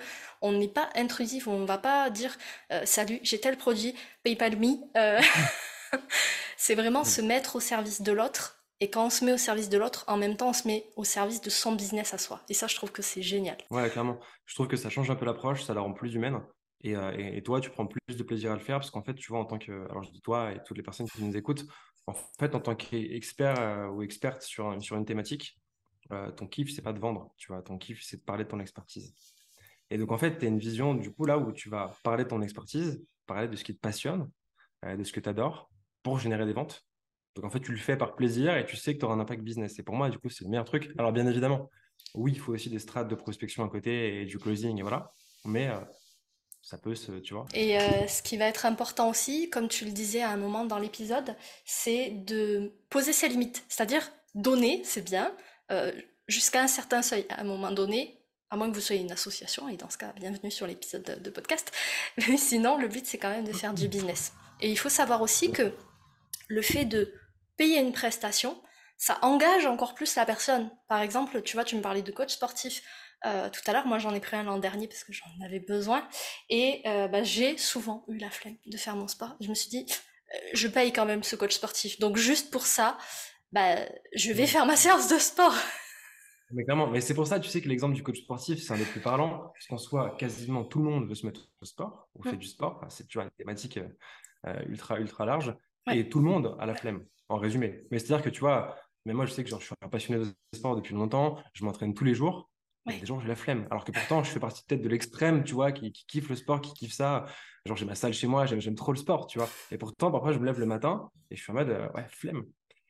on 0.42 0.52
n'est 0.52 0.68
pas 0.68 0.90
intrusif, 0.94 1.48
on 1.48 1.64
va 1.64 1.78
pas 1.78 2.10
dire 2.10 2.36
euh, 2.72 2.84
salut, 2.84 3.18
j'ai 3.22 3.40
tel 3.40 3.56
produit, 3.56 3.94
PayPal 4.24 4.56
me. 4.56 4.76
Euh, 4.96 5.22
c'est 6.58 6.74
vraiment 6.74 7.04
se 7.04 7.22
mettre 7.22 7.56
au 7.56 7.60
service 7.60 8.02
de 8.02 8.12
l'autre. 8.12 8.55
Et 8.80 8.90
quand 8.90 9.06
on 9.06 9.10
se 9.10 9.24
met 9.24 9.32
au 9.32 9.38
service 9.38 9.70
de 9.70 9.78
l'autre, 9.78 10.04
en 10.06 10.18
même 10.18 10.36
temps, 10.36 10.50
on 10.50 10.52
se 10.52 10.68
met 10.68 10.86
au 10.96 11.04
service 11.04 11.40
de 11.40 11.48
son 11.48 11.74
business 11.74 12.12
à 12.12 12.18
soi. 12.18 12.42
Et 12.48 12.54
ça, 12.54 12.66
je 12.66 12.74
trouve 12.74 12.92
que 12.92 13.00
c'est 13.00 13.22
génial. 13.22 13.56
Ouais, 13.70 13.88
clairement. 13.88 14.20
Je 14.44 14.54
trouve 14.54 14.68
que 14.68 14.76
ça 14.76 14.90
change 14.90 15.10
un 15.10 15.16
peu 15.16 15.24
l'approche, 15.24 15.64
ça 15.64 15.72
la 15.72 15.80
rend 15.80 15.92
plus 15.92 16.14
humaine. 16.14 16.40
Euh, 16.84 17.12
et, 17.16 17.42
toi, 17.42 17.60
tu 17.60 17.70
prends 17.70 17.86
plus 17.86 18.16
de 18.16 18.22
plaisir 18.22 18.52
à 18.52 18.54
le 18.54 18.60
faire 18.60 18.78
parce 18.78 18.90
qu'en 18.90 19.02
fait, 19.02 19.14
tu 19.14 19.28
vois, 19.28 19.40
en 19.40 19.46
tant 19.46 19.58
que. 19.58 19.72
Alors, 19.90 20.02
je 20.02 20.10
dis 20.10 20.20
toi 20.20 20.52
et 20.52 20.62
toutes 20.64 20.76
les 20.76 20.82
personnes 20.82 21.08
qui 21.08 21.22
nous 21.24 21.36
écoutent, 21.36 21.64
en 22.06 22.14
fait, 22.38 22.54
en 22.54 22.60
tant 22.60 22.76
qu'expert 22.76 23.58
euh, 23.58 23.88
ou 23.88 24.02
experte 24.02 24.42
sur, 24.42 24.80
sur 24.82 24.96
une 24.96 25.06
thématique, 25.06 25.58
euh, 26.12 26.30
ton 26.32 26.46
kiff, 26.46 26.72
c'est 26.74 26.82
pas 26.82 26.92
de 26.92 27.00
vendre, 27.00 27.32
tu 27.38 27.48
vois. 27.48 27.62
Ton 27.62 27.78
kiff, 27.78 28.02
c'est 28.02 28.18
de 28.18 28.22
parler 28.22 28.44
de 28.44 28.50
ton 28.50 28.60
expertise. 28.60 29.14
Et 29.90 29.98
donc, 29.98 30.12
en 30.12 30.18
fait, 30.18 30.38
tu 30.38 30.44
as 30.44 30.48
une 30.48 30.58
vision, 30.58 30.94
du 30.94 31.12
coup, 31.12 31.24
là 31.24 31.38
où 31.38 31.50
tu 31.52 31.70
vas 31.70 31.92
parler 32.02 32.24
de 32.24 32.28
ton 32.28 32.42
expertise, 32.42 33.02
parler 33.26 33.48
de 33.48 33.56
ce 33.56 33.64
qui 33.64 33.74
te 33.74 33.80
passionne, 33.80 34.30
de 34.84 35.02
ce 35.02 35.12
que 35.12 35.20
tu 35.20 35.28
adores 35.28 35.70
pour 36.02 36.18
générer 36.18 36.44
des 36.44 36.52
ventes. 36.52 36.84
Donc, 37.36 37.44
en 37.44 37.50
fait, 37.50 37.60
tu 37.60 37.70
le 37.70 37.78
fais 37.78 37.96
par 37.96 38.16
plaisir 38.16 38.56
et 38.56 38.66
tu 38.66 38.76
sais 38.76 38.94
que 38.94 38.98
tu 38.98 39.04
auras 39.04 39.14
un 39.14 39.20
impact 39.20 39.42
business. 39.42 39.78
Et 39.78 39.82
pour 39.82 39.94
moi, 39.94 40.10
du 40.10 40.18
coup, 40.18 40.28
c'est 40.28 40.44
le 40.44 40.50
meilleur 40.50 40.64
truc. 40.64 40.90
Alors, 40.98 41.12
bien 41.12 41.26
évidemment, 41.26 41.70
oui, 42.14 42.32
il 42.32 42.40
faut 42.40 42.52
aussi 42.52 42.70
des 42.70 42.78
strates 42.78 43.08
de 43.08 43.14
prospection 43.14 43.64
à 43.64 43.68
côté 43.68 44.22
et 44.22 44.24
du 44.24 44.38
closing, 44.38 44.78
et 44.78 44.82
voilà. 44.82 45.12
Mais 45.44 45.70
ça 46.66 46.78
peut 46.78 46.96
se, 46.96 47.12
tu 47.12 47.32
vois. 47.32 47.46
Et 47.54 47.78
euh, 47.78 48.08
ce 48.08 48.22
qui 48.22 48.36
va 48.36 48.46
être 48.46 48.66
important 48.66 49.08
aussi, 49.08 49.48
comme 49.50 49.68
tu 49.68 49.84
le 49.84 49.92
disais 49.92 50.22
à 50.22 50.30
un 50.30 50.36
moment 50.36 50.64
dans 50.64 50.80
l'épisode, 50.80 51.36
c'est 51.64 52.10
de 52.10 52.72
poser 52.90 53.12
ses 53.12 53.28
limites. 53.28 53.64
C'est-à-dire 53.68 54.10
donner, 54.34 54.82
c'est 54.82 55.04
bien, 55.04 55.32
euh, 55.70 55.92
jusqu'à 56.26 56.60
un 56.62 56.66
certain 56.66 57.02
seuil. 57.02 57.24
À 57.28 57.42
un 57.42 57.44
moment 57.44 57.70
donné, 57.70 58.18
à 58.50 58.56
moins 58.56 58.68
que 58.68 58.74
vous 58.74 58.80
soyez 58.80 59.00
une 59.00 59.12
association, 59.12 59.68
et 59.68 59.76
dans 59.76 59.88
ce 59.90 59.96
cas, 59.96 60.12
bienvenue 60.16 60.50
sur 60.50 60.66
l'épisode 60.66 61.20
de, 61.22 61.30
podcast. 61.30 61.70
Mais 62.28 62.36
sinon, 62.36 62.78
le 62.78 62.88
but, 62.88 63.06
c'est 63.06 63.18
quand 63.18 63.30
même 63.30 63.44
de 63.44 63.52
faire 63.52 63.72
du 63.72 63.86
business. 63.88 64.32
Et 64.60 64.68
il 64.68 64.76
faut 64.76 64.88
savoir 64.88 65.22
aussi 65.22 65.52
que 65.52 65.72
le 66.48 66.62
fait 66.62 66.84
de 66.84 67.12
payer 67.56 67.80
une 67.80 67.92
prestation, 67.92 68.60
ça 68.96 69.18
engage 69.22 69.66
encore 69.66 69.94
plus 69.94 70.14
la 70.16 70.24
personne. 70.24 70.70
Par 70.88 71.00
exemple, 71.00 71.42
tu 71.42 71.56
vois, 71.56 71.64
tu 71.64 71.76
me 71.76 71.82
parlais 71.82 72.02
de 72.02 72.12
coach 72.12 72.32
sportif. 72.32 72.82
Euh, 73.24 73.48
tout 73.50 73.60
à 73.66 73.72
l'heure, 73.72 73.86
moi 73.86 73.98
j'en 73.98 74.14
ai 74.14 74.20
pris 74.20 74.36
un 74.36 74.42
l'an 74.42 74.58
dernier 74.58 74.86
parce 74.88 75.02
que 75.02 75.12
j'en 75.12 75.26
avais 75.44 75.58
besoin 75.58 76.06
et 76.50 76.82
euh, 76.86 77.08
bah, 77.08 77.22
j'ai 77.22 77.56
souvent 77.56 78.04
eu 78.08 78.18
la 78.18 78.30
flemme 78.30 78.56
de 78.66 78.76
faire 78.76 78.94
mon 78.94 79.08
sport. 79.08 79.36
Je 79.40 79.48
me 79.48 79.54
suis 79.54 79.70
dit, 79.70 79.86
euh, 80.34 80.38
je 80.52 80.68
paye 80.68 80.92
quand 80.92 81.06
même 81.06 81.22
ce 81.22 81.34
coach 81.34 81.54
sportif, 81.54 81.98
donc 81.98 82.16
juste 82.16 82.50
pour 82.50 82.66
ça, 82.66 82.98
bah, 83.52 83.76
je 84.14 84.32
vais 84.32 84.46
faire 84.46 84.66
ma 84.66 84.76
séance 84.76 85.08
de 85.08 85.18
sport. 85.18 85.54
Mais 86.52 86.62
clairement, 86.62 86.86
mais 86.86 87.00
c'est 87.00 87.14
pour 87.14 87.26
ça, 87.26 87.40
tu 87.40 87.48
sais 87.48 87.60
que 87.60 87.68
l'exemple 87.68 87.96
du 87.96 88.04
coach 88.04 88.20
sportif, 88.20 88.62
c'est 88.62 88.72
un 88.72 88.76
des 88.76 88.84
plus 88.84 89.00
parlants, 89.00 89.50
parce 89.52 89.66
qu'en 89.66 89.78
soit 89.78 90.14
quasiment 90.16 90.62
tout 90.62 90.78
le 90.78 90.84
monde 90.88 91.08
veut 91.08 91.16
se 91.16 91.26
mettre 91.26 91.50
au 91.60 91.64
sport, 91.64 92.08
ou 92.14 92.22
fait 92.22 92.34
mm. 92.34 92.38
du 92.38 92.46
sport, 92.46 92.84
c'est 92.88 93.08
tu 93.08 93.18
vois, 93.18 93.24
une 93.24 93.32
thématique 93.32 93.80
ultra, 94.68 95.00
ultra 95.00 95.26
large, 95.26 95.56
et 95.90 96.08
tout 96.08 96.20
le 96.20 96.26
monde 96.26 96.56
a 96.60 96.66
la 96.66 96.76
flemme, 96.76 97.04
en 97.28 97.36
résumé. 97.38 97.84
Mais 97.90 97.98
c'est-à-dire 97.98 98.24
que 98.24 98.30
tu 98.30 98.40
vois, 98.40 98.76
mais 99.04 99.12
moi 99.12 99.26
je 99.26 99.32
sais 99.32 99.44
que 99.44 99.50
genre, 99.50 99.60
je 99.60 99.66
suis 99.66 99.74
un 99.82 99.88
passionné 99.88 100.24
de 100.24 100.32
sport 100.54 100.76
depuis 100.76 100.94
longtemps, 100.94 101.38
je 101.52 101.64
m'entraîne 101.64 101.94
tous 101.94 102.04
les 102.04 102.14
jours, 102.14 102.50
des 102.86 103.06
gens, 103.06 103.20
j'ai 103.20 103.28
la 103.28 103.36
flemme. 103.36 103.66
Alors 103.70 103.84
que 103.84 103.92
pourtant, 103.92 104.22
je 104.22 104.30
fais 104.30 104.40
partie 104.40 104.62
peut-être 104.64 104.82
de 104.82 104.88
l'extrême, 104.88 105.44
tu 105.44 105.54
vois, 105.54 105.72
qui, 105.72 105.92
kiffe 105.92 106.28
le 106.28 106.36
sport, 106.36 106.60
qui 106.60 106.72
kiffe 106.72 106.92
ça. 106.92 107.26
Genre, 107.64 107.76
j'ai 107.76 107.84
ma 107.84 107.94
salle 107.94 108.14
chez 108.14 108.26
moi, 108.26 108.46
j'aime 108.46 108.74
trop 108.74 108.92
le 108.92 108.98
sport, 108.98 109.26
tu 109.26 109.38
vois. 109.38 109.48
Et 109.70 109.78
pourtant, 109.78 110.10
parfois, 110.10 110.32
je 110.32 110.38
me 110.38 110.46
lève 110.46 110.60
le 110.60 110.66
matin 110.66 111.10
et 111.30 111.36
je 111.36 111.42
suis 111.42 111.50
en 111.50 111.54
mode, 111.54 111.70
euh, 111.70 111.88
ouais, 111.94 112.06
flemme. 112.08 112.44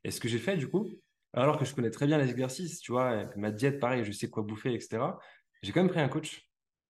Et 0.05 0.11
ce 0.11 0.21
que 0.21 0.29
j'ai 0.29 0.39
fait, 0.39 0.57
du 0.57 0.69
coup, 0.69 0.87
alors 1.33 1.59
que 1.59 1.65
je 1.65 1.75
connais 1.75 1.91
très 1.91 2.07
bien 2.07 2.19
les 2.19 2.31
exercices, 2.31 2.81
tu 2.81 2.93
vois, 2.93 3.25
ma 3.37 3.51
diète, 3.51 3.81
pareil, 3.81 4.05
je 4.05 4.13
sais 4.13 4.29
quoi 4.29 4.43
bouffer, 4.43 4.75
etc., 4.75 4.99
j'ai 5.63 5.73
quand 5.73 5.81
même 5.81 5.91
pris 5.91 6.01
un 6.01 6.09
coach. 6.09 6.49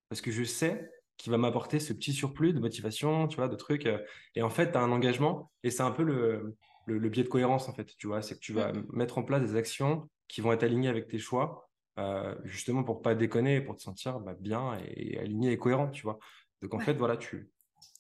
Parce 0.09 0.21
que 0.21 0.31
je 0.31 0.43
sais 0.45 0.91
qu'il 1.17 1.31
va 1.31 1.39
m'apporter 1.39 1.81
ce 1.81 1.93
petit 1.93 2.13
surplus 2.13 2.53
de 2.53 2.61
motivation, 2.61 3.29
tu 3.29 3.37
vois, 3.37 3.49
de 3.49 3.57
trucs. 3.57 3.87
Euh, 3.87 3.99
et 4.35 4.43
en 4.43 4.51
fait, 4.51 4.73
tu 4.73 4.79
as 4.79 4.81
un 4.81 4.91
engagement 4.91 5.53
et 5.63 5.71
c'est 5.71 5.83
un 5.83 5.93
peu 5.93 6.03
le, 6.03 6.57
le, 6.87 7.09
biais 7.09 7.25
de 7.25 7.29
cohérence, 7.29 7.69
en 7.69 7.75
fait, 7.75 7.95
tu 7.99 8.07
vois. 8.07 8.23
C'est 8.23 8.37
que 8.37 8.41
tu 8.41 8.53
vas 8.53 8.73
mmh. 8.73 8.87
mettre 8.93 9.19
en 9.19 9.23
place 9.23 9.43
des 9.43 9.57
actions 9.57 10.09
qui 10.29 10.41
vont 10.41 10.53
être 10.53 10.63
alignées 10.63 10.89
avec 10.89 11.09
tes 11.09 11.19
choix 11.19 11.69
euh, 11.99 12.35
justement 12.45 12.85
pour 12.85 13.01
pas 13.01 13.15
déconner, 13.15 13.61
pour 13.61 13.77
te 13.77 13.83
sentir 13.83 14.21
bah, 14.21 14.35
bien 14.39 14.79
et, 14.87 15.19
aligné 15.19 15.53
et 15.53 15.59
cohérent, 15.59 15.91
tu 15.91 16.03
vois. 16.03 16.19
Donc 16.61 16.75
en 16.75 16.79
fait, 16.79 16.95
voilà, 16.95 17.17
tu, 17.17 17.51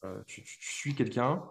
euh, 0.04 0.22
tu, 0.26 0.42
suis 0.44 0.94
quelqu'un, 0.94 1.42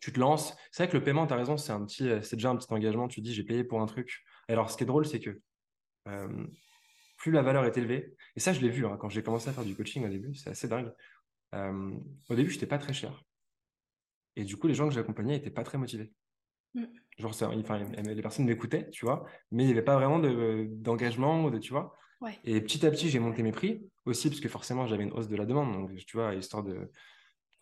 tu 0.00 0.12
te 0.12 0.18
lances. 0.18 0.56
C'est 0.72 0.84
vrai 0.84 0.90
que 0.90 0.96
le 0.96 1.04
paiement, 1.04 1.26
tu 1.26 1.34
as 1.34 1.36
raison, 1.36 1.56
c'est 1.56 1.72
un 1.72 1.84
petit, 1.84 2.10
c'est 2.22 2.36
déjà 2.36 2.50
un 2.50 2.56
petit 2.56 2.72
engagement. 2.72 3.08
Tu 3.08 3.20
dis, 3.20 3.34
j'ai 3.34 3.44
payé 3.44 3.64
pour 3.64 3.82
un 3.82 3.86
truc. 3.86 4.24
alors, 4.48 4.70
ce 4.70 4.76
qui 4.76 4.84
est 4.84 4.86
drôle, 4.86 5.04
c'est 5.04 5.20
que 5.20 5.40
euh, 6.08 6.46
plus 7.18 7.32
la 7.32 7.42
valeur 7.42 7.64
est 7.64 7.76
élevée, 7.76 8.14
et 8.36 8.40
ça, 8.40 8.52
je 8.52 8.60
l'ai 8.60 8.70
vu 8.70 8.86
hein, 8.86 8.96
quand 8.98 9.10
j'ai 9.10 9.22
commencé 9.22 9.50
à 9.50 9.52
faire 9.52 9.64
du 9.64 9.74
coaching 9.74 10.06
au 10.06 10.08
début, 10.08 10.34
c'est 10.34 10.50
assez 10.50 10.68
dingue. 10.68 10.92
au 11.52 12.34
début, 12.34 12.50
je 12.50 12.56
n'étais 12.56 12.66
pas 12.66 12.78
très 12.78 12.94
cher. 12.94 13.24
Et 14.36 14.44
du 14.44 14.56
coup, 14.56 14.68
les 14.68 14.74
gens 14.74 14.88
que 14.88 14.94
j'accompagnais 14.94 15.34
n'étaient 15.34 15.50
pas 15.50 15.64
très 15.64 15.76
motivés. 15.76 16.12
Mm. 16.74 16.84
Genre, 17.18 17.30
enfin, 17.30 17.50
les 17.54 18.22
personnes 18.22 18.46
m'écoutaient, 18.46 18.88
tu 18.90 19.04
vois, 19.04 19.24
mais 19.50 19.64
il 19.64 19.66
n'y 19.66 19.72
avait 19.72 19.82
pas 19.82 19.96
vraiment 19.96 20.20
d'engagement, 20.20 21.50
de, 21.50 21.58
tu 21.58 21.72
vois. 21.72 21.94
Et 22.44 22.60
petit 22.60 22.84
à 22.86 22.90
petit, 22.90 23.08
j'ai 23.08 23.18
monté 23.18 23.42
mes 23.42 23.52
prix 23.52 23.88
aussi, 24.04 24.28
parce 24.28 24.40
que 24.40 24.48
forcément, 24.48 24.86
j'avais 24.86 25.04
une 25.04 25.12
hausse 25.12 25.28
de 25.28 25.36
la 25.36 25.44
demande. 25.44 25.72
Donc, 25.72 25.96
tu 25.96 26.16
vois, 26.16 26.34
histoire 26.34 26.62
de 26.62 26.90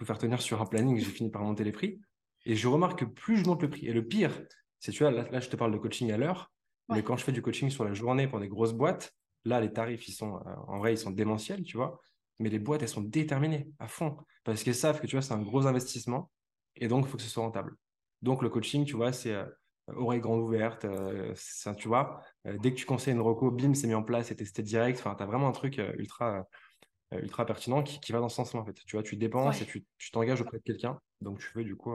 faire 0.05 0.19
tenir 0.19 0.43
sur 0.43 0.61
un 0.61 0.67
planning, 0.67 0.99
j'ai 0.99 1.11
fini 1.11 1.31
par 1.31 1.43
monter 1.43 1.65
les 1.65 1.73
prix. 1.73 2.01
Et 2.45 2.55
je 2.55 2.69
remarque 2.69 3.01
que 3.01 3.05
plus 3.05 3.39
je 3.39 3.45
monte 3.45 3.63
le 3.63 3.71
prix, 3.71 3.87
et 3.87 3.93
le 3.93 4.07
pire, 4.07 4.33
c'est, 4.79 4.93
tu 4.93 5.03
vois, 5.03 5.11
là, 5.11 5.41
je 5.41 5.49
te 5.49 5.57
parle 5.57 5.73
de 5.73 5.79
coaching 5.79 6.13
à 6.13 6.17
l'heure, 6.17 6.53
mais 6.89 7.03
quand 7.03 7.17
je 7.17 7.25
fais 7.25 7.33
du 7.33 7.43
coaching 7.43 7.71
sur 7.71 7.85
la 7.85 7.95
journée 7.95 8.29
pour 8.29 8.39
des 8.39 8.49
grosses 8.49 8.75
boîtes, 8.75 9.13
là, 9.45 9.61
les 9.61 9.73
tarifs, 9.73 10.07
ils 10.09 10.13
sont, 10.13 10.37
euh, 10.37 10.55
en 10.69 10.79
vrai, 10.79 10.95
ils 10.95 10.99
sont 10.99 11.11
démentiels, 11.11 11.63
tu 11.63 11.77
vois. 11.77 12.01
mais 12.39 12.51
les 12.51 12.59
boîtes, 12.59 12.83
elles 12.83 12.89
sont 12.89 13.03
déterminées 13.03 13.69
à 13.79 13.89
fond 13.89 14.19
parce 14.45 14.63
qu'elles 14.63 14.75
savent 14.75 15.01
que 15.01 15.07
tu 15.07 15.17
vois, 15.17 15.23
c'est 15.23 15.33
un 15.33 15.43
gros 15.43 15.67
investissement 15.67 16.31
et 16.77 16.87
donc 16.87 17.07
il 17.07 17.09
faut 17.09 17.17
que 17.17 17.23
ce 17.23 17.31
soit 17.31 17.43
rentable. 17.43 17.75
Donc 18.27 18.43
le 18.43 18.49
coaching, 18.49 18.85
tu 18.85 18.97
vois, 18.97 19.13
c'est 19.13 19.33
euh, 19.33 19.45
oreille 19.95 20.19
grande 20.19 20.41
ouverte, 20.41 20.85
euh, 20.85 21.33
tu 21.79 21.87
vois, 21.87 22.21
euh, 22.45 22.59
dès 22.61 22.73
que 22.73 22.77
tu 22.77 22.85
conseilles 22.85 23.15
une 23.15 23.21
reco, 23.21 23.53
bim, 23.53 23.73
c'est 23.73 23.87
mis 23.87 23.95
en 23.95 24.03
place, 24.03 24.27
c'est 24.27 24.35
testé 24.35 24.65
direct. 24.65 24.99
Enfin, 24.99 25.15
tu 25.15 25.23
as 25.23 25.27
vraiment 25.27 25.47
un 25.47 25.53
truc 25.53 25.81
ultra, 25.97 26.45
ultra 27.13 27.47
pertinent 27.47 27.85
qui, 27.85 28.11
va 28.11 28.19
dans 28.19 28.29
ce 28.29 28.35
sens-là 28.35 28.61
en 28.61 28.65
fait. 28.65 28.75
Tu 28.85 28.97
vois, 28.97 29.05
tu 29.05 29.15
dépenses 29.15 29.63
et 29.63 29.67
tu 29.67 30.11
t'engages 30.11 30.41
auprès 30.41 30.59
de 30.59 30.65
quelqu'un, 30.65 30.99
donc 31.21 31.39
tu 31.39 31.47
veux 31.55 31.63
du 31.63 31.77
coup. 31.77 31.95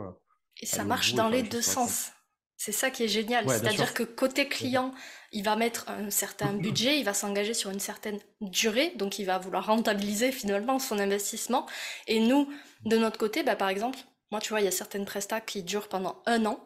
et 0.62 0.66
ça 0.66 0.86
marche 0.86 1.16
dans 1.16 1.28
les 1.28 1.44
deux 1.44 1.62
sens. 1.62 2.14
C'est 2.56 2.72
ça 2.72 2.92
qui 2.92 3.04
est 3.04 3.08
génial. 3.10 3.50
C'est-à-dire 3.50 3.94
que 3.94 4.04
côté 4.04 4.48
client, 4.48 4.94
il 5.34 5.44
va 5.44 5.58
mettre 5.58 5.90
un 5.90 6.12
certain 6.12 6.54
budget, 6.68 6.98
il 6.98 7.04
va 7.04 7.14
s'engager 7.14 7.54
sur 7.54 7.72
une 7.72 7.80
certaine 7.80 8.20
durée, 8.40 8.94
donc 8.96 9.20
il 9.20 9.26
va 9.26 9.38
vouloir 9.38 9.66
rentabiliser 9.66 10.32
finalement 10.32 10.80
son 10.80 10.98
investissement. 10.98 11.66
Et 12.08 12.22
nous, 12.22 12.48
de 12.86 12.98
notre 12.98 13.18
côté, 13.18 13.44
bah, 13.44 13.58
par 13.58 13.68
exemple, 13.68 13.98
moi, 14.32 14.40
tu 14.40 14.50
vois, 14.50 14.62
il 14.62 14.66
y 14.66 14.68
a 14.68 14.72
certaines 14.72 15.06
prestats 15.06 15.42
qui 15.42 15.64
durent 15.64 15.88
pendant 15.88 16.22
un 16.26 16.46
an. 16.46 16.60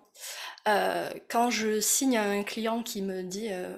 Euh, 0.67 1.09
quand 1.29 1.49
je 1.49 1.79
signe 1.79 2.17
un 2.17 2.43
client 2.43 2.83
qui 2.83 3.01
me 3.01 3.23
dit, 3.23 3.47
euh, 3.51 3.75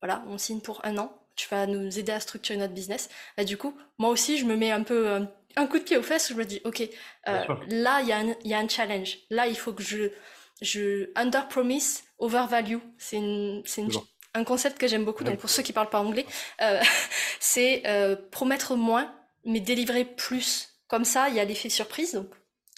voilà, 0.00 0.22
on 0.28 0.38
signe 0.38 0.60
pour 0.60 0.84
un 0.84 0.98
an, 0.98 1.16
tu 1.34 1.48
vas 1.48 1.66
nous 1.66 1.98
aider 1.98 2.12
à 2.12 2.20
structurer 2.20 2.58
notre 2.58 2.74
business, 2.74 3.08
bah, 3.36 3.44
du 3.44 3.56
coup, 3.56 3.76
moi 3.98 4.10
aussi, 4.10 4.38
je 4.38 4.44
me 4.44 4.56
mets 4.56 4.70
un 4.70 4.82
peu 4.82 5.26
un, 5.56 5.66
coup 5.66 5.78
de 5.78 5.84
pied 5.84 5.96
aux 5.96 6.02
fesses, 6.02 6.28
je 6.28 6.34
me 6.34 6.44
dis, 6.44 6.60
ok, 6.64 6.82
euh, 7.28 7.44
là, 7.68 8.00
il 8.02 8.06
y, 8.44 8.48
y, 8.48 8.54
a 8.54 8.58
un 8.58 8.68
challenge. 8.68 9.18
Là, 9.30 9.46
il 9.46 9.56
faut 9.56 9.72
que 9.72 9.82
je 9.82 10.10
je 10.62 11.10
under 11.16 11.48
promise, 11.48 12.04
over 12.18 12.46
value. 12.48 12.78
C'est 12.96 13.20
un 14.34 14.44
concept 14.44 14.78
que 14.78 14.86
j'aime 14.86 15.04
beaucoup. 15.04 15.24
Donc 15.24 15.38
pour 15.38 15.50
ceux 15.50 15.62
qui 15.62 15.72
parlent 15.72 15.90
pas 15.90 16.00
anglais, 16.00 16.24
euh, 16.62 16.80
c'est 17.40 17.82
euh, 17.86 18.16
promettre 18.30 18.76
moins, 18.76 19.12
mais 19.44 19.60
délivrer 19.60 20.04
plus. 20.04 20.70
Comme 20.88 21.04
ça, 21.04 21.28
il 21.28 21.34
y 21.34 21.40
a 21.40 21.44
l'effet 21.44 21.68
surprise. 21.68 22.14
Donc 22.14 22.28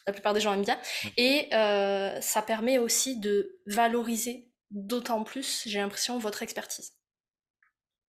la 0.07 0.13
plupart 0.13 0.35
des 0.35 0.41
gens 0.41 0.53
aiment 0.55 0.65
bien, 0.65 0.79
et 1.17 1.49
euh, 1.55 2.21
ça 2.21 2.43
permet 2.43 2.79
aussi 2.79 3.19
de 3.19 3.61
valoriser 3.67 4.49
d'autant 4.71 5.23
plus, 5.25 5.63
j'ai 5.67 5.79
l'impression, 5.79 6.19
votre 6.19 6.43
expertise. 6.43 6.93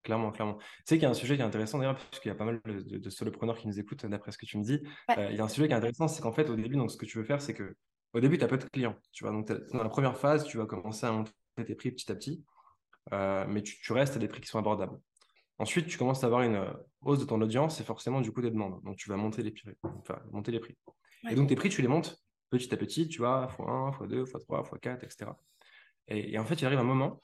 Clairement, 0.04 0.32
clairement. 0.32 0.58
Tu 0.58 0.66
sais 0.86 0.96
qu'il 0.96 1.04
y 1.04 1.08
a 1.08 1.10
un 1.10 1.16
sujet 1.16 1.36
qui 1.36 1.42
est 1.42 1.46
intéressant 1.46 1.80
d'ailleurs, 1.80 1.98
puisqu'il 1.98 2.28
y 2.28 2.32
a 2.32 2.36
pas 2.36 2.46
mal 2.46 2.62
de, 2.64 3.10
solopreneurs 3.10 3.58
qui 3.58 3.68
nous 3.68 3.80
écoutent 3.80 4.06
d'après 4.06 4.32
ce 4.32 4.38
que 4.38 4.46
tu 4.46 4.58
me 4.58 4.64
dis. 4.64 4.80
il 5.18 5.36
y 5.36 5.40
a 5.40 5.44
un 5.44 5.50
sujet 5.50 5.68
qui 5.68 5.74
est 5.74 5.78
intéressant, 5.78 6.08
c'est 6.08 6.22
qu'en 6.22 6.32
fait, 6.32 6.50
au 6.50 6.56
début, 6.56 6.76
donc, 6.76 6.92
ce 6.92 6.98
que 6.98 7.06
tu 7.06 7.18
veux 7.18 7.24
faire, 7.24 7.42
c'est 7.42 7.56
que 7.56 7.76
au 8.16 8.22
début, 8.22 8.38
tu 8.38 8.46
as 8.46 8.48
peu 8.48 8.58
de 8.58 8.64
clients. 8.64 8.96
Tu 9.12 9.26
vois, 9.26 9.34
donc 9.34 9.52
dans 9.74 9.84
la 9.84 9.90
première 9.90 10.18
phase, 10.18 10.46
tu 10.46 10.58
vas 10.58 10.66
commencer 10.66 11.06
à 11.06 11.12
monter 11.12 11.34
tes 11.66 11.76
prix 11.76 11.92
petit 11.92 12.10
à 12.10 12.16
petit, 12.16 12.46
euh, 13.12 13.46
mais 13.48 13.62
tu, 13.62 13.92
restes 13.92 14.16
à 14.16 14.20
des 14.20 14.30
prix 14.30 14.40
qui 14.40 14.48
sont 14.48 14.58
abordables. 14.58 14.98
Ensuite, 15.58 15.88
tu 15.88 15.98
commences 15.98 16.24
à 16.24 16.28
avoir 16.28 16.42
une 16.42 16.56
euh, 16.56 16.74
hausse 17.02 17.20
de 17.20 17.26
ton 17.26 17.42
audience 17.42 17.82
et 17.82 17.84
forcément 17.84 18.22
du 18.22 18.32
coup 18.32 18.42
des 18.42 18.52
demandes. 18.52 18.82
Donc 18.84 18.96
tu 18.96 19.10
vas 19.10 19.18
monter 19.18 19.44
les 19.44 19.52
prix. 19.52 19.70
Enfin, 19.84 20.22
monter 20.32 20.52
les 20.52 20.62
prix. 20.62 20.78
Et 21.30 21.36
donc 21.36 21.50
tes 21.50 21.56
prix, 21.56 21.70
tu 21.70 21.82
les 21.82 21.88
montes 21.88 22.22
petit 22.50 22.74
à 22.74 22.78
petit, 22.78 23.08
tu 23.08 23.20
vois, 23.20 23.48
x1, 23.58 23.98
x2, 23.98 24.24
x3, 24.26 24.70
x4, 24.70 25.04
etc. 25.04 25.32
Et, 26.08 26.38
en 26.38 26.46
fait, 26.46 26.56
il 26.56 26.66
arrive 26.66 26.80
un 26.80 26.84
moment 26.84 27.20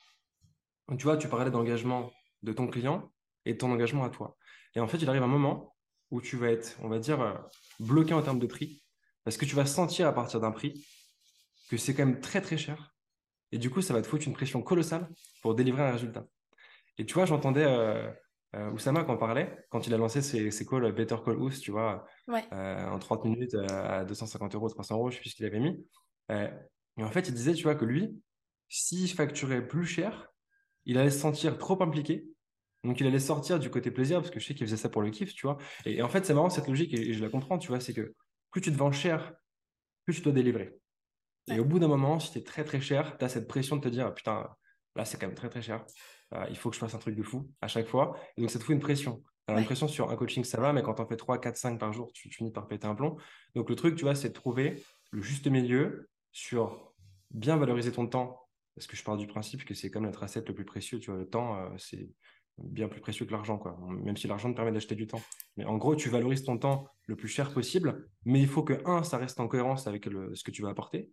où 0.88 0.96
tu 0.96 1.04
vois, 1.04 1.18
tu 1.18 1.28
parlais 1.28 1.52
d'engagement 1.52 2.12
de 2.42 2.54
ton 2.54 2.68
client 2.68 3.12
et 3.46 3.54
de 3.54 3.58
ton 3.58 3.72
engagement 3.72 4.04
à 4.04 4.10
toi. 4.10 4.38
Et 4.76 4.80
en 4.80 4.88
fait, 4.88 4.98
il 4.98 5.10
arrive 5.10 5.24
un 5.24 5.28
moment 5.28 5.76
où 6.10 6.22
tu 6.22 6.36
vas 6.36 6.52
être, 6.52 6.78
on 6.82 6.90
va 6.90 7.00
dire, 7.00 7.22
euh, 7.22 7.34
bloqué 7.80 8.14
en 8.14 8.22
termes 8.22 8.40
de 8.40 8.48
prix 8.48 8.84
parce 9.24 9.38
que 9.38 9.46
tu 9.46 9.56
vas 9.56 9.66
sentir 9.66 10.08
à 10.08 10.14
partir 10.14 10.40
d'un 10.40 10.52
prix 10.52 10.86
que 11.70 11.78
c'est 11.78 11.94
quand 11.94 12.06
même 12.06 12.20
très 12.20 12.42
très 12.42 12.58
cher. 12.58 12.94
Et 13.52 13.58
du 13.58 13.70
coup, 13.70 13.82
ça 13.82 13.94
va 13.94 14.02
te 14.02 14.08
foutre 14.08 14.28
une 14.28 14.34
pression 14.34 14.62
colossale 14.62 15.08
pour 15.42 15.56
délivrer 15.56 15.84
un 15.84 15.92
résultat. 15.92 16.26
Et 16.98 17.06
tu 17.06 17.14
vois, 17.14 17.26
j'entendais 17.26 17.66
euh, 17.66 18.12
euh 18.56 18.72
Oussama 18.72 19.04
quand 19.04 19.18
parlait, 19.18 19.66
quand 19.70 19.88
il 19.88 19.94
a 19.94 19.98
lancé 19.98 20.22
ses, 20.22 20.52
ses 20.52 20.66
calls 20.66 20.92
Better 20.92 21.18
Call 21.24 21.38
Ous, 21.38 21.52
tu 21.52 21.72
vois, 21.72 22.06
euh, 22.30 22.88
en 22.88 23.00
30 23.00 23.26
minutes 23.26 23.56
euh, 23.56 23.68
à 23.70 24.06
250 24.06 24.56
euros, 24.56 24.70
300 24.70 24.96
euros, 24.96 25.10
je 25.10 25.16
sais 25.16 25.22
plus 25.22 25.30
ce 25.30 25.36
qu'il 25.36 25.46
avait 25.46 25.60
mis. 25.60 25.86
et 26.30 27.04
en 27.04 27.12
fait, 27.12 27.28
il 27.28 27.34
disait, 27.34 27.54
tu 27.54 27.64
vois, 27.64 27.76
que 27.76 27.86
lui, 27.86 28.22
s'il 28.70 29.10
facturait 29.10 29.66
plus 29.66 29.86
cher, 29.86 30.32
il 30.86 30.98
allait 30.98 31.12
se 31.12 31.20
sentir 31.20 31.58
trop 31.58 31.82
impliqué. 31.82 32.26
Donc, 32.84 33.00
il 33.00 33.08
allait 33.08 33.20
sortir 33.20 33.60
du 33.60 33.70
côté 33.70 33.92
plaisir, 33.92 34.20
parce 34.20 34.32
que 34.32 34.40
je 34.40 34.46
sais 34.48 34.56
qu'il 34.56 34.66
faisait 34.66 34.78
ça 34.78 34.90
pour 34.90 35.02
le 35.02 35.12
kiff, 35.12 35.34
tu 35.34 35.46
vois. 35.46 35.58
Et, 35.86 36.02
en 36.02 36.10
fait, 36.10 36.26
c'est 36.26 36.34
marrant 36.34 36.50
cette 36.50 36.68
logique, 36.68 36.94
et 36.94 37.14
je 37.14 37.24
la 37.24 37.30
comprends, 37.30 37.58
tu 37.58 37.68
vois, 37.68 37.80
c'est 37.80 37.94
que 37.94 38.16
plus 38.52 38.62
tu 38.62 38.72
te 38.72 38.78
vends 38.78 38.92
cher, 38.92 39.34
plus 40.06 40.16
tu 40.16 40.22
dois 40.22 40.34
délivrer. 40.34 40.76
Et 41.48 41.60
au 41.60 41.66
bout 41.66 41.80
d'un 41.80 41.88
moment, 41.88 42.20
si 42.20 42.32
tu 42.32 42.40
es 42.40 42.44
très 42.44 42.64
très 42.64 42.82
cher, 42.82 43.18
tu 43.18 43.26
as 43.26 43.30
cette 43.30 43.48
pression 43.48 43.76
de 43.76 43.82
te 43.82 43.90
dire 43.90 44.14
putain, 44.14 44.48
là 44.96 45.06
c'est 45.06 45.20
quand 45.20 45.28
même 45.28 45.36
très 45.36 45.50
très 45.50 45.62
cher. 45.62 45.86
Euh, 46.34 46.46
il 46.50 46.58
faut 46.58 46.70
que 46.70 46.76
je 46.76 46.80
fasse 46.80 46.94
un 46.94 47.00
truc 47.00 47.16
de 47.16 47.24
fou 47.24 47.50
à 47.62 47.68
chaque 47.68 47.88
fois. 47.88 48.18
Et 48.38 48.42
donc 48.42 48.52
ça 48.52 48.60
te 48.60 48.64
fout 48.64 48.74
une 48.74 48.82
pression. 48.82 49.24
Tu 49.48 49.54
as 49.54 49.58
l'impression 49.58 49.88
sur 49.88 50.12
un 50.12 50.16
coaching 50.16 50.44
ça 50.44 50.62
va, 50.62 50.72
mais 50.74 50.82
quand 50.82 50.94
tu 50.94 51.02
en 51.02 51.08
fais 51.08 51.18
3, 51.18 51.40
4, 51.40 51.58
5 51.58 51.80
par 51.80 51.94
jour, 51.94 52.12
tu, 52.14 52.30
finis 52.30 52.52
par 52.52 52.68
péter 52.68 52.88
un 52.88 52.96
plomb. 52.96 53.18
Donc 53.56 53.70
le 53.70 53.76
truc, 53.76 53.96
tu 53.96 54.04
vois, 54.04 54.16
c'est 54.16 54.30
de 54.30 54.34
trouver 54.34 54.82
le 55.12 55.22
juste 55.22 55.48
milieu 55.48 56.10
sur 56.32 56.94
bien 57.32 57.58
valoriser 57.58 57.92
ton 57.92 58.08
temps. 58.08 58.38
Parce 58.76 58.88
que 58.88 58.96
je 58.96 59.04
pars 59.04 59.18
du 59.18 59.28
principe 59.28 59.66
que 59.66 59.74
c'est 59.74 59.92
comme 59.92 60.06
notre 60.06 60.24
asset 60.24 60.44
le 60.48 60.54
plus 60.54 60.64
précieux. 60.64 61.00
Tu 61.00 61.12
vois, 61.12 61.20
le 61.20 61.28
temps, 61.28 61.58
euh, 61.58 61.70
c'est 61.78 62.10
bien 62.58 62.88
plus 62.88 63.02
précieux 63.02 63.26
que 63.26 63.32
l'argent, 63.32 63.58
quoi. 63.58 63.78
Même 63.90 64.16
si 64.16 64.28
l'argent 64.28 64.50
te 64.50 64.56
permet 64.56 64.72
d'acheter 64.72 64.96
du 64.96 65.08
temps. 65.08 65.22
Mais 65.58 65.66
en 65.66 65.78
gros, 65.78 65.96
tu 65.96 66.10
valorises 66.10 66.44
ton 66.44 66.58
temps 66.58 66.88
le 67.08 67.16
plus 67.16 67.28
cher 67.28 67.54
possible, 67.54 68.08
mais 68.24 68.40
il 68.40 68.48
faut 68.48 68.64
que, 68.64 68.82
un, 68.86 69.04
ça 69.04 69.18
reste 69.18 69.40
en 69.40 69.48
cohérence 69.48 69.88
avec 69.88 70.06
ce 70.06 70.44
que 70.44 70.52
tu 70.52 70.62
vas 70.62 70.70
apporter, 70.70 71.12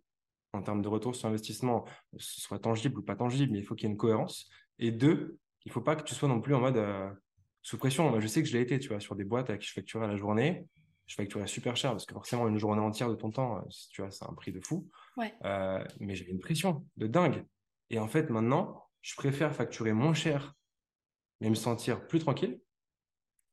en 0.53 0.61
termes 0.61 0.81
de 0.81 0.87
retour 0.87 1.15
sur 1.15 1.27
investissement, 1.27 1.85
soit 2.17 2.59
tangible 2.59 2.99
ou 2.99 3.03
pas 3.03 3.15
tangible, 3.15 3.51
mais 3.51 3.59
il 3.59 3.65
faut 3.65 3.75
qu'il 3.75 3.87
y 3.87 3.89
ait 3.89 3.91
une 3.91 3.97
cohérence. 3.97 4.49
Et 4.79 4.91
deux, 4.91 5.37
il 5.65 5.69
ne 5.69 5.73
faut 5.73 5.81
pas 5.81 5.95
que 5.95 6.03
tu 6.03 6.15
sois 6.15 6.29
non 6.29 6.41
plus 6.41 6.55
en 6.55 6.59
mode 6.59 6.77
euh, 6.77 7.09
sous 7.61 7.77
pression. 7.77 8.19
Je 8.19 8.27
sais 8.27 8.41
que 8.41 8.47
je 8.47 8.57
l'ai 8.57 8.63
été, 8.63 8.79
tu 8.79 8.89
vois, 8.89 8.99
sur 8.99 9.15
des 9.15 9.23
boîtes 9.25 9.49
à 9.49 9.57
qui 9.57 9.67
je 9.67 9.73
facturais 9.73 10.07
la 10.07 10.15
journée. 10.15 10.67
Je 11.05 11.15
facturais 11.15 11.47
super 11.47 11.75
cher 11.75 11.91
parce 11.91 12.05
que 12.05 12.13
forcément, 12.13 12.47
une 12.47 12.59
journée 12.59 12.81
entière 12.81 13.09
de 13.09 13.15
ton 13.15 13.31
temps, 13.31 13.57
euh, 13.57 13.61
tu 13.91 14.01
vois, 14.01 14.11
c'est 14.11 14.25
un 14.25 14.33
prix 14.33 14.51
de 14.51 14.61
fou. 14.61 14.87
Euh, 15.43 15.83
mais 15.99 16.15
j'avais 16.15 16.31
une 16.31 16.39
pression 16.39 16.85
de 16.97 17.07
dingue. 17.07 17.45
Et 17.89 17.99
en 17.99 18.07
fait, 18.07 18.29
maintenant, 18.29 18.85
je 19.01 19.15
préfère 19.15 19.55
facturer 19.55 19.93
moins 19.93 20.13
cher 20.13 20.55
mais 21.41 21.49
me 21.49 21.55
sentir 21.55 22.05
plus 22.07 22.19
tranquille. 22.19 22.59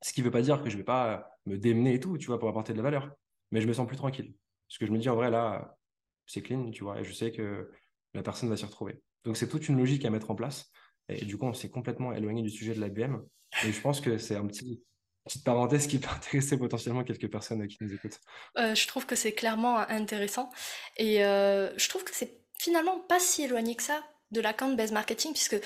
Ce 0.01 0.13
qui 0.13 0.21
ne 0.21 0.25
veut 0.25 0.31
pas 0.31 0.41
dire 0.41 0.61
que 0.61 0.69
je 0.69 0.75
ne 0.75 0.79
vais 0.79 0.85
pas 0.85 1.29
me 1.45 1.57
démener 1.57 1.95
et 1.95 1.99
tout, 1.99 2.17
tu 2.17 2.27
vois, 2.27 2.39
pour 2.39 2.49
apporter 2.49 2.73
de 2.73 2.77
la 2.77 2.83
valeur. 2.83 3.11
Mais 3.51 3.61
je 3.61 3.67
me 3.67 3.73
sens 3.73 3.87
plus 3.87 3.97
tranquille. 3.97 4.33
Parce 4.67 4.77
que 4.77 4.85
je 4.85 4.91
me 4.91 4.97
dis, 4.97 5.09
en 5.09 5.15
vrai, 5.15 5.31
là, 5.31 5.77
c'est 6.25 6.41
clean, 6.41 6.69
tu 6.71 6.83
vois, 6.83 6.99
et 6.99 7.03
je 7.03 7.13
sais 7.13 7.31
que 7.31 7.71
la 8.13 8.21
personne 8.21 8.49
va 8.49 8.57
s'y 8.57 8.65
retrouver. 8.65 9.01
Donc, 9.23 9.37
c'est 9.37 9.47
toute 9.47 9.67
une 9.69 9.77
logique 9.77 10.05
à 10.05 10.09
mettre 10.09 10.29
en 10.29 10.35
place. 10.35 10.71
Et 11.09 11.25
du 11.25 11.37
coup, 11.37 11.45
on 11.45 11.53
s'est 11.53 11.69
complètement 11.69 12.13
éloigné 12.13 12.41
du 12.41 12.49
sujet 12.49 12.73
de 12.73 12.81
la 12.81 12.89
BM. 12.89 13.23
Et 13.65 13.71
je 13.71 13.81
pense 13.81 14.01
que 14.01 14.17
c'est 14.17 14.35
un 14.35 14.45
petit, 14.45 14.83
petite 15.25 15.43
parenthèse 15.43 15.87
qui 15.87 15.99
peut 15.99 16.09
intéresser 16.15 16.57
potentiellement 16.57 17.03
quelques 17.03 17.29
personnes 17.29 17.65
qui 17.67 17.77
nous 17.81 17.93
écoutent. 17.93 18.19
Euh, 18.57 18.75
je 18.75 18.87
trouve 18.87 19.05
que 19.05 19.15
c'est 19.15 19.33
clairement 19.33 19.77
intéressant. 19.77 20.49
Et 20.97 21.23
euh, 21.23 21.75
je 21.77 21.89
trouve 21.89 22.03
que 22.03 22.13
c'est 22.13 22.41
finalement 22.59 22.99
pas 22.99 23.19
si 23.19 23.43
éloigné 23.43 23.75
que 23.75 23.83
ça 23.83 24.03
de 24.31 24.41
l'account-based 24.41 24.93
marketing, 24.93 25.31
puisque 25.31 25.57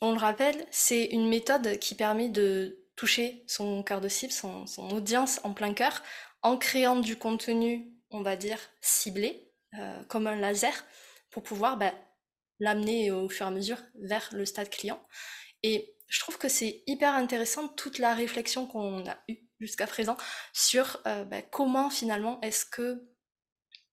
on 0.00 0.12
le 0.12 0.18
rappelle, 0.18 0.66
c'est 0.70 1.04
une 1.06 1.28
méthode 1.28 1.78
qui 1.78 1.94
permet 1.94 2.28
de 2.28 2.78
toucher 2.96 3.44
son 3.46 3.82
cœur 3.82 4.00
de 4.00 4.08
cible, 4.08 4.32
son, 4.32 4.64
audience 4.90 5.40
en 5.44 5.52
plein 5.52 5.74
cœur, 5.74 6.02
en 6.42 6.56
créant 6.56 7.00
du 7.00 7.16
contenu, 7.16 7.92
on 8.10 8.22
va 8.22 8.36
dire, 8.36 8.58
ciblé, 8.80 9.52
euh, 9.78 10.02
comme 10.04 10.26
un 10.26 10.36
laser, 10.36 10.84
pour 11.30 11.42
pouvoir 11.42 11.76
bah, 11.76 11.92
l'amener 12.60 13.10
au 13.10 13.28
fur 13.28 13.46
et 13.46 13.48
à 13.48 13.52
mesure 13.52 13.78
vers 14.00 14.28
le 14.32 14.44
stade 14.44 14.70
client. 14.70 15.02
Et 15.62 15.94
je 16.06 16.20
trouve 16.20 16.38
que 16.38 16.48
c'est 16.48 16.82
hyper 16.86 17.14
intéressant 17.14 17.68
toute 17.68 17.98
la 17.98 18.14
réflexion 18.14 18.66
qu'on 18.66 19.06
a 19.06 19.16
eue 19.28 19.38
jusqu'à 19.60 19.86
présent 19.86 20.16
sur 20.52 21.00
euh, 21.06 21.24
bah, 21.24 21.42
comment 21.42 21.90
finalement 21.90 22.40
est-ce 22.40 22.64
que 22.64 23.06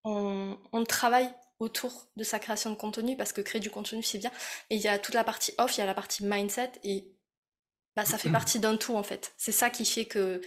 on, 0.03 0.57
on 0.71 0.83
travaille 0.83 1.29
autour 1.59 2.07
de 2.15 2.23
sa 2.23 2.39
création 2.39 2.69
de 2.69 2.75
contenu 2.75 3.17
parce 3.17 3.33
que 3.33 3.41
créer 3.41 3.59
du 3.59 3.69
contenu 3.69 4.03
c'est 4.03 4.17
bien. 4.17 4.31
Et 4.69 4.75
il 4.75 4.81
y 4.81 4.87
a 4.87 4.99
toute 4.99 5.15
la 5.15 5.23
partie 5.23 5.53
off 5.57 5.77
il 5.77 5.81
y 5.81 5.83
a 5.83 5.85
la 5.85 5.93
partie 5.93 6.25
mindset 6.25 6.71
et 6.83 7.11
bah, 7.95 8.05
ça 8.05 8.17
fait 8.17 8.29
partie 8.31 8.59
d'un 8.59 8.77
tout 8.77 8.95
en 8.95 9.03
fait. 9.03 9.33
C'est 9.37 9.51
ça 9.51 9.69
qui 9.69 9.85
fait 9.85 10.05
que 10.05 10.41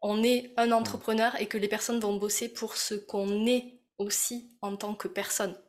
on 0.00 0.22
est 0.22 0.52
un 0.56 0.70
entrepreneur 0.70 1.34
et 1.40 1.46
que 1.46 1.58
les 1.58 1.68
personnes 1.68 1.98
vont 1.98 2.16
bosser 2.16 2.48
pour 2.52 2.76
ce 2.76 2.94
qu'on 2.94 3.46
est 3.46 3.80
aussi 3.98 4.56
en 4.62 4.76
tant 4.76 4.94
que 4.94 5.08
personne. 5.08 5.60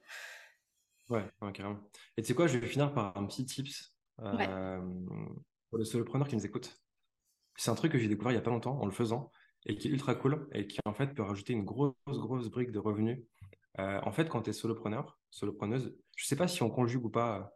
Ouais, 1.10 1.24
carrément 1.54 1.80
et 2.20 2.22
tu 2.22 2.28
sais 2.28 2.34
quoi 2.34 2.48
je 2.48 2.58
vais 2.58 2.68
finir 2.68 2.94
par 2.94 3.16
un 3.18 3.26
petit 3.26 3.46
tips 3.46 3.96
euh, 4.22 4.82
pour 5.70 5.78
le 5.78 5.86
solopreneur 5.86 6.28
qui 6.28 6.36
nous 6.36 6.46
écoute 6.46 6.78
c'est 7.56 7.72
un 7.72 7.76
truc 7.76 7.94
que 7.94 7.98
j'ai 7.98 8.10
découvert 8.10 8.34
il 8.34 8.36
y 8.36 8.38
a 8.38 8.42
pas 8.42 8.52
longtemps 8.52 8.78
en 8.80 8.86
le 8.86 8.92
faisant 8.92 9.32
et 9.66 9.78
qui 9.78 9.88
est 9.88 9.92
ultra 9.92 10.16
cool 10.16 10.48
et 10.54 10.68
qui 10.68 10.80
en 10.86 10.94
fait 10.94 11.14
peut 11.14 11.24
rajouter 11.24 11.54
une 11.54 11.64
grosse 11.64 11.94
grosse 12.08 12.50
brique 12.50 12.72
de 12.72 12.80
revenus. 12.80 13.20
Euh, 13.80 14.00
en 14.04 14.12
fait, 14.12 14.30
quand 14.30 14.42
tu 14.42 14.50
es 14.50 14.54
solopreneur, 14.54 15.20
solopreneuse, 15.30 15.96
je 16.16 16.24
ne 16.24 16.28
sais 16.28 16.36
pas 16.36 16.48
si 16.48 16.64
on 16.64 16.70
conjugue 16.70 17.06
ou 17.06 17.10
pas, 17.10 17.56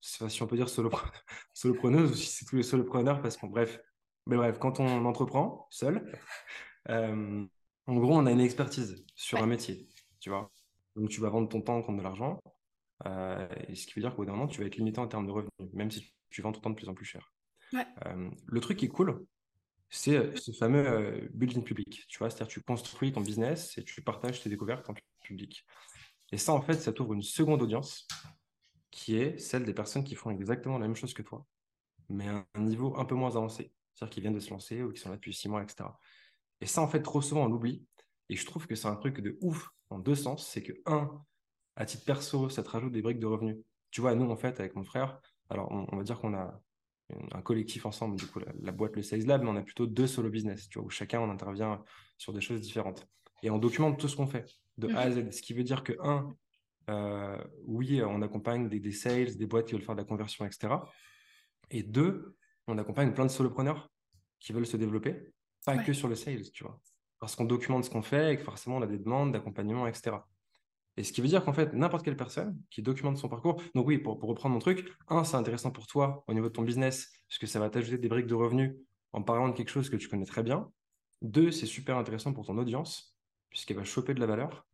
si 0.00 0.42
on 0.42 0.46
peut 0.46 0.56
dire 0.56 0.68
solopreneuse 1.54 2.10
ou 2.10 2.14
si 2.14 2.26
c'est 2.26 2.44
tous 2.44 2.56
les 2.56 2.62
solopreneurs, 2.62 3.20
parce 3.22 3.36
que 3.36 3.46
bref, 3.46 3.80
mais 4.26 4.36
bref, 4.36 4.58
quand 4.58 4.80
on 4.80 5.04
entreprend 5.04 5.66
seul, 5.70 6.18
euh, 6.88 7.44
en 7.86 7.96
gros, 7.96 8.16
on 8.16 8.26
a 8.26 8.32
une 8.32 8.40
expertise 8.40 9.04
sur 9.14 9.42
un 9.42 9.46
métier, 9.46 9.88
tu 10.20 10.30
vois. 10.30 10.50
Donc, 10.96 11.08
tu 11.08 11.20
vas 11.20 11.28
vendre 11.28 11.48
ton 11.48 11.60
temps 11.60 11.82
contre 11.82 11.98
de 11.98 12.02
l'argent, 12.02 12.40
euh, 13.06 13.48
ce 13.74 13.86
qui 13.86 13.94
veut 13.94 14.02
dire 14.02 14.10
qu'au 14.10 14.22
bout 14.22 14.26
d'un 14.26 14.32
moment, 14.32 14.46
tu 14.46 14.60
vas 14.60 14.66
être 14.66 14.76
limité 14.76 14.98
en 14.98 15.08
termes 15.08 15.26
de 15.26 15.32
revenus, 15.32 15.50
même 15.72 15.90
si 15.90 16.14
tu 16.30 16.42
vends 16.42 16.52
ton 16.52 16.60
temps 16.60 16.70
de 16.70 16.76
plus 16.76 16.88
en 16.88 16.94
plus 16.94 17.04
cher. 17.04 17.32
le 17.72 18.60
truc 18.60 18.78
qui 18.78 18.86
est 18.86 18.88
cool, 18.88 19.24
c'est 19.90 20.36
ce 20.36 20.52
fameux 20.52 21.28
building 21.34 21.64
public. 21.64 22.04
Tu 22.08 22.18
vois, 22.18 22.30
c'est-à-dire 22.30 22.48
tu 22.48 22.62
construis 22.62 23.12
ton 23.12 23.20
business 23.20 23.76
et 23.76 23.84
tu 23.84 24.02
partages 24.02 24.42
tes 24.42 24.48
découvertes 24.48 24.88
en 24.88 24.94
public. 25.22 25.66
Et 26.32 26.38
ça, 26.38 26.54
en 26.54 26.62
fait, 26.62 26.74
ça 26.74 26.92
t'ouvre 26.92 27.12
une 27.12 27.22
seconde 27.22 27.62
audience 27.62 28.08
qui 28.90 29.16
est 29.16 29.38
celle 29.38 29.64
des 29.64 29.74
personnes 29.74 30.04
qui 30.04 30.14
font 30.14 30.30
exactement 30.30 30.78
la 30.78 30.86
même 30.86 30.96
chose 30.96 31.14
que 31.14 31.22
toi, 31.22 31.44
mais 32.08 32.28
à 32.28 32.46
un 32.54 32.60
niveau 32.60 32.96
un 32.96 33.04
peu 33.04 33.14
moins 33.14 33.36
avancé. 33.36 33.72
C'est-à-dire 33.94 34.12
qu'ils 34.12 34.22
viennent 34.22 34.34
de 34.34 34.40
se 34.40 34.50
lancer 34.50 34.82
ou 34.82 34.92
qui 34.92 35.00
sont 35.00 35.10
là 35.10 35.16
depuis 35.16 35.34
six 35.34 35.48
mois, 35.48 35.62
etc. 35.62 35.84
Et 36.60 36.66
ça, 36.66 36.80
en 36.80 36.88
fait, 36.88 37.02
trop 37.02 37.20
souvent, 37.20 37.44
on 37.44 37.48
l'oublie. 37.48 37.84
Et 38.28 38.36
je 38.36 38.46
trouve 38.46 38.66
que 38.66 38.74
c'est 38.74 38.88
un 38.88 38.96
truc 38.96 39.20
de 39.20 39.36
ouf 39.42 39.68
en 39.90 39.98
deux 39.98 40.14
sens. 40.14 40.46
C'est 40.46 40.62
que, 40.62 40.72
un, 40.86 41.22
à 41.76 41.84
titre 41.84 42.04
perso, 42.04 42.48
ça 42.48 42.62
te 42.62 42.68
rajoute 42.68 42.92
des 42.92 43.02
briques 43.02 43.18
de 43.18 43.26
revenus. 43.26 43.56
Tu 43.90 44.00
vois, 44.00 44.14
nous, 44.14 44.30
en 44.30 44.36
fait, 44.36 44.60
avec 44.60 44.74
mon 44.74 44.84
frère, 44.84 45.20
alors 45.50 45.70
on, 45.70 45.96
va 45.96 46.02
dire 46.02 46.18
qu'on 46.18 46.34
a 46.34 46.60
un 47.32 47.42
collectif 47.42 47.84
ensemble, 47.86 48.16
du 48.16 48.26
coup, 48.26 48.40
la, 48.62 48.72
boîte, 48.72 48.96
le 48.96 49.02
Sales 49.02 49.26
Lab, 49.26 49.42
mais 49.42 49.50
on 49.50 49.56
a 49.56 49.62
plutôt 49.62 49.86
deux 49.86 50.06
solo 50.06 50.30
business, 50.30 50.68
tu 50.68 50.78
vois, 50.78 50.86
où 50.86 50.90
chacun, 50.90 51.20
on 51.20 51.30
intervient 51.30 51.82
sur 52.16 52.32
des 52.32 52.40
choses 52.40 52.60
différentes. 52.60 53.06
Et 53.42 53.50
on 53.50 53.58
documente 53.58 53.98
tout 53.98 54.08
ce 54.08 54.16
qu'on 54.16 54.26
fait, 54.26 54.48
de 54.78 54.88
A 54.94 55.00
à 55.00 55.10
Z. 55.10 55.30
Ce 55.30 55.42
qui 55.42 55.52
veut 55.52 55.64
dire 55.64 55.82
que, 55.82 55.92
un, 56.02 56.34
euh, 56.90 57.42
oui, 57.66 58.02
on 58.02 58.22
accompagne 58.22 58.68
des, 58.68 58.80
des, 58.80 58.92
sales, 58.92 59.36
des 59.36 59.46
boîtes 59.46 59.66
qui 59.66 59.74
veulent 59.74 59.82
faire 59.82 59.94
de 59.94 60.00
la 60.00 60.06
conversion, 60.06 60.44
etc. 60.46 60.74
Et 61.70 61.82
deux, 61.82 62.36
on 62.66 62.78
accompagne 62.78 63.12
plein 63.12 63.26
de 63.26 63.30
solopreneurs 63.30 63.90
qui 64.40 64.52
veulent 64.52 64.66
se 64.66 64.76
développer, 64.76 65.32
pas 65.64 65.78
que 65.78 65.92
sur 65.92 66.08
le 66.08 66.14
sales, 66.14 66.50
tu 66.52 66.64
vois. 66.64 66.80
Parce 67.18 67.36
qu'on 67.36 67.44
documente 67.44 67.84
ce 67.84 67.90
qu'on 67.90 68.02
fait 68.02 68.34
et 68.34 68.36
que 68.36 68.42
forcément 68.42 68.76
on 68.76 68.82
a 68.82 68.86
des 68.86 68.98
demandes 68.98 69.32
d'accompagnement, 69.32 69.86
etc. 69.86 70.16
Et 70.96 71.04
ce 71.04 71.12
qui 71.12 71.22
veut 71.22 71.28
dire 71.28 71.44
qu'en 71.44 71.52
fait, 71.52 71.72
n'importe 71.72 72.04
quelle 72.04 72.16
personne 72.16 72.60
qui 72.70 72.82
documente 72.82 73.16
son 73.16 73.28
parcours, 73.28 73.62
donc 73.74 73.86
oui, 73.86 73.98
pour, 73.98 74.20
reprendre 74.20 74.52
mon 74.52 74.58
truc, 74.58 74.92
un, 75.08 75.24
c'est 75.24 75.36
intéressant 75.36 75.70
pour 75.70 75.86
toi 75.86 76.24
au 76.26 76.34
niveau 76.34 76.48
de 76.48 76.52
ton 76.52 76.62
business, 76.62 77.10
puisque 77.28 77.48
ça 77.48 77.60
va 77.60 77.70
t'ajouter 77.70 77.98
des 77.98 78.08
briques 78.08 78.26
de 78.26 78.34
revenus 78.34 78.74
en 79.12 79.22
parlant 79.22 79.48
de 79.48 79.54
quelque 79.54 79.70
chose 79.70 79.88
que 79.88 79.96
tu 79.96 80.08
connais 80.08 80.26
très 80.26 80.42
bien. 80.42 80.70
Deux, 81.22 81.50
c'est 81.50 81.66
super 81.66 81.96
intéressant 81.96 82.32
pour 82.32 82.46
ton 82.46 82.58
audience, 82.58 83.16
puisqu'elle 83.48 83.76
va 83.76 83.84
choper 83.84 84.12
de 84.12 84.20
la 84.20 84.26
valeur. 84.26 84.66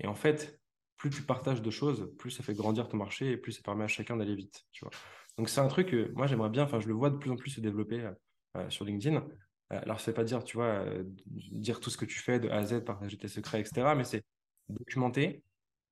Et 0.00 0.06
en 0.06 0.14
fait, 0.14 0.60
plus 0.96 1.10
tu 1.10 1.22
partages 1.22 1.62
de 1.62 1.70
choses, 1.70 2.12
plus 2.18 2.30
ça 2.30 2.42
fait 2.42 2.54
grandir 2.54 2.88
ton 2.88 2.96
marché 2.96 3.32
et 3.32 3.36
plus 3.36 3.52
ça 3.52 3.62
permet 3.62 3.84
à 3.84 3.88
chacun 3.88 4.16
d'aller 4.16 4.34
vite. 4.34 4.64
Tu 4.72 4.84
vois. 4.84 4.92
Donc 5.36 5.48
c'est 5.48 5.60
un 5.60 5.68
truc 5.68 5.88
que 5.88 6.12
moi 6.14 6.26
j'aimerais 6.26 6.50
bien, 6.50 6.64
enfin 6.64 6.80
je 6.80 6.86
le 6.86 6.94
vois 6.94 7.10
de 7.10 7.16
plus 7.16 7.30
en 7.30 7.36
plus 7.36 7.50
se 7.50 7.60
développer 7.60 8.00
euh, 8.00 8.12
euh, 8.56 8.70
sur 8.70 8.84
LinkedIn. 8.84 9.16
Euh, 9.16 9.22
alors 9.68 10.00
ça 10.00 10.12
ne 10.12 10.16
pas 10.16 10.24
dire, 10.24 10.44
tu 10.44 10.56
vois, 10.56 10.84
dire 11.26 11.80
tout 11.80 11.90
ce 11.90 11.96
que 11.96 12.04
tu 12.04 12.18
fais 12.18 12.38
de 12.38 12.48
A 12.48 12.58
à 12.58 12.64
Z, 12.64 12.84
partager 12.84 13.16
tes 13.16 13.28
secrets, 13.28 13.60
etc. 13.60 13.94
Mais 13.96 14.04
c'est 14.04 14.24
documenter, 14.68 15.42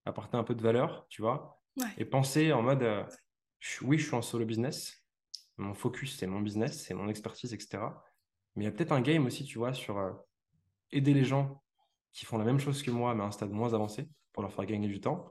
apporter 0.05 0.37
un 0.37 0.45
peu 0.45 0.55
de 0.55 0.63
valeur, 0.63 1.07
tu 1.09 1.23
vois, 1.23 1.61
et 1.97 2.05
penser 2.05 2.53
en 2.53 2.63
mode, 2.63 2.85
oui, 3.83 3.99
je 3.99 4.07
suis 4.07 4.15
en 4.15 4.23
solo 4.23 4.45
business, 4.45 5.05
mon 5.57 5.75
focus 5.75 6.17
c'est 6.19 6.27
mon 6.27 6.41
business, 6.41 6.83
c'est 6.83 6.95
mon 6.95 7.09
expertise, 7.09 7.53
etc. 7.55 7.83
Mais 8.55 8.65
il 8.65 8.67
y 8.67 8.69
a 8.69 8.73
peut-être 8.73 8.93
un 8.93 9.01
game 9.01 9.27
aussi, 9.27 9.45
tu 9.45 9.59
vois, 9.59 9.73
sur 9.73 9.99
aider 10.91 11.15
les 11.15 11.25
gens 11.25 11.63
qui 12.13 12.27
font 12.27 12.37
la 12.37 12.45
même 12.45 12.59
chose 12.59 12.83
que 12.83 12.91
moi, 12.91 13.15
mais 13.15 13.23
à 13.23 13.27
un 13.27 13.31
stade 13.31 13.51
moins 13.51 13.73
avancé, 13.73 14.09
pour 14.33 14.43
leur 14.43 14.53
faire 14.53 14.67
gagner 14.67 14.89
du 14.89 15.01
temps 15.01 15.31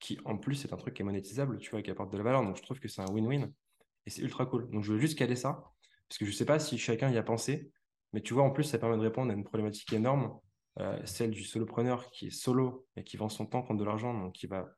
qui 0.00 0.18
en 0.24 0.36
plus 0.36 0.64
est 0.64 0.72
un 0.72 0.76
truc 0.76 0.94
qui 0.94 1.02
est 1.02 1.04
monétisable, 1.04 1.58
tu 1.58 1.70
vois, 1.70 1.82
qui 1.82 1.90
apporte 1.90 2.12
de 2.12 2.16
la 2.16 2.22
valeur. 2.22 2.42
Donc 2.42 2.56
je 2.56 2.62
trouve 2.62 2.78
que 2.78 2.88
c'est 2.88 3.02
un 3.02 3.06
win-win 3.06 3.52
et 4.06 4.10
c'est 4.10 4.22
ultra 4.22 4.46
cool. 4.46 4.70
Donc 4.70 4.84
je 4.84 4.92
veux 4.92 4.98
juste 4.98 5.18
caler 5.18 5.36
ça 5.36 5.64
parce 6.08 6.18
que 6.18 6.24
je 6.24 6.30
sais 6.30 6.44
pas 6.44 6.58
si 6.58 6.78
chacun 6.78 7.10
y 7.10 7.18
a 7.18 7.22
pensé, 7.22 7.72
mais 8.12 8.22
tu 8.22 8.32
vois, 8.32 8.42
en 8.42 8.50
plus, 8.50 8.64
ça 8.64 8.78
permet 8.78 8.96
de 8.96 9.02
répondre 9.02 9.30
à 9.30 9.34
une 9.34 9.44
problématique 9.44 9.92
énorme, 9.92 10.38
euh, 10.80 11.00
celle 11.04 11.30
du 11.30 11.44
solopreneur 11.44 12.10
qui 12.10 12.28
est 12.28 12.30
solo 12.30 12.86
et 12.96 13.04
qui 13.04 13.16
vend 13.16 13.28
son 13.28 13.46
temps 13.46 13.62
contre 13.62 13.80
de 13.80 13.84
l'argent, 13.84 14.14
donc 14.14 14.34
qui 14.34 14.46
va 14.46 14.68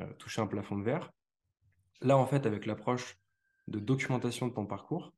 euh, 0.00 0.12
toucher 0.14 0.40
un 0.40 0.46
plafond 0.46 0.78
de 0.78 0.84
verre. 0.84 1.12
Là, 2.00 2.16
en 2.16 2.26
fait, 2.26 2.46
avec 2.46 2.66
l'approche 2.66 3.18
de 3.66 3.80
documentation 3.80 4.46
de 4.46 4.54
ton 4.54 4.66
parcours, 4.66 5.12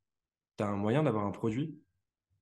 tu 0.56 0.64
as 0.64 0.68
un 0.68 0.76
moyen 0.76 1.02
d'avoir 1.02 1.26
un 1.26 1.30
produit, 1.30 1.78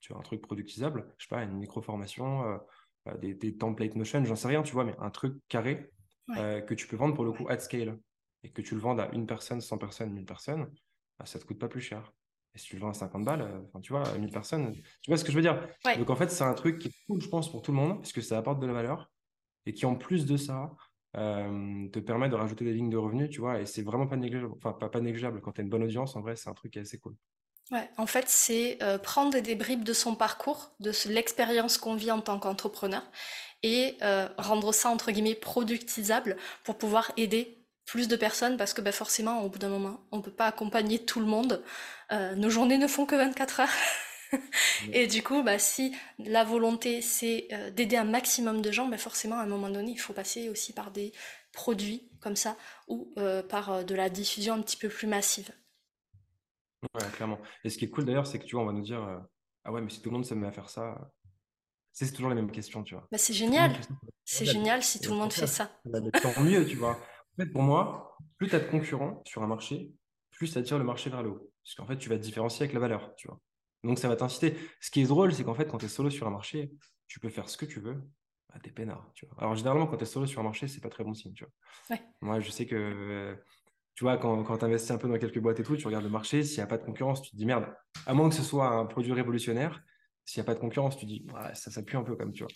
tu 0.01 0.13
vois, 0.13 0.21
un 0.21 0.25
truc 0.25 0.41
productisable, 0.43 1.13
je 1.19 1.25
sais 1.25 1.29
pas, 1.29 1.43
une 1.43 1.59
micro-formation, 1.59 2.61
euh, 3.07 3.17
des, 3.19 3.35
des 3.35 3.57
templates 3.57 3.97
Notion, 3.97 4.25
j'en 4.25 4.37
sais 4.37 4.49
rien, 4.49 4.63
tu 4.63 4.73
vois, 4.73 4.85
mais 4.85 4.95
un 4.99 5.11
truc 5.11 5.37
carré 5.49 5.91
que 6.29 6.75
tu 6.75 6.87
peux 6.87 6.97
vendre 6.97 7.15
pour 7.15 7.25
le 7.25 7.33
coup 7.33 7.49
at 7.49 7.59
scale 7.59 7.99
et 8.43 8.51
que 8.51 8.61
tu 8.61 8.75
le 8.75 8.83
vendes 8.83 9.01
à 9.01 9.09
une 9.15 9.27
personne, 9.27 9.63
100 9.63 9.79
personnes, 9.79 10.13
1000 10.13 10.27
personnes, 10.27 10.71
bah, 11.19 11.25
ça 11.25 11.39
te 11.39 11.45
coûte 11.45 11.59
pas 11.59 11.69
plus 11.69 11.81
cher. 11.81 12.13
Et 12.59 12.61
si 12.61 12.71
tu 12.71 12.75
le 12.75 12.83
vends 12.83 12.91
à 12.91 12.95
50 12.95 13.25
balles, 13.25 13.43
euh, 13.43 13.81
tu 13.81 13.93
vois, 13.93 14.07
à 14.07 14.19
1000 14.19 14.31
personnes, 14.31 14.73
tu 14.73 14.83
vois 15.11 15.17
ce 15.17 15.25
que 15.25 15.31
je 15.31 15.37
veux 15.37 15.43
dire? 15.43 15.65
Donc 15.97 16.11
en 16.11 16.17
fait, 16.17 16.29
c'est 16.31 16.45
un 16.45 16.55
truc 16.55 16.81
qui 16.81 16.89
est 16.89 16.95
cool, 17.07 17.23
je 17.23 17.29
pense, 17.29 17.51
pour 17.51 17.63
tout 17.63 17.71
le 17.71 17.79
monde, 17.79 17.99
parce 17.99 18.13
que 18.13 18.21
ça 18.21 18.37
apporte 18.37 18.61
de 18.61 18.67
la 18.67 18.73
valeur 18.73 19.11
et 19.65 19.73
qui 19.73 19.87
en 19.87 19.95
plus 19.95 20.27
de 20.27 20.37
ça 20.37 20.75
euh, 21.17 21.89
te 21.91 22.01
permet 22.01 22.29
de 22.29 22.35
rajouter 22.35 22.65
des 22.65 22.73
lignes 22.73 22.91
de 22.91 22.97
revenus, 22.97 23.31
tu 23.31 23.41
vois, 23.41 23.61
et 23.61 23.67
c'est 23.67 23.83
vraiment 23.83 24.09
pas 24.09 24.17
négligeable. 24.17 24.53
Enfin, 24.57 24.73
pas, 24.73 24.89
pas 24.89 25.01
négligeable. 25.01 25.41
Quand 25.41 25.53
tu 25.53 25.61
as 25.61 25.65
une 25.65 25.71
bonne 25.71 25.85
audience, 25.85 26.17
en 26.17 26.21
vrai, 26.21 26.35
c'est 26.35 26.51
un 26.51 26.55
truc 26.55 26.73
qui 26.73 26.79
est 26.79 26.83
assez 26.83 26.99
cool. 26.99 27.15
Ouais, 27.71 27.89
en 27.99 28.07
fait, 28.07 28.25
c'est 28.29 28.79
prendre 29.03 29.39
des 29.39 29.55
bribes 29.55 29.85
de 29.85 29.93
son 29.93 30.15
parcours, 30.15 30.75
de 30.81 30.91
l'expérience 31.11 31.77
qu'on 31.77 31.97
vit 31.97 32.11
en 32.11 32.23
tant 32.23 32.39
qu'entrepreneur, 32.39 33.03
et 33.63 33.97
euh, 34.03 34.29
rendre 34.39 34.73
ça 34.73 34.89
entre 34.89 35.11
guillemets 35.11 35.35
productisable 35.35 36.37
pour 36.65 36.79
pouvoir 36.79 37.13
aider 37.17 37.58
plus 37.89 38.07
de 38.07 38.17
personnes 38.17 38.59
parce 38.59 38.75
que 38.75 38.83
bah, 38.83 38.93
forcément 38.93 39.43
au 39.43 39.49
bout 39.49 39.59
d'un 39.59 39.71
moment 39.71 40.07
on 40.13 40.21
peut 40.21 40.31
pas 40.31 40.45
accompagner 40.45 41.05
tout 41.05 41.21
le 41.21 41.27
monde 41.27 41.65
euh, 42.13 42.35
nos 42.35 42.51
journées 42.51 42.77
ne 42.77 42.87
font 42.87 43.07
que 43.07 43.17
24 43.17 43.61
heures 43.61 43.69
et 44.93 45.07
du 45.07 45.23
coup 45.23 45.43
bah, 45.43 45.59
si 45.59 45.97
la 46.19 46.45
volonté 46.45 47.01
c'est 47.01 47.49
euh, 47.51 47.71
d'aider 47.71 47.97
un 47.97 48.05
maximum 48.05 48.61
de 48.61 48.71
gens 48.71 48.87
bah, 48.89 48.99
forcément 48.99 49.39
à 49.39 49.43
un 49.43 49.47
moment 49.47 49.71
donné 49.71 49.93
il 49.93 49.99
faut 49.99 50.13
passer 50.13 50.51
aussi 50.51 50.75
par 50.75 50.91
des 50.91 51.13
produits 51.51 52.11
comme 52.21 52.37
ça 52.37 52.59
ou 52.89 53.15
par 53.49 53.85
de 53.85 53.95
la 53.95 54.11
diffusion 54.11 54.55
un 54.55 54.61
petit 54.61 54.77
peu 54.77 54.89
plus 54.89 55.07
massive 55.07 55.51
ouais 56.95 57.11
clairement 57.15 57.39
et 57.65 57.71
ce 57.71 57.79
qui 57.79 57.87
est 57.87 57.91
cool 57.91 58.05
d'ailleurs 58.05 58.27
c'est 58.27 58.39
que 58.39 58.45
tu 58.45 58.55
vois 58.55 58.65
on 58.65 58.67
va 58.67 58.73
nous 58.73 58.83
dire 58.83 59.01
ah 59.65 59.73
ouais 59.73 59.81
mais 59.81 59.89
si 59.89 60.03
tout 60.03 60.11
le 60.11 60.17
monde 60.17 60.27
se 60.27 60.35
met 60.35 60.47
à 60.47 60.53
faire 60.53 60.69
ça 60.69 61.11
c'est 62.07 62.13
toujours 62.13 62.31
les 62.31 62.37
mêmes 62.37 62.53
questions, 62.53 62.85
tu 62.85 62.95
vois. 62.95 63.09
Bah, 63.11 63.19
c'est 63.19 63.33
génial. 63.33 63.73
C'est 64.25 64.45
génial 64.45 64.85
si 64.85 65.01
tout 65.01 65.11
le 65.11 65.17
monde 65.17 65.33
fait 65.33 65.49
ça. 65.49 65.69
Tant 66.23 66.41
mieux, 66.43 66.65
tu 66.65 66.77
vois. 66.77 66.97
En 67.39 67.45
fait, 67.45 67.51
pour 67.51 67.63
moi, 67.63 68.17
plus 68.37 68.49
tu 68.49 68.57
as 68.57 68.61
de 68.61 68.69
concurrents 68.69 69.23
sur 69.25 69.43
un 69.43 69.47
marché, 69.47 69.93
plus 70.31 70.49
ça 70.49 70.63
tire 70.63 70.79
le 70.79 70.85
marché 70.85 71.09
vers 71.09 71.23
le 71.23 71.31
haut. 71.31 71.53
Parce 71.63 71.75
qu'en 71.77 71.87
fait, 71.87 71.97
tu 71.97 72.09
vas 72.09 72.17
te 72.17 72.23
différencier 72.23 72.65
avec 72.65 72.75
la 72.75 72.81
valeur, 72.81 73.15
tu 73.17 73.29
vois. 73.29 73.41
Donc, 73.85 73.99
ça 73.99 74.09
va 74.09 74.17
t'inciter. 74.17 74.57
Ce 74.81 74.91
qui 74.91 75.03
est 75.03 75.07
drôle, 75.07 75.33
c'est 75.33 75.45
qu'en 75.45 75.55
fait, 75.55 75.67
quand 75.67 75.79
tu 75.79 75.87
es 75.87 75.89
solo 75.89 76.11
sur 76.11 76.27
un 76.27 76.31
marché, 76.31 76.73
tu 77.07 77.21
peux 77.21 77.29
faire 77.29 77.49
ce 77.49 77.57
que 77.57 77.65
tu 77.65 77.81
veux. 77.81 78.03
à 78.53 78.59
t'es 78.59 78.71
peinard, 78.71 79.11
tu 79.15 79.27
vois. 79.27 79.37
Alors, 79.39 79.55
généralement, 79.55 79.87
quand 79.87 79.99
tu 79.99 80.03
es 80.03 80.07
solo 80.07 80.27
sur 80.27 80.41
un 80.41 80.45
marché, 80.45 80.67
c'est 80.67 80.81
pas 80.81 80.89
très 80.89 81.05
bon 81.05 81.15
signe, 81.15 81.33
tu 81.35 81.45
vois. 81.45 81.53
Moi, 82.23 82.41
je 82.41 82.51
sais 82.51 82.67
que, 82.67 83.37
tu 83.95 84.03
vois, 84.03 84.17
quand, 84.17 84.43
quand 84.43 84.59
tu 84.59 84.65
investis 84.65 84.91
un 84.91 84.99
peu 84.99 85.09
dans 85.09 85.19
quelques 85.19 85.39
boîtes 85.39 85.61
et 85.61 85.63
tout, 85.63 85.77
tu 85.77 85.87
regardes 85.87 86.05
le 86.05 86.11
marché, 86.11 86.43
s'il 86.43 86.57
n'y 86.59 86.65
a 86.65 86.67
pas 86.67 86.79
de 86.79 86.85
concurrence, 86.85 87.23
tu 87.23 87.31
te 87.31 87.37
dis 87.37 87.47
merde, 87.47 87.67
à 88.07 88.15
moins 88.15 88.29
que 88.29 88.35
ce 88.35 88.43
soit 88.43 88.69
un 88.69 88.87
produit 88.87 89.13
révolutionnaire, 89.13 89.83
s'il 90.25 90.41
n'y 90.41 90.45
a 90.45 90.47
pas 90.47 90.55
de 90.55 90.61
concurrence, 90.61 90.97
tu 90.97 91.07
dis, 91.07 91.27
ça, 91.55 91.71
ça 91.71 91.83
pue 91.83 91.97
un 91.97 92.03
peu 92.03 92.17
comme, 92.17 92.33
tu 92.33 92.43
vois. 92.43 92.53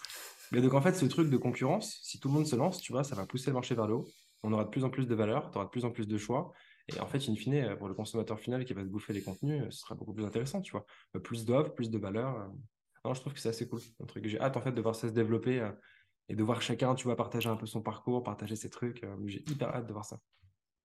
Mais 0.51 0.61
donc, 0.61 0.75
en 0.75 0.83
fait, 0.83 0.95
ce 0.95 1.07
truc 1.07 1.31
de 1.31 1.37
concurrence, 1.37 1.99
si 2.03 2.19
tout 2.19 2.29
le 2.29 2.35
monde 2.35 2.47
se 2.47 2.57
lance, 2.57 2.81
tu 2.81 2.93
vois, 2.93 3.05
ça 3.05 3.15
va 3.15 3.27
pousser 3.27 3.51
le 3.51 3.55
marché 3.55 3.75
vers 3.75 3.87
le 3.87 3.95
haut. 3.95 4.09
On 4.43 4.53
aura 4.53 4.65
de 4.65 4.71
plus 4.71 4.85
en 4.85 4.91
plus 4.91 5.07
de 5.07 5.15
valeur, 5.15 5.51
tu 5.51 5.59
auras 5.59 5.67
de 5.67 5.71
plus 5.71 5.85
en 5.85 5.91
plus 5.91 6.09
de 6.09 6.19
choix. 6.19 6.53
Et 6.89 7.01
en 7.01 7.07
fait, 7.07 7.19
in 7.29 7.37
fine, 7.37 7.77
pour 7.79 7.89
le 7.89 7.95
consommateur 7.95 8.41
final 8.41 8.65
qui 8.65 8.73
va 8.73 8.83
se 8.83 8.89
bouffer 8.89 9.13
les 9.13 9.23
contenus, 9.23 9.63
ce 9.71 9.81
sera 9.81 9.95
beaucoup 9.95 10.13
plus 10.13 10.25
intéressant, 10.25 10.61
tu 10.61 10.73
vois. 10.73 10.85
Plus 11.23 11.45
d'offres, 11.45 11.73
plus 11.73 11.91
de 11.91 11.99
valeur. 11.99 12.37
Euh. 12.37 12.47
Non, 13.05 13.15
je 13.15 13.21
trouve 13.21 13.33
que 13.33 13.41
c'est 13.41 13.49
assez 13.49 13.69
cool. 13.69 13.81
Un 14.01 14.07
truc 14.07 14.27
j'ai 14.27 14.41
hâte, 14.41 14.57
en 14.57 14.63
fait, 14.63 14.73
de 14.73 14.81
voir 14.81 14.95
ça 14.95 15.09
se 15.09 15.13
développer 15.13 15.61
euh, 15.61 15.71
et 16.29 16.35
de 16.35 16.43
voir 16.43 16.61
chacun, 16.61 16.95
tu 16.95 17.05
vois, 17.05 17.17
partager 17.17 17.49
un 17.49 17.57
peu 17.57 17.67
son 17.67 17.83
parcours, 17.83 18.23
partager 18.23 18.57
ses 18.57 18.71
trucs. 18.71 19.05
Euh, 19.05 19.17
j'ai 19.27 19.45
hyper 19.49 19.69
hâte 19.69 19.87
de 19.87 19.93
voir 19.93 20.05
ça. 20.05 20.19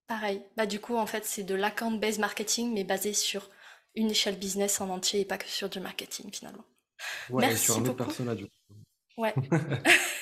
Pareil. 0.06 0.42
Bah, 0.56 0.66
du 0.66 0.80
coup, 0.80 0.96
en 0.96 1.06
fait, 1.06 1.24
c'est 1.24 1.44
de 1.44 1.54
l'account-based 1.54 2.20
marketing, 2.20 2.72
mais 2.72 2.84
basé 2.84 3.12
sur 3.12 3.50
une 3.94 4.10
échelle 4.10 4.38
business 4.38 4.80
en 4.80 4.88
entier 4.90 5.20
et 5.20 5.24
pas 5.24 5.38
que 5.38 5.46
sur 5.46 5.68
du 5.68 5.80
marketing, 5.80 6.32
finalement. 6.32 6.64
Merci 7.30 7.64
sur 7.64 7.78
un 7.78 7.82
autre 7.82 7.94
personnage. 7.94 8.46
Ouais. 9.16 9.34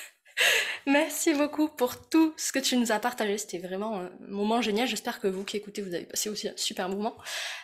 Merci 0.87 1.33
beaucoup 1.33 1.67
pour 1.67 2.07
tout 2.07 2.33
ce 2.37 2.53
que 2.53 2.59
tu 2.59 2.77
nous 2.77 2.93
as 2.93 2.99
partagé. 2.99 3.37
C'était 3.37 3.57
vraiment 3.57 3.99
un 3.99 4.09
moment 4.21 4.61
génial. 4.61 4.87
J'espère 4.87 5.19
que 5.19 5.27
vous 5.27 5.43
qui 5.43 5.57
écoutez, 5.57 5.81
vous 5.81 5.93
avez 5.93 6.05
passé 6.05 6.29
aussi 6.29 6.47
un 6.47 6.53
super 6.55 6.87
moment. 6.87 7.17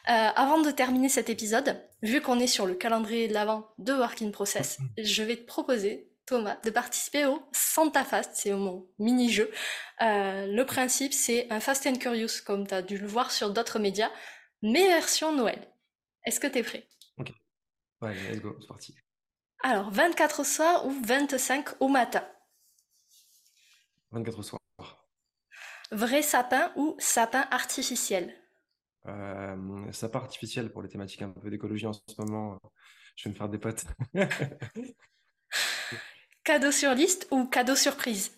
Euh, 0.09 0.11
avant 0.35 0.59
de 0.59 0.69
terminer 0.71 1.07
cet 1.07 1.29
épisode, 1.29 1.81
vu 2.01 2.19
qu'on 2.19 2.37
est 2.41 2.47
sur 2.47 2.65
le 2.65 2.75
calendrier 2.75 3.29
de 3.29 3.33
l'avant 3.33 3.69
de 3.77 3.93
Working 3.93 4.33
Process, 4.33 4.77
je 4.97 5.23
vais 5.23 5.37
te 5.37 5.45
proposer, 5.45 6.11
Thomas, 6.25 6.57
de 6.65 6.69
participer 6.69 7.25
au 7.25 7.41
Santa 7.53 8.03
Fast. 8.03 8.31
C'est 8.33 8.51
mon 8.51 8.85
mini-jeu. 8.99 9.49
Euh, 10.01 10.45
le 10.45 10.65
principe, 10.65 11.13
c'est 11.13 11.47
un 11.49 11.61
Fast 11.61 11.87
and 11.87 11.95
Curious, 11.95 12.41
comme 12.45 12.67
tu 12.67 12.73
as 12.73 12.81
dû 12.81 12.97
le 12.97 13.07
voir 13.07 13.31
sur 13.31 13.51
d'autres 13.51 13.79
médias, 13.79 14.11
mais 14.61 14.85
version 14.87 15.33
Noël. 15.33 15.65
Est-ce 16.25 16.41
que 16.41 16.47
tu 16.47 16.57
es 16.57 16.63
prêt? 16.63 16.89
Ok. 17.17 17.31
Ouais, 18.01 18.15
let's 18.29 18.41
go, 18.41 18.57
c'est 18.59 18.67
parti. 18.67 18.93
Alors, 19.63 19.91
24 19.91 20.41
au 20.41 20.43
soir 20.43 20.85
ou 20.85 20.93
25 21.05 21.79
au 21.79 21.87
matin 21.87 22.27
24 24.13 24.39
au 24.39 24.43
soir. 24.43 24.59
Vrai 25.91 26.21
sapin 26.21 26.71
ou 26.75 26.95
sapin 26.99 27.47
artificiel? 27.51 28.33
Euh, 29.05 29.91
Sapin 29.91 30.19
artificiel 30.19 30.71
pour 30.71 30.81
les 30.81 30.89
thématiques 30.89 31.21
un 31.21 31.29
peu 31.29 31.49
d'écologie 31.49 31.85
en 31.85 31.93
ce 31.93 31.99
moment. 32.19 32.59
Je 33.15 33.25
vais 33.25 33.33
me 33.33 33.35
faire 33.35 33.49
des 33.49 33.57
potes. 33.57 33.83
cadeau 36.43 36.71
sur 36.71 36.93
liste 36.93 37.27
ou 37.31 37.45
cadeau 37.45 37.75
surprise? 37.75 38.31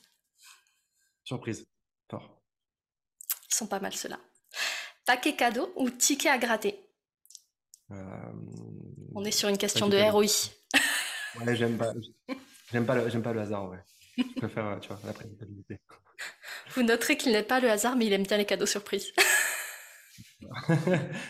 Surprise. 1.24 1.66
Fort. 2.10 2.42
Ils 3.52 3.56
sont 3.56 3.68
pas 3.68 3.80
mal 3.80 3.94
ceux-là. 3.94 4.20
Paquet 5.06 5.36
cadeau 5.36 5.72
ou 5.76 5.90
ticket 5.90 6.30
à 6.30 6.38
gratter? 6.38 6.80
Euh, 7.92 8.32
On 9.14 9.24
est 9.24 9.32
sur 9.32 9.50
une 9.50 9.58
question 9.58 9.88
de 9.88 9.98
ROI. 9.98 10.24
ouais, 11.46 11.56
j'aime 11.56 11.78
pas, 11.78 11.94
j'aime 12.72 12.86
pas, 12.86 12.96
le, 12.96 13.10
j'aime 13.10 13.22
pas 13.22 13.34
le 13.34 13.42
hasard, 13.42 13.70
ouais. 13.70 13.80
Je 14.18 14.24
préfère, 14.36 14.80
tu 14.80 14.90
vois, 14.90 15.00
la 15.06 15.14
prédictabilité. 15.14 15.80
Vous 16.76 16.84
noterez 16.84 17.18
qu'il 17.18 17.32
n'est 17.32 17.44
pas 17.44 17.60
le 17.60 17.70
hasard, 17.70 17.96
mais 17.96 18.06
il 18.06 18.14
aime 18.14 18.24
bien 18.24 18.38
les 18.38 18.46
cadeaux 18.46 18.66
surprises. 18.66 19.12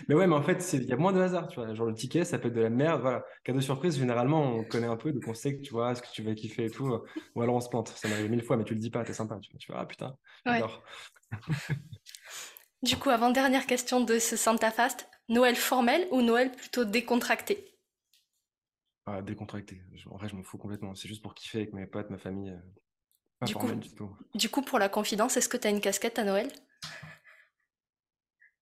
mais 0.07 0.15
ouais, 0.15 0.27
mais 0.27 0.36
en 0.36 0.43
fait, 0.43 0.73
il 0.73 0.83
y 0.83 0.93
a 0.93 0.97
moins 0.97 1.13
de 1.13 1.21
hasard, 1.21 1.47
tu 1.47 1.59
vois. 1.59 1.73
Genre, 1.73 1.88
le 1.88 1.93
ticket, 1.93 2.25
ça 2.25 2.38
peut 2.38 2.49
être 2.49 2.53
de 2.53 2.61
la 2.61 2.69
merde. 2.69 3.01
Voilà. 3.01 3.23
Cadeau 3.43 3.61
surprise, 3.61 3.97
généralement, 3.97 4.41
on 4.41 4.63
connaît 4.63 4.88
un 4.88 4.97
peu, 4.97 5.11
donc 5.11 5.23
on 5.27 5.33
sait 5.33 5.57
que 5.57 5.61
tu 5.61 5.71
vois 5.71 5.95
ce 5.95 6.01
que 6.01 6.07
tu 6.11 6.23
vas 6.23 6.33
kiffer 6.33 6.65
et 6.65 6.69
tout. 6.69 7.01
Ou 7.36 7.41
alors 7.41 7.55
on 7.55 7.61
se 7.61 7.69
plante. 7.69 7.89
Ça 7.89 8.07
m'arrive 8.07 8.29
mille 8.29 8.43
fois, 8.43 8.57
mais 8.57 8.63
tu 8.63 8.73
le 8.73 8.79
dis 8.79 8.89
pas, 8.89 9.03
t'es 9.03 9.13
sympa. 9.13 9.38
Tu 9.41 9.51
vois, 9.51 9.59
tu 9.59 9.71
vois 9.71 9.81
ah 9.81 9.86
putain, 9.86 10.17
j'adore. 10.45 10.83
du 12.83 12.97
coup, 12.97 13.09
avant-dernière 13.09 13.65
question 13.65 14.01
de 14.01 14.19
ce 14.19 14.36
Santa 14.36 14.71
Fast 14.71 15.07
Noël 15.29 15.55
formel 15.55 16.07
ou 16.11 16.21
Noël 16.21 16.51
plutôt 16.51 16.86
décontracté? 16.86 17.74
Ah, 19.06 19.22
Décontracté. 19.22 19.82
En 20.10 20.18
vrai, 20.18 20.30
je 20.30 20.36
m'en 20.36 20.43
fous 20.43 20.58
complètement. 20.58 20.95
C'est 20.95 21.08
juste 21.08 21.22
pour 21.22 21.34
kiffer 21.34 21.60
avec 21.60 21.74
mes 21.74 21.86
potes, 21.86 22.10
ma 22.10 22.18
famille. 22.18 22.51
Euh, 22.51 22.58
pas 23.39 23.45
du, 23.45 23.53
formel 23.53 23.76
coup, 23.76 23.82
du 23.82 23.93
tout. 23.93 24.18
Du 24.34 24.49
coup, 24.49 24.62
pour 24.62 24.80
la 24.80 24.89
confidence, 24.89 25.38
est-ce 25.38 25.49
que 25.49 25.58
tu 25.58 25.68
as 25.68 25.70
une 25.70 25.82
casquette 25.82 26.20
à 26.20 26.24
Noël? 26.24 26.47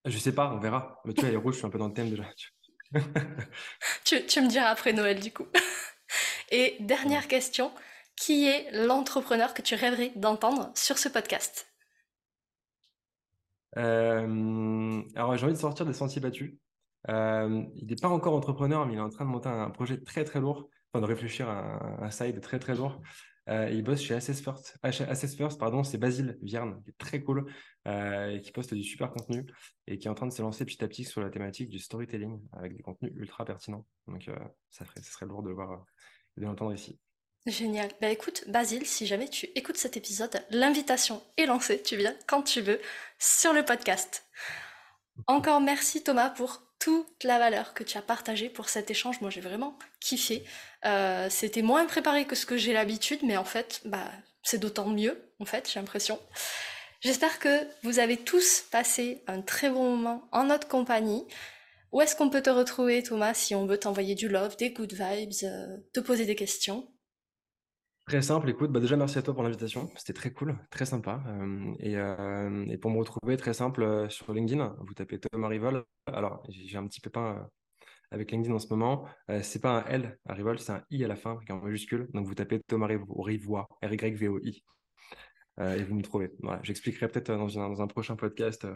Je 0.06 0.18
sais 0.18 0.34
pas, 0.34 0.54
on 0.54 0.60
verra. 0.60 1.02
Mais 1.06 1.14
tu 1.14 1.22
vois, 1.22 1.30
les 1.30 1.38
rouges, 1.38 1.54
je 1.54 1.60
suis 1.60 1.68
un 1.68 1.70
peu 1.70 1.78
dans 1.78 1.88
le 1.88 1.94
thème 1.94 2.10
déjà. 2.10 2.30
tu, 4.04 4.26
tu 4.26 4.42
me 4.42 4.50
diras 4.50 4.68
après 4.68 4.94
Noël, 4.94 5.20
du 5.20 5.32
coup. 5.32 5.48
Et 6.52 6.76
dernière 6.82 7.28
question, 7.28 7.72
qui 8.16 8.46
est 8.48 8.86
l'entrepreneur 8.86 9.54
que 9.54 9.62
tu 9.62 9.76
rêverais 9.76 10.12
d'entendre 10.16 10.72
sur 10.76 10.98
ce 10.98 11.10
podcast? 11.10 11.68
Euh, 13.78 15.02
Alors, 15.16 15.38
j'ai 15.38 15.46
envie 15.46 15.54
de 15.54 15.60
sortir 15.60 15.86
des 15.86 15.94
sentiers 15.94 16.22
battus. 16.22 16.54
Euh, 17.10 17.64
il 17.76 17.88
n'est 17.88 17.96
pas 17.96 18.10
encore 18.10 18.34
entrepreneur, 18.34 18.86
mais 18.86 18.94
il 18.94 18.98
est 18.98 19.02
en 19.02 19.10
train 19.10 19.26
de 19.26 19.30
monter 19.30 19.50
un 19.50 19.70
projet 19.70 20.00
très 20.02 20.24
très 20.24 20.40
lourd, 20.40 20.70
enfin 20.92 21.02
de 21.02 21.08
réfléchir 21.08 21.50
à 21.50 21.60
un, 21.60 22.04
un 22.04 22.10
side 22.12 22.40
très 22.42 22.60
très 22.60 22.76
lourd. 22.76 23.02
Euh, 23.50 23.70
il 23.70 23.84
bosse 23.84 24.02
chez 24.02 24.14
Assess 24.14 24.42
First. 24.42 25.60
Pardon, 25.60 25.84
c'est 25.84 25.98
Basile 25.98 26.38
Vierne, 26.42 26.82
qui 26.84 26.92
est 26.92 26.98
très 26.98 27.22
cool, 27.22 27.52
euh, 27.88 28.30
et 28.30 28.42
qui 28.42 28.52
poste 28.52 28.74
du 28.74 28.84
super 28.84 29.12
contenu 29.12 29.46
et 29.86 29.98
qui 29.98 30.08
est 30.08 30.10
en 30.10 30.14
train 30.14 30.28
de 30.28 30.32
se 30.32 30.42
lancer 30.42 30.64
petit 30.64 30.82
à 30.84 30.88
petit 30.88 31.04
sur 31.04 31.22
la 31.22 31.30
thématique 31.30 31.70
du 31.70 31.80
storytelling 31.80 32.40
avec 32.54 32.76
des 32.76 32.82
contenus 32.82 33.12
ultra 33.16 33.44
pertinents. 33.44 33.86
Donc, 34.08 34.30
ça, 34.70 34.86
serait 34.86 35.26
lourd 35.26 35.44
de 35.44 35.52
voir, 35.52 35.84
de 36.38 36.46
l'entendre 36.46 36.74
ici. 36.74 37.00
Génial. 37.46 37.92
Bah 38.00 38.10
écoute, 38.10 38.46
Basile, 38.48 38.86
si 38.86 39.06
jamais 39.06 39.28
tu 39.28 39.48
écoutes 39.56 39.76
cet 39.76 39.98
épisode, 39.98 40.42
l'invitation 40.50 41.22
est 41.36 41.46
lancée. 41.46 41.84
Tu 41.84 41.98
viens 41.98 42.16
quand 42.26 42.44
tu 42.44 42.62
veux 42.62 42.80
sur 43.20 43.52
le 43.52 43.66
podcast. 43.66 44.26
Encore 45.28 45.60
merci 45.60 46.02
Thomas 46.02 46.30
pour 46.30 46.73
toute 46.84 47.24
la 47.24 47.40
valeur 47.40 47.74
que 47.74 47.82
tu 47.86 47.98
as 47.98 48.02
partagée 48.02 48.50
pour 48.50 48.68
cet 48.68 48.92
échange. 48.92 49.22
Moi, 49.22 49.30
j'ai 49.30 49.40
vraiment 49.40 49.80
kiffé. 50.02 50.44
Euh, 50.84 51.30
c'était 51.30 51.62
moins 51.62 51.86
préparé 51.86 52.26
que 52.26 52.36
ce 52.36 52.46
que 52.46 52.58
j'ai 52.58 52.74
l'habitude, 52.74 53.20
mais 53.24 53.38
en 53.38 53.46
fait, 53.46 53.80
bah, 53.86 54.12
c'est 54.42 54.58
d'autant 54.58 54.88
mieux, 54.88 55.34
en 55.40 55.46
fait, 55.46 55.70
j'ai 55.72 55.80
l'impression. 55.80 56.20
J'espère 57.00 57.40
que 57.40 57.66
vous 57.84 58.00
avez 58.00 58.18
tous 58.18 58.66
passé 58.70 59.24
un 59.28 59.42
très 59.42 59.70
bon 59.70 59.96
moment 59.96 60.28
en 60.34 60.44
notre 60.44 60.68
compagnie. 60.68 61.26
Où 61.94 62.02
est-ce 62.02 62.18
qu'on 62.18 62.30
peut 62.30 62.42
te 62.42 62.50
retrouver, 62.50 63.02
Thomas, 63.02 63.34
si 63.34 63.56
on 63.56 63.66
veut 63.66 63.78
t'envoyer 63.78 64.14
du 64.14 64.28
love, 64.28 64.58
des 64.58 64.72
good 64.72 64.92
vibes, 64.92 65.32
euh, 65.44 65.78
te 65.94 66.02
poser 66.02 66.26
des 66.26 66.36
questions? 66.36 66.86
Très 68.06 68.22
simple, 68.22 68.50
écoute, 68.50 68.72
bah 68.72 68.82
déjà 68.82 68.98
merci 68.98 69.18
à 69.18 69.22
toi 69.22 69.34
pour 69.34 69.44
l'invitation, 69.44 69.90
c'était 69.96 70.14
très 70.14 70.32
cool, 70.32 70.58
très 70.70 70.86
sympa. 70.86 71.24
et, 71.80 71.94
et, 71.94 72.78
pour 72.78 72.92
me 72.92 73.00
retrouver, 73.00 73.38
très 73.38 73.54
simple, 73.54 74.08
sur 74.10 74.34
LinkedIn, 74.34 74.76
vous 74.80 74.94
tapez 74.94 75.20
Thomas 75.20 75.48
Rival. 75.48 75.84
Alors, 76.08 76.44
j'ai 76.50 76.78
un 76.78 76.86
petit 76.86 77.00
pépin 77.00 77.48
avec 78.12 78.32
LinkedIn 78.32 78.54
en 78.54 78.60
ce 78.60 78.68
moment. 78.68 79.06
c'est 79.42 79.62
pas 79.62 79.80
un 79.80 79.86
L 79.86 80.20
à 80.28 80.34
Rival, 80.34 80.60
c'est 80.60 80.74
un 80.74 80.84
I 80.92 81.06
à 81.06 81.08
la 81.08 81.16
fin, 81.16 81.40
en 81.50 81.56
majuscule. 81.58 82.10
Donc 82.14 82.28
vous 82.28 82.36
tapez 82.36 82.60
Thomas 82.68 82.88
Rivois, 82.88 83.68
R-Y-V-O-I, 83.82 84.64
et 85.62 85.84
vous 85.84 85.96
me 85.96 86.02
trouvez. 86.02 86.32
Voilà, 86.42 86.60
j'expliquerai 86.62 87.08
peut-être 87.08 87.32
dans, 87.32 87.48
dans, 87.48 87.82
un 87.82 87.88
prochain 87.88 88.18
podcast 88.18 88.68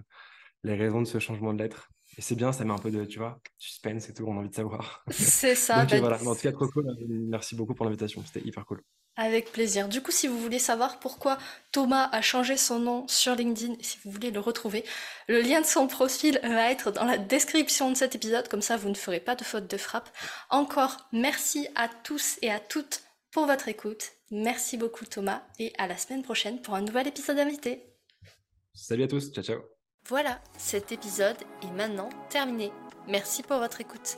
les 0.63 0.75
raisons 0.75 1.01
de 1.01 1.07
ce 1.07 1.19
changement 1.19 1.53
de 1.53 1.59
lettre. 1.59 1.89
Et 2.17 2.21
c'est 2.21 2.35
bien, 2.35 2.51
ça 2.51 2.65
met 2.65 2.73
un 2.73 2.77
peu 2.77 2.91
de, 2.91 3.05
tu 3.05 3.19
vois, 3.19 3.39
suspense 3.57 4.09
et 4.09 4.13
tout, 4.13 4.25
on 4.25 4.35
a 4.37 4.39
envie 4.39 4.49
de 4.49 4.55
savoir. 4.55 5.03
C'est 5.09 5.55
ça. 5.55 5.85
Donc, 5.85 5.99
voilà, 5.99 6.21
en 6.23 6.35
tout 6.35 6.41
cas, 6.41 6.51
trop 6.51 6.67
cool. 6.67 6.87
Merci 7.07 7.55
beaucoup 7.55 7.73
pour 7.73 7.85
l'invitation, 7.85 8.23
c'était 8.25 8.47
hyper 8.47 8.65
cool. 8.65 8.81
Avec 9.19 9.51
plaisir. 9.51 9.89
Du 9.89 10.03
coup, 10.03 10.11
si 10.11 10.27
vous 10.27 10.39
voulez 10.39 10.59
savoir 10.59 10.99
pourquoi 10.99 11.39
Thomas 11.71 12.07
a 12.11 12.21
changé 12.21 12.55
son 12.55 12.77
nom 12.77 13.07
sur 13.07 13.33
LinkedIn, 13.33 13.73
si 13.81 13.97
vous 14.03 14.11
voulez 14.11 14.29
le 14.29 14.39
retrouver, 14.39 14.85
le 15.27 15.41
lien 15.41 15.59
de 15.59 15.65
son 15.65 15.87
profil 15.87 16.39
va 16.43 16.69
être 16.71 16.91
dans 16.91 17.03
la 17.03 17.17
description 17.17 17.89
de 17.89 17.97
cet 17.97 18.13
épisode, 18.13 18.47
comme 18.47 18.61
ça 18.61 18.77
vous 18.77 18.89
ne 18.89 18.93
ferez 18.93 19.19
pas 19.19 19.35
de 19.35 19.43
faute 19.43 19.67
de 19.67 19.77
frappe. 19.77 20.09
Encore 20.51 21.09
merci 21.11 21.67
à 21.75 21.89
tous 21.89 22.37
et 22.43 22.51
à 22.51 22.59
toutes 22.59 23.01
pour 23.31 23.47
votre 23.47 23.67
écoute. 23.67 24.11
Merci 24.29 24.77
beaucoup 24.77 25.05
Thomas, 25.05 25.41
et 25.57 25.73
à 25.79 25.87
la 25.87 25.97
semaine 25.97 26.21
prochaine 26.21 26.61
pour 26.61 26.75
un 26.75 26.81
nouvel 26.81 27.07
épisode 27.07 27.39
invité. 27.39 27.83
Salut 28.75 29.03
à 29.03 29.07
tous, 29.07 29.31
ciao 29.31 29.43
ciao. 29.43 29.61
Voilà, 30.07 30.39
cet 30.57 30.91
épisode 30.91 31.37
est 31.63 31.71
maintenant 31.71 32.09
terminé. 32.29 32.71
Merci 33.07 33.41
pour 33.41 33.57
votre 33.57 33.81
écoute. 33.81 34.17